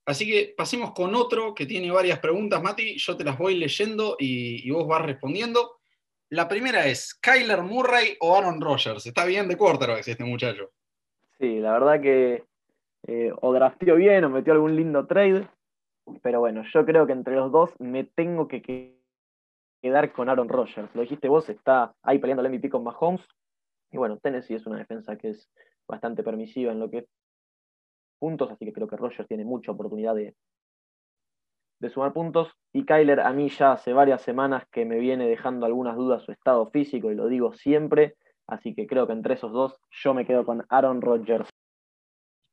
Así 0.07 0.27
que 0.27 0.55
pasemos 0.57 0.93
con 0.93 1.15
otro 1.15 1.55
que 1.55 1.67
tiene 1.67 1.91
varias 1.91 2.19
preguntas, 2.21 2.63
Mati. 2.63 2.97
Yo 2.97 3.17
te 3.17 3.25
las 3.25 3.37
voy 3.37 3.57
leyendo 3.57 4.17
y 4.19 4.69
vos 4.71 4.89
vas 4.89 5.03
respondiendo. 5.03 5.80
La 6.31 6.47
primera 6.47 6.87
es, 6.87 7.15
¿Kyler 7.15 7.63
Murray 7.63 8.17
o 8.21 8.37
Aaron 8.37 8.61
Rodgers? 8.61 9.05
Está 9.05 9.25
bien 9.25 9.49
de 9.49 9.57
quarterbacks 9.57 10.07
este 10.07 10.25
muchacho. 10.25 10.71
Sí, 11.41 11.59
la 11.59 11.73
verdad 11.73 12.01
que 12.01 12.45
eh, 13.09 13.33
o 13.41 13.53
drafteó 13.53 13.97
bien 13.97 14.23
o 14.23 14.31
metió 14.31 14.53
algún 14.53 14.77
lindo 14.77 15.09
trade. 15.09 15.49
Pero 16.23 16.39
bueno, 16.39 16.63
yo 16.73 16.87
creo 16.87 17.05
que 17.09 17.15
entre 17.15 17.35
los 17.35 17.51
dos 17.51 17.71
me 17.81 18.05
tengo 18.05 18.47
que 18.47 18.97
quedar 19.83 20.13
con 20.13 20.29
Aaron 20.29 20.49
Rodgers. 20.49 20.95
Lo 20.95 21.01
dijiste 21.01 21.29
vos, 21.29 21.49
está 21.49 21.97
ahí 22.03 22.21
peleando 22.21 22.45
el 22.45 22.53
MVP 22.53 22.71
con 22.71 22.85
Mahomes. 22.85 23.27
Y 23.91 23.97
bueno, 23.97 24.17
Tennessee 24.19 24.55
es 24.55 24.67
una 24.67 24.79
defensa 24.79 25.17
que 25.17 25.31
es 25.31 25.51
bastante 25.89 26.23
permisiva 26.23 26.71
en 26.71 26.79
lo 26.79 26.89
que 26.91 26.99
es 26.99 27.07
puntos, 28.21 28.53
así 28.53 28.65
que 28.65 28.73
creo 28.73 28.87
que 28.87 28.97
Rodgers 28.97 29.27
tiene 29.27 29.45
mucha 29.45 29.73
oportunidad 29.73 30.15
de, 30.15 30.37
de 31.81 31.91
sumar 31.91 32.13
puntos. 32.13 32.53
Y 32.73 32.85
Kyler 32.85 33.21
a 33.21 33.33
mí 33.33 33.49
ya 33.49 33.73
hace 33.73 33.93
varias 33.93 34.23
semanas 34.23 34.65
que 34.71 34.85
me 34.85 34.99
viene 34.99 35.27
dejando 35.27 35.67
algunas 35.67 35.97
dudas 35.97 36.23
su 36.23 36.31
estado 36.33 36.71
físico 36.71 37.11
y 37.11 37.17
lo 37.17 37.27
digo 37.27 37.53
siempre. 37.55 38.15
Así 38.47 38.75
que 38.75 38.87
creo 38.87 39.07
que 39.07 39.13
entre 39.13 39.35
esos 39.35 39.53
dos 39.53 39.77
yo 39.91 40.15
me 40.15 40.27
quedo 40.27 40.45
con 40.45 40.65
Aaron 40.69 41.01
Rodgers. 41.01 41.49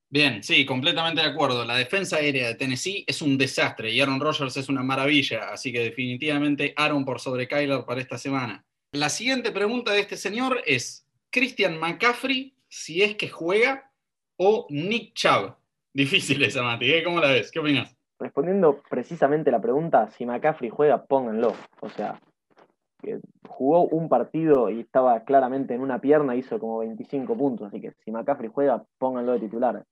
Bien, 0.09 0.41
sí, 0.41 0.65
completamente 0.65 1.21
de 1.21 1.28
acuerdo. 1.28 1.65
La 1.65 1.75
defensa 1.75 2.15
aérea 2.15 2.47
de 2.47 2.55
Tennessee 2.55 3.03
es 3.05 3.21
un 3.21 3.38
desastre 3.38 3.91
y 3.91 3.99
Aaron 3.99 4.21
Rodgers 4.21 4.55
es 4.55 4.69
una 4.69 4.82
maravilla. 4.82 5.49
Así 5.49 5.71
que 5.73 5.82
definitivamente 5.82 6.73
Aaron 6.78 7.03
por 7.03 7.19
sobre 7.19 7.47
Kyler 7.47 7.84
para 7.86 7.99
esta 7.99 8.17
semana. 8.17 8.63
La 8.93 9.09
siguiente 9.09 9.51
pregunta 9.51 9.91
de 9.91 9.99
este 9.99 10.15
señor 10.15 10.61
es, 10.65 11.05
¿Christian 11.30 11.78
McCaffrey 11.78 12.55
si 12.69 13.03
es 13.03 13.15
que 13.15 13.28
juega 13.28 13.91
o 14.38 14.65
Nick 14.69 15.13
Chubb? 15.13 15.57
Difícil 15.93 16.41
esa, 16.43 16.63
Mati. 16.63 16.93
¿eh? 16.93 17.03
¿Cómo 17.03 17.19
la 17.19 17.32
ves? 17.32 17.51
¿Qué 17.51 17.59
opinas? 17.59 17.97
Respondiendo 18.20 18.82
precisamente 18.89 19.51
la 19.51 19.61
pregunta, 19.61 20.09
si 20.09 20.26
McCaffrey 20.26 20.70
juega, 20.70 21.05
pónganlo. 21.05 21.53
O 21.82 21.89
sea, 21.89 22.20
jugó 23.47 23.84
un 23.84 24.09
partido 24.09 24.70
y 24.70 24.82
estaba 24.82 25.24
claramente 25.24 25.74
en 25.74 25.82
una 25.82 25.99
pierna, 25.99 26.36
hizo 26.36 26.59
como 26.59 26.80
25 26.80 27.38
puntos, 27.38 27.68
así 27.68 27.82
que 27.82 27.91
si 28.03 28.11
McCaffrey 28.11 28.49
juega, 28.53 28.84
pónganlo 28.97 29.34
de 29.34 29.39
titular. 29.39 29.84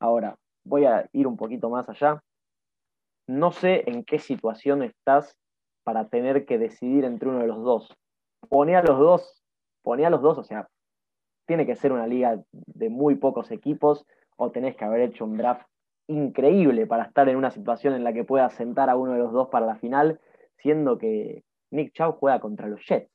Ahora, 0.00 0.36
voy 0.64 0.84
a 0.84 1.08
ir 1.12 1.26
un 1.26 1.36
poquito 1.36 1.70
más 1.70 1.88
allá. 1.88 2.22
No 3.26 3.52
sé 3.52 3.84
en 3.86 4.04
qué 4.04 4.18
situación 4.18 4.82
estás 4.82 5.36
para 5.84 6.08
tener 6.08 6.44
que 6.46 6.58
decidir 6.58 7.04
entre 7.04 7.28
uno 7.28 7.40
de 7.40 7.46
los 7.46 7.62
dos. 7.62 7.94
Pone 8.48 8.76
a 8.76 8.82
los 8.82 8.98
dos, 8.98 9.42
pone 9.82 10.06
a 10.06 10.10
los 10.10 10.22
dos, 10.22 10.38
o 10.38 10.44
sea, 10.44 10.68
tiene 11.46 11.66
que 11.66 11.76
ser 11.76 11.92
una 11.92 12.06
liga 12.06 12.40
de 12.52 12.88
muy 12.88 13.16
pocos 13.16 13.50
equipos 13.50 14.04
o 14.36 14.50
tenés 14.50 14.76
que 14.76 14.84
haber 14.84 15.02
hecho 15.02 15.24
un 15.24 15.36
draft 15.36 15.66
increíble 16.08 16.86
para 16.86 17.04
estar 17.04 17.28
en 17.28 17.36
una 17.36 17.50
situación 17.50 17.94
en 17.94 18.04
la 18.04 18.12
que 18.12 18.24
pueda 18.24 18.50
sentar 18.50 18.90
a 18.90 18.96
uno 18.96 19.12
de 19.12 19.18
los 19.18 19.32
dos 19.32 19.48
para 19.48 19.66
la 19.66 19.76
final, 19.76 20.20
siendo 20.58 20.98
que 20.98 21.44
Nick 21.70 21.92
Chow 21.94 22.12
juega 22.12 22.40
contra 22.40 22.68
los 22.68 22.80
Jets. 22.86 23.10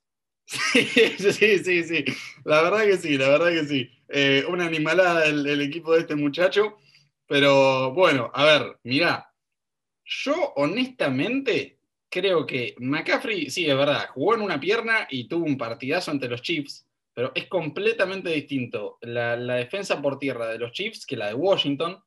Sí, 1.18 1.60
sí, 1.60 1.84
sí. 1.84 2.06
La 2.46 2.62
verdad 2.62 2.86
que 2.86 2.98
sí, 2.98 3.18
la 3.18 3.30
verdad 3.30 3.50
que 3.50 3.66
sí. 3.66 3.90
Eh, 4.10 4.46
una 4.50 4.66
animalada 4.66 5.26
el, 5.26 5.62
equipo 5.62 5.94
de 5.94 6.02
este 6.02 6.16
muchacho. 6.16 6.78
Pero 7.28 7.94
bueno, 7.94 8.32
a 8.34 8.46
ver, 8.46 8.78
mirá. 8.84 9.32
Yo 10.06 10.54
honestamente 10.56 11.80
creo 12.10 12.46
que 12.46 12.74
McCaffrey, 12.80 13.50
sí, 13.50 13.70
es 13.70 13.76
verdad, 13.76 14.08
jugó 14.14 14.36
en 14.36 14.42
una 14.42 14.60
pierna 14.60 15.08
y 15.10 15.28
tuvo 15.28 15.46
un 15.46 15.58
partidazo 15.58 16.12
ante 16.12 16.30
los 16.30 16.42
Chiefs, 16.42 16.88
pero 17.14 17.34
es 17.36 17.48
completamente 17.48 18.30
distinto 18.30 18.98
la, 19.02 19.36
la 19.36 19.56
defensa 19.56 20.02
por 20.02 20.18
tierra 20.18 20.48
de 20.48 20.60
los 20.60 20.72
Chiefs 20.72 21.06
que 21.06 21.18
la 21.18 21.28
de 21.28 21.34
Washington. 21.34 22.02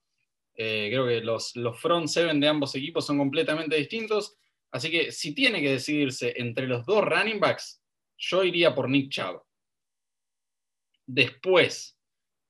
Eh, 0.63 0.91
creo 0.91 1.07
que 1.07 1.23
los, 1.23 1.57
los 1.57 1.81
front 1.81 2.07
seven 2.07 2.39
de 2.39 2.47
ambos 2.47 2.75
equipos 2.75 3.07
son 3.07 3.17
completamente 3.17 3.77
distintos. 3.77 4.37
Así 4.71 4.91
que 4.91 5.11
si 5.11 5.35
tiene 5.35 5.63
que 5.63 5.71
decidirse 5.71 6.35
entre 6.37 6.67
los 6.67 6.85
dos 6.85 7.03
running 7.03 7.41
backs, 7.41 7.83
yo 8.19 8.45
iría 8.45 8.75
por 8.75 8.91
Nick 8.91 9.09
Chubb. 9.09 9.43
Después, 11.07 11.99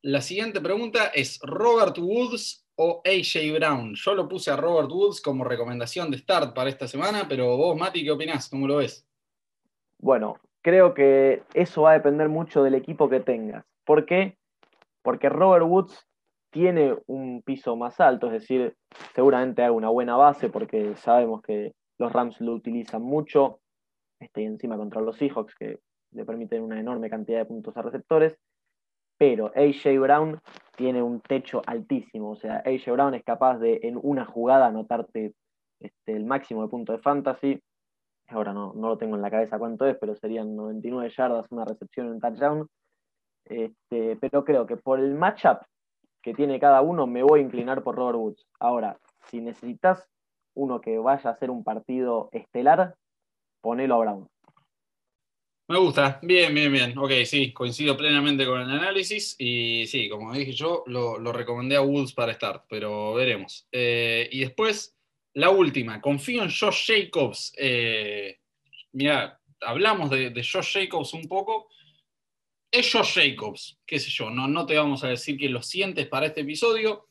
la 0.02 0.20
siguiente 0.22 0.61
pregunta 0.61 1.12
es 1.14 1.38
Robert 1.44 1.96
Woods 1.98 2.66
o 2.74 3.00
AJ 3.04 3.52
Brown. 3.54 3.94
Yo 3.94 4.14
lo 4.16 4.28
puse 4.28 4.50
a 4.50 4.56
Robert 4.56 4.90
Woods 4.90 5.20
como 5.20 5.44
recomendación 5.44 6.11
de 6.11 6.18
start 6.18 6.52
para 6.52 6.68
esta 6.68 6.88
semana, 6.88 7.28
pero 7.28 7.56
vos, 7.56 7.78
Mati, 7.78 8.02
¿qué 8.02 8.11
opinás? 8.11 8.50
¿Cómo 8.50 8.66
lo 8.66 8.78
ves? 8.78 9.06
Bueno, 9.98 10.40
creo 10.62 10.94
que 10.94 11.44
eso 11.54 11.82
va 11.82 11.92
a 11.92 11.98
depender 11.98 12.28
mucho 12.28 12.64
del 12.64 12.74
equipo 12.74 13.08
que 13.08 13.20
tengas. 13.20 13.64
¿Por 13.84 14.04
qué? 14.04 14.36
Porque 15.00 15.28
Robert 15.28 15.64
Woods 15.64 16.09
tiene 16.51 16.96
un 17.07 17.42
piso 17.42 17.76
más 17.76 18.01
alto, 18.01 18.26
es 18.26 18.32
decir, 18.32 18.76
seguramente 19.14 19.62
haga 19.62 19.72
una 19.72 19.88
buena 19.88 20.16
base 20.16 20.48
porque 20.48 20.96
sabemos 20.96 21.42
que 21.42 21.72
los 21.98 22.12
Rams 22.12 22.40
lo 22.40 22.53
utilizan 22.53 23.03
mucho, 23.03 23.61
este, 24.18 24.44
encima 24.44 24.76
contra 24.76 25.01
los 25.01 25.16
Seahawks 25.16 25.55
que 25.55 25.78
le 26.12 26.24
permiten 26.24 26.62
una 26.62 26.80
enorme 26.80 27.09
cantidad 27.09 27.38
de 27.38 27.44
puntos 27.46 27.76
a 27.76 27.82
receptores. 27.82 28.36
pero 29.18 29.53
AJ 29.55 30.01
Brown 30.01 30.40
tiene 30.76 31.03
un 31.03 31.20
techo 31.20 31.61
altísimo. 31.66 32.30
O 32.30 32.36
sea, 32.36 32.62
AJ 32.64 32.92
Brown 32.92 33.14
es 33.14 33.22
capaz 33.22 33.59
de 33.59 33.80
en 33.82 33.98
una 34.03 34.24
jugada 34.24 34.66
anotarte 34.66 35.34
este, 35.78 36.16
el 36.16 36.24
máximo 36.24 36.62
de 36.62 36.68
puntos 36.68 36.96
de 36.96 37.03
fantasy. 37.03 37.61
Ahora 38.28 38.55
no, 38.55 38.72
no 38.74 38.88
lo 38.88 38.98
tengo 38.98 39.16
en 39.16 39.22
la 39.22 39.30
cabeza 39.30 39.59
cuánto 39.59 39.86
es, 39.86 39.96
pero 39.98 40.16
serían 40.16 40.57
99 40.57 41.11
yardas, 41.16 41.46
una 41.51 41.64
recepción 41.66 42.07
y 42.07 42.11
un 42.11 42.20
touchdown. 42.20 42.66
Este, 43.44 44.16
pero 44.16 44.44
creo 44.44 44.66
que 44.66 44.76
por 44.76 45.01
el 45.01 45.14
matchup 45.14 45.59
que 46.22 46.34
tiene 46.34 46.60
cada 46.60 46.82
uno, 46.82 47.06
me 47.06 47.22
voy 47.22 47.40
a 47.40 47.42
inclinar 47.42 47.82
por 47.82 47.96
Robert 47.96 48.18
Woods. 48.18 48.46
Ahora, 48.58 48.98
si 49.30 49.40
necesitas 49.40 50.08
uno 50.54 50.80
que 50.80 50.98
vaya 50.98 51.30
a 51.30 51.32
hacer 51.32 51.50
un 51.50 51.64
partido 51.64 52.28
estelar, 52.32 52.96
ponelo 53.60 53.94
a 53.96 53.98
Brown. 53.98 54.28
Me 55.68 55.78
gusta, 55.78 56.18
bien, 56.22 56.52
bien, 56.52 56.72
bien. 56.72 56.98
Ok, 56.98 57.12
sí, 57.24 57.52
coincido 57.52 57.96
plenamente 57.96 58.44
con 58.44 58.60
el 58.60 58.70
análisis 58.70 59.36
y 59.38 59.86
sí, 59.86 60.08
como 60.08 60.32
dije 60.32 60.52
yo, 60.52 60.82
lo, 60.86 61.32
recomendé 61.32 61.76
a 61.76 61.82
Woods 61.82 62.12
para 62.12 62.32
estar, 62.32 62.64
pero 62.68 63.14
veremos. 63.14 63.68
Eh, 63.70 64.28
y 64.32 64.40
después, 64.40 64.96
la 65.34 65.50
última, 65.50 66.00
confío 66.00 66.42
en 66.42 66.50
Josh 66.50 66.88
Jacobs. 66.88 67.52
Eh, 67.56 68.40
mira, 68.92 69.40
hablamos 69.60 70.10
de, 70.10 70.30
de 70.30 70.42
Josh 70.42 70.72
Jacobs 70.72 71.14
un 71.14 71.28
poco 71.28 71.68
es 72.70 72.92
Josh 72.92 73.14
Jacobs, 73.14 73.80
qué 73.84 73.98
sé 73.98 74.10
yo, 74.10 74.30
no, 74.30 74.46
no 74.46 74.64
te 74.66 74.76
vamos 74.76 75.02
a 75.02 75.08
decir 75.08 75.36
que 75.36 75.48
lo 75.48 75.62
sientes 75.62 76.06
para 76.06 76.26
este 76.26 76.42
episodio, 76.42 77.08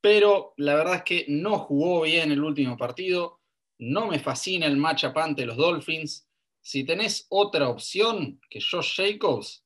pero 0.00 0.54
la 0.56 0.74
verdad 0.74 0.96
es 0.96 1.02
que 1.02 1.24
no 1.28 1.58
jugó 1.58 2.02
bien 2.02 2.30
el 2.30 2.42
último 2.42 2.76
partido, 2.76 3.40
no 3.78 4.06
me 4.06 4.18
fascina 4.18 4.66
el 4.66 4.76
matchup 4.76 5.16
ante 5.18 5.46
los 5.46 5.56
Dolphins. 5.56 6.28
Si 6.62 6.84
tenés 6.84 7.26
otra 7.30 7.68
opción 7.68 8.38
que 8.48 8.60
Josh 8.60 8.96
Jacobs, 8.96 9.64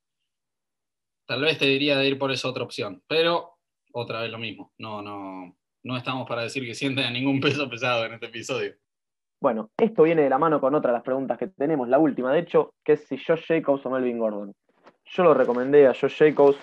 tal 1.26 1.42
vez 1.42 1.58
te 1.58 1.66
diría 1.66 1.98
de 1.98 2.08
ir 2.08 2.18
por 2.18 2.30
esa 2.30 2.48
otra 2.48 2.64
opción, 2.64 3.02
pero 3.06 3.58
otra 3.92 4.22
vez 4.22 4.30
lo 4.30 4.38
mismo, 4.38 4.72
no, 4.78 5.02
no, 5.02 5.56
no 5.82 5.96
estamos 5.96 6.26
para 6.28 6.42
decir 6.42 6.64
que 6.64 6.74
sienten 6.74 7.12
ningún 7.12 7.40
peso 7.40 7.68
pesado 7.68 8.06
en 8.06 8.14
este 8.14 8.26
episodio. 8.26 8.74
Bueno, 9.40 9.70
esto 9.76 10.04
viene 10.04 10.22
de 10.22 10.30
la 10.30 10.38
mano 10.38 10.60
con 10.60 10.74
otra 10.74 10.90
de 10.90 10.98
las 10.98 11.04
preguntas 11.04 11.36
que 11.36 11.48
tenemos, 11.48 11.88
la 11.88 11.98
última, 11.98 12.32
de 12.32 12.40
hecho, 12.40 12.72
que 12.82 12.92
es 12.92 13.06
si 13.06 13.18
Josh 13.18 13.44
Jacobs 13.46 13.84
o 13.84 13.90
Melvin 13.90 14.18
Gordon. 14.18 14.54
Yo 15.14 15.22
lo 15.22 15.32
recomendé 15.32 15.86
a 15.86 15.94
Josh 15.94 16.18
Jacobs 16.18 16.58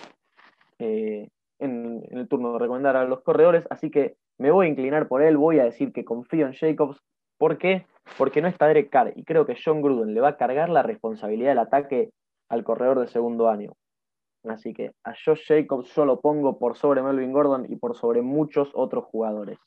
eh, 0.77 1.29
en, 1.59 2.03
el 2.11 2.27
turno 2.27 2.53
de 2.53 2.59
recomendar 2.59 2.97
a 2.97 3.05
los 3.05 3.21
corredores, 3.21 3.63
así 3.69 3.89
que 3.89 4.17
me 4.37 4.51
voy 4.51 4.65
a 4.65 4.69
inclinar 4.69 5.07
por 5.07 5.21
él, 5.21 5.37
voy 5.37 5.59
a 5.59 5.63
decir 5.63 5.93
que 5.93 6.03
confío 6.03 6.47
en 6.47 6.53
Jacobs. 6.53 6.99
¿Por 7.37 7.57
qué? 7.57 7.85
Porque 8.17 8.41
no 8.41 8.49
está 8.49 8.67
Derek 8.67 8.89
Carr 8.89 9.13
y 9.15 9.23
creo 9.23 9.45
que 9.45 9.57
John 9.63 9.81
Gruden 9.81 10.13
le 10.13 10.19
va 10.19 10.29
a 10.29 10.37
cargar 10.37 10.67
la 10.67 10.83
responsabilidad 10.83 11.51
del 11.51 11.59
ataque 11.59 12.09
al 12.49 12.65
corredor 12.65 12.99
de 12.99 13.07
segundo 13.07 13.47
año. 13.47 13.71
Así 14.43 14.73
que 14.73 14.91
a 15.05 15.13
Josh 15.13 15.45
Jacobs 15.47 15.95
yo 15.95 16.03
lo 16.03 16.19
pongo 16.19 16.59
por 16.59 16.75
sobre 16.77 17.01
Melvin 17.01 17.31
Gordon 17.31 17.67
y 17.69 17.77
por 17.77 17.95
sobre 17.95 18.21
muchos 18.21 18.69
otros 18.73 19.05
jugadores. 19.05 19.59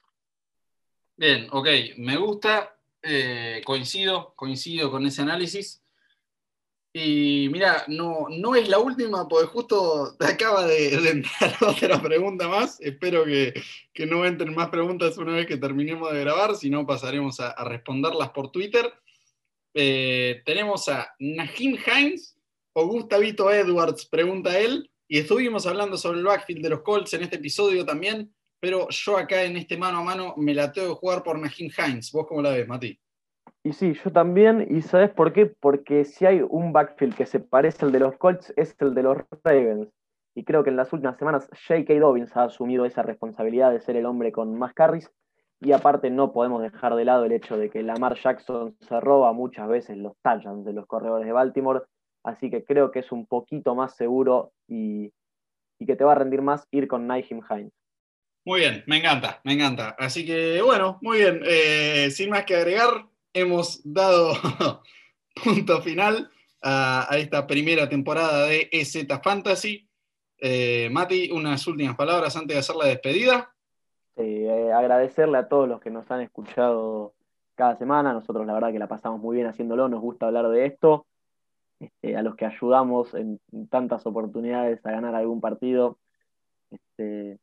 Bien, 1.17 1.47
ok, 1.53 1.69
me 1.97 2.19
gusta, 2.19 2.77
eh, 3.03 3.63
coincido, 3.65 4.35
coincido 4.35 4.91
con 4.91 5.07
ese 5.07 5.23
análisis. 5.23 5.84
Y 6.97 7.49
mira, 7.51 7.85
no, 7.89 8.29
no 8.31 8.55
es 8.55 8.69
la 8.69 8.79
última, 8.79 9.27
porque 9.27 9.49
justo 9.49 10.17
acaba 10.21 10.65
de, 10.65 10.95
entrar 10.95 11.57
otra 11.67 12.01
pregunta 12.01 12.47
más. 12.47 12.81
Espero 12.81 13.25
que, 13.25 13.53
no 14.07 14.25
entren 14.25 14.55
más 14.55 14.69
preguntas 14.69 15.19
una 15.19 15.33
vez 15.33 15.49
que 15.49 15.57
terminemos 15.57 16.13
de 16.13 16.21
grabar, 16.21 16.55
si 16.55 16.71
no 16.71 16.87
pasaremos 16.87 17.41
a, 17.41 17.53
responderlas 17.65 18.31
por 18.31 18.53
Twitter. 18.53 18.93
Eh, 19.75 20.43
tenemos 20.47 20.89
a 20.89 21.13
Najim 21.19 21.77
Hines 21.85 22.39
o 22.75 22.87
Gustavito 22.87 23.51
Edwards, 23.53 24.07
pregunta 24.07 24.57
él, 24.57 24.89
y 25.09 25.19
estuvimos 25.19 25.67
hablando 25.67 25.99
sobre 25.99 26.21
el 26.21 26.25
backfield 26.25 26.63
de 26.63 26.71
los 26.71 26.83
Colts 26.83 27.13
en 27.15 27.25
este 27.25 27.37
episodio 27.37 27.85
también, 27.85 28.33
pero 28.61 28.89
yo 28.91 29.19
acá 29.19 29.43
en 29.43 29.57
este 29.57 29.77
mano 29.77 29.99
a 29.99 30.05
mano 30.05 30.35
me 30.37 30.55
la 30.55 30.71
tengo 30.71 30.95
que 30.95 31.01
jugar 31.01 31.25
por 31.25 31.41
Najim 31.41 31.73
Hines. 31.77 32.13
¿Vos 32.13 32.25
cómo 32.29 32.41
la 32.41 32.51
ves, 32.51 32.69
Mati? 32.69 32.97
Y 33.67 33.73
sí, 33.73 33.95
yo 33.95 34.13
también. 34.13 34.67
¿Y 34.71 34.83
sabes 34.83 35.11
por 35.11 35.33
qué? 35.33 35.47
Porque 35.47 36.05
si 36.05 36.27
hay 36.27 36.43
un 36.43 36.75
backfield 36.75 37.17
que 37.17 37.25
se 37.25 37.41
parece 37.41 37.87
al 37.87 37.93
de 37.93 37.99
los 37.99 38.17
Colts, 38.19 38.53
es 38.57 38.77
el 38.81 38.95
de 38.95 39.03
los 39.03 39.17
Ravens. 39.43 39.89
Y 40.37 40.45
creo 40.45 40.63
que 40.63 40.71
en 40.71 40.77
las 40.77 40.93
últimas 40.93 41.17
semanas 41.17 41.49
J.K. 41.67 41.95
Dobbins 41.95 42.37
ha 42.37 42.45
asumido 42.45 42.85
esa 42.85 43.03
responsabilidad 43.03 43.73
de 43.73 43.81
ser 43.81 43.97
el 43.97 44.05
hombre 44.05 44.33
con 44.33 44.59
más 44.59 44.75
carries. 44.75 45.11
Y 45.61 45.73
aparte 45.73 46.11
no 46.11 46.33
podemos 46.33 46.61
dejar 46.61 46.95
de 46.95 47.07
lado 47.07 47.25
el 47.25 47.33
hecho 47.33 47.57
de 47.57 47.71
que 47.71 47.83
Lamar 47.83 48.17
Jackson 48.17 48.77
se 48.81 49.01
roba 49.01 49.33
muchas 49.33 49.67
veces 49.67 49.97
los 49.97 50.13
touchdowns 50.23 50.67
de 50.67 50.75
los 50.75 50.87
corredores 50.87 51.27
de 51.27 51.33
Baltimore. 51.33 51.85
Así 52.23 52.51
que 52.51 52.65
creo 52.65 52.91
que 52.91 52.99
es 52.99 53.13
un 53.13 53.27
poquito 53.27 53.75
más 53.75 53.97
seguro 53.97 54.53
y, 54.69 55.11
que 55.87 55.97
te 55.97 56.05
va 56.05 56.13
a 56.13 56.17
rendir 56.17 56.43
más 56.43 56.67
ir 56.71 56.87
con 56.87 57.07
Naheem 57.07 57.41
Hines. 57.49 57.73
Muy 58.45 58.61
bien, 58.61 58.85
me 58.87 58.99
encanta, 58.99 59.41
me 59.43 59.55
encanta. 59.55 59.97
Así 59.99 60.27
que 60.27 60.61
bueno, 60.61 60.99
muy 61.01 61.19
bien. 61.19 61.41
Eh, 61.47 62.11
sin 62.11 62.29
más 62.29 62.45
que 62.45 62.57
agregar, 62.57 63.07
hemos 63.35 63.81
dado 63.85 64.33
punto 65.45 65.83
final 65.83 66.31
a, 66.63 67.09
esta 67.19 67.47
primera 67.47 67.89
temporada 67.89 68.47
de 68.47 68.69
EZ 68.73 69.07
Fantasy. 69.23 69.87
Eh, 70.39 70.89
Mati, 70.91 71.31
unas 71.31 71.67
últimas 71.67 71.97
palabras 71.97 72.37
antes 72.37 72.55
de 72.55 72.61
hacer 72.61 72.77
la 72.77 72.87
despedida. 72.87 73.53
Eh, 74.17 74.73
agradecerle 74.73 75.39
a 75.39 75.49
todos 75.49 75.69
los 75.69 75.81
que 75.81 75.91
nos 75.91 76.11
han 76.11 76.21
escuchado 76.21 77.15
cada 77.55 77.77
semana. 77.77 78.13
Nosotros 78.13 78.47
la 78.47 78.55
verdad 78.55 78.73
que 78.73 78.79
la 78.79 78.89
pasamos 78.89 79.21
muy 79.21 79.37
bien 79.37 79.49
haciéndolo, 79.49 79.89
nos 79.89 80.01
gusta 80.01 80.27
hablar 80.27 80.49
de 80.49 80.67
esto. 80.67 81.07
Este, 81.81 82.17
a 82.17 82.23
los 82.23 82.37
que 82.37 82.47
ayudamos 82.47 83.15
en, 83.15 83.41
tantas 83.69 84.07
oportunidades 84.07 84.85
a 84.87 84.93
ganar 84.93 85.15
algún 85.15 85.41
partido. 85.41 85.99
Este, 86.71 87.39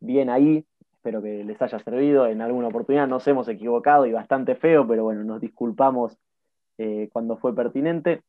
bien 0.00 0.30
ahí, 0.30 0.64
espero 1.06 1.22
que 1.22 1.44
les 1.44 1.62
haya 1.62 1.78
servido. 1.78 2.26
En 2.26 2.40
alguna 2.40 2.66
oportunidad 2.66 3.06
nos 3.06 3.28
hemos 3.28 3.46
equivocado 3.46 4.06
y 4.06 4.12
bastante 4.12 4.56
feo, 4.56 4.88
pero 4.88 5.04
bueno, 5.04 5.22
nos 5.22 5.40
disculpamos 5.40 6.18
eh, 6.78 7.08
cuando 7.12 7.36
fue 7.36 7.54
pertinente. 7.54 8.22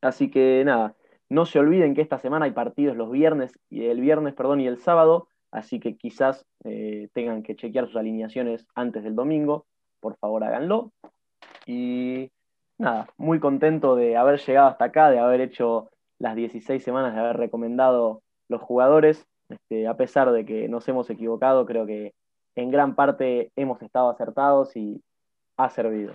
Así 0.00 0.28
que 0.28 0.64
nada, 0.64 0.96
no 1.28 1.46
se 1.46 1.60
olviden 1.60 1.94
que 1.94 2.00
esta 2.00 2.18
semana 2.18 2.46
hay 2.46 2.50
partidos 2.50 2.96
los 2.96 3.08
viernes, 3.08 3.56
y 3.70 3.84
el 3.84 4.00
viernes, 4.00 4.34
perdón, 4.34 4.60
y 4.60 4.66
el 4.66 4.78
sábado, 4.78 5.28
así 5.52 5.78
que 5.78 5.96
quizás 5.96 6.44
eh, 6.64 7.08
tengan 7.12 7.44
que 7.44 7.54
chequear 7.54 7.86
sus 7.86 7.94
alineaciones 7.94 8.66
antes 8.74 9.04
del 9.04 9.14
domingo. 9.14 9.66
Por 10.00 10.16
favor, 10.16 10.42
háganlo. 10.42 10.90
Y 11.66 12.32
nada, 12.78 13.06
muy 13.16 13.38
contento 13.38 13.94
de 13.94 14.16
haber 14.16 14.40
llegado 14.40 14.66
hasta 14.66 14.86
acá, 14.86 15.08
de 15.08 15.20
haber 15.20 15.40
hecho 15.40 15.90
las 16.18 16.34
16 16.34 16.82
semanas, 16.82 17.14
de 17.14 17.20
haber 17.20 17.36
recomendado 17.36 18.22
los 18.48 18.60
jugadores. 18.60 19.28
Este, 19.52 19.86
a 19.86 19.96
pesar 19.96 20.32
de 20.32 20.44
que 20.44 20.68
nos 20.68 20.86
hemos 20.88 21.08
equivocado, 21.10 21.66
creo 21.66 21.86
que 21.86 22.14
en 22.54 22.70
gran 22.70 22.94
parte 22.94 23.50
hemos 23.56 23.80
estado 23.82 24.10
acertados 24.10 24.76
y 24.76 25.00
ha 25.56 25.70
servido. 25.70 26.14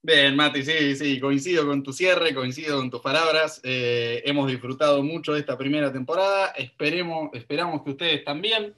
Bien, 0.00 0.36
Mati, 0.36 0.62
sí, 0.62 0.94
sí, 0.94 1.18
coincido 1.18 1.66
con 1.66 1.82
tu 1.82 1.92
cierre, 1.92 2.34
coincido 2.34 2.78
con 2.78 2.88
tus 2.88 3.00
palabras. 3.00 3.60
Eh, 3.64 4.22
hemos 4.24 4.48
disfrutado 4.48 5.02
mucho 5.02 5.34
de 5.34 5.40
esta 5.40 5.58
primera 5.58 5.92
temporada. 5.92 6.52
Esperemos, 6.56 7.30
esperamos 7.32 7.82
que 7.82 7.90
ustedes 7.90 8.24
también. 8.24 8.74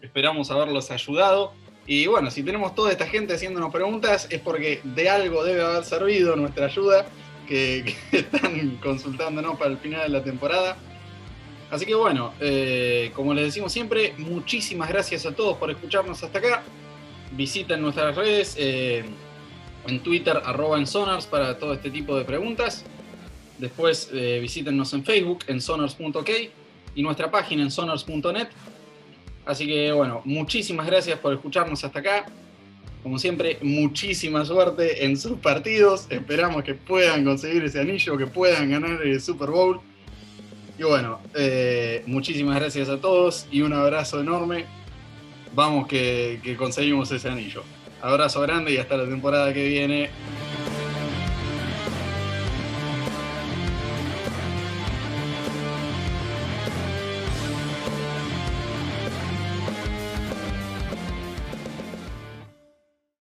Esperamos 0.00 0.50
haberlos 0.50 0.90
ayudado. 0.90 1.52
Y 1.86 2.06
bueno, 2.06 2.30
si 2.30 2.42
tenemos 2.42 2.74
toda 2.74 2.90
esta 2.90 3.06
gente 3.06 3.34
haciéndonos 3.34 3.72
preguntas, 3.72 4.26
es 4.30 4.40
porque 4.40 4.80
de 4.82 5.10
algo 5.10 5.44
debe 5.44 5.62
haber 5.62 5.84
servido 5.84 6.36
nuestra 6.36 6.66
ayuda, 6.66 7.04
que, 7.46 7.94
que 8.10 8.18
están 8.18 8.76
consultándonos 8.76 9.58
para 9.58 9.72
el 9.72 9.78
final 9.78 10.02
de 10.02 10.08
la 10.08 10.24
temporada. 10.24 10.76
Así 11.72 11.86
que 11.86 11.94
bueno, 11.94 12.34
eh, 12.38 13.10
como 13.14 13.32
les 13.32 13.46
decimos 13.46 13.72
siempre, 13.72 14.12
muchísimas 14.18 14.90
gracias 14.90 15.24
a 15.24 15.32
todos 15.32 15.56
por 15.56 15.70
escucharnos 15.70 16.22
hasta 16.22 16.38
acá. 16.38 16.62
Visiten 17.34 17.80
nuestras 17.80 18.14
redes 18.14 18.56
eh, 18.58 19.02
en 19.86 20.00
Twitter, 20.00 20.38
arroba 20.44 20.76
en 20.76 20.86
Sonars 20.86 21.24
para 21.24 21.56
todo 21.56 21.72
este 21.72 21.90
tipo 21.90 22.14
de 22.14 22.26
preguntas. 22.26 22.84
Después 23.56 24.10
eh, 24.12 24.38
visítennos 24.42 24.92
en 24.92 25.02
Facebook, 25.02 25.44
en 25.46 25.62
sonars.ok 25.62 26.28
y 26.94 27.02
nuestra 27.02 27.30
página 27.30 27.62
en 27.62 27.70
sonars.net. 27.70 28.48
Así 29.46 29.66
que 29.66 29.92
bueno, 29.92 30.20
muchísimas 30.26 30.86
gracias 30.86 31.18
por 31.20 31.32
escucharnos 31.32 31.82
hasta 31.82 32.00
acá. 32.00 32.26
Como 33.02 33.18
siempre, 33.18 33.56
muchísima 33.62 34.44
suerte 34.44 35.06
en 35.06 35.16
sus 35.16 35.38
partidos. 35.38 36.06
Esperamos 36.10 36.64
que 36.64 36.74
puedan 36.74 37.24
conseguir 37.24 37.64
ese 37.64 37.80
anillo, 37.80 38.18
que 38.18 38.26
puedan 38.26 38.70
ganar 38.70 39.00
el 39.02 39.22
Super 39.22 39.48
Bowl. 39.48 39.80
Y 40.82 40.84
bueno, 40.84 41.20
eh, 41.36 42.02
muchísimas 42.06 42.58
gracias 42.58 42.88
a 42.88 43.00
todos 43.00 43.46
y 43.52 43.60
un 43.60 43.72
abrazo 43.72 44.18
enorme. 44.18 44.64
Vamos 45.54 45.86
que 45.86 46.56
conseguimos 46.58 47.08
ese 47.12 47.28
anillo. 47.28 47.62
Abrazo 48.00 48.40
grande 48.40 48.72
y 48.72 48.78
hasta 48.78 48.96
la 48.96 49.04
temporada 49.04 49.54
que 49.54 49.64
viene. 49.64 50.10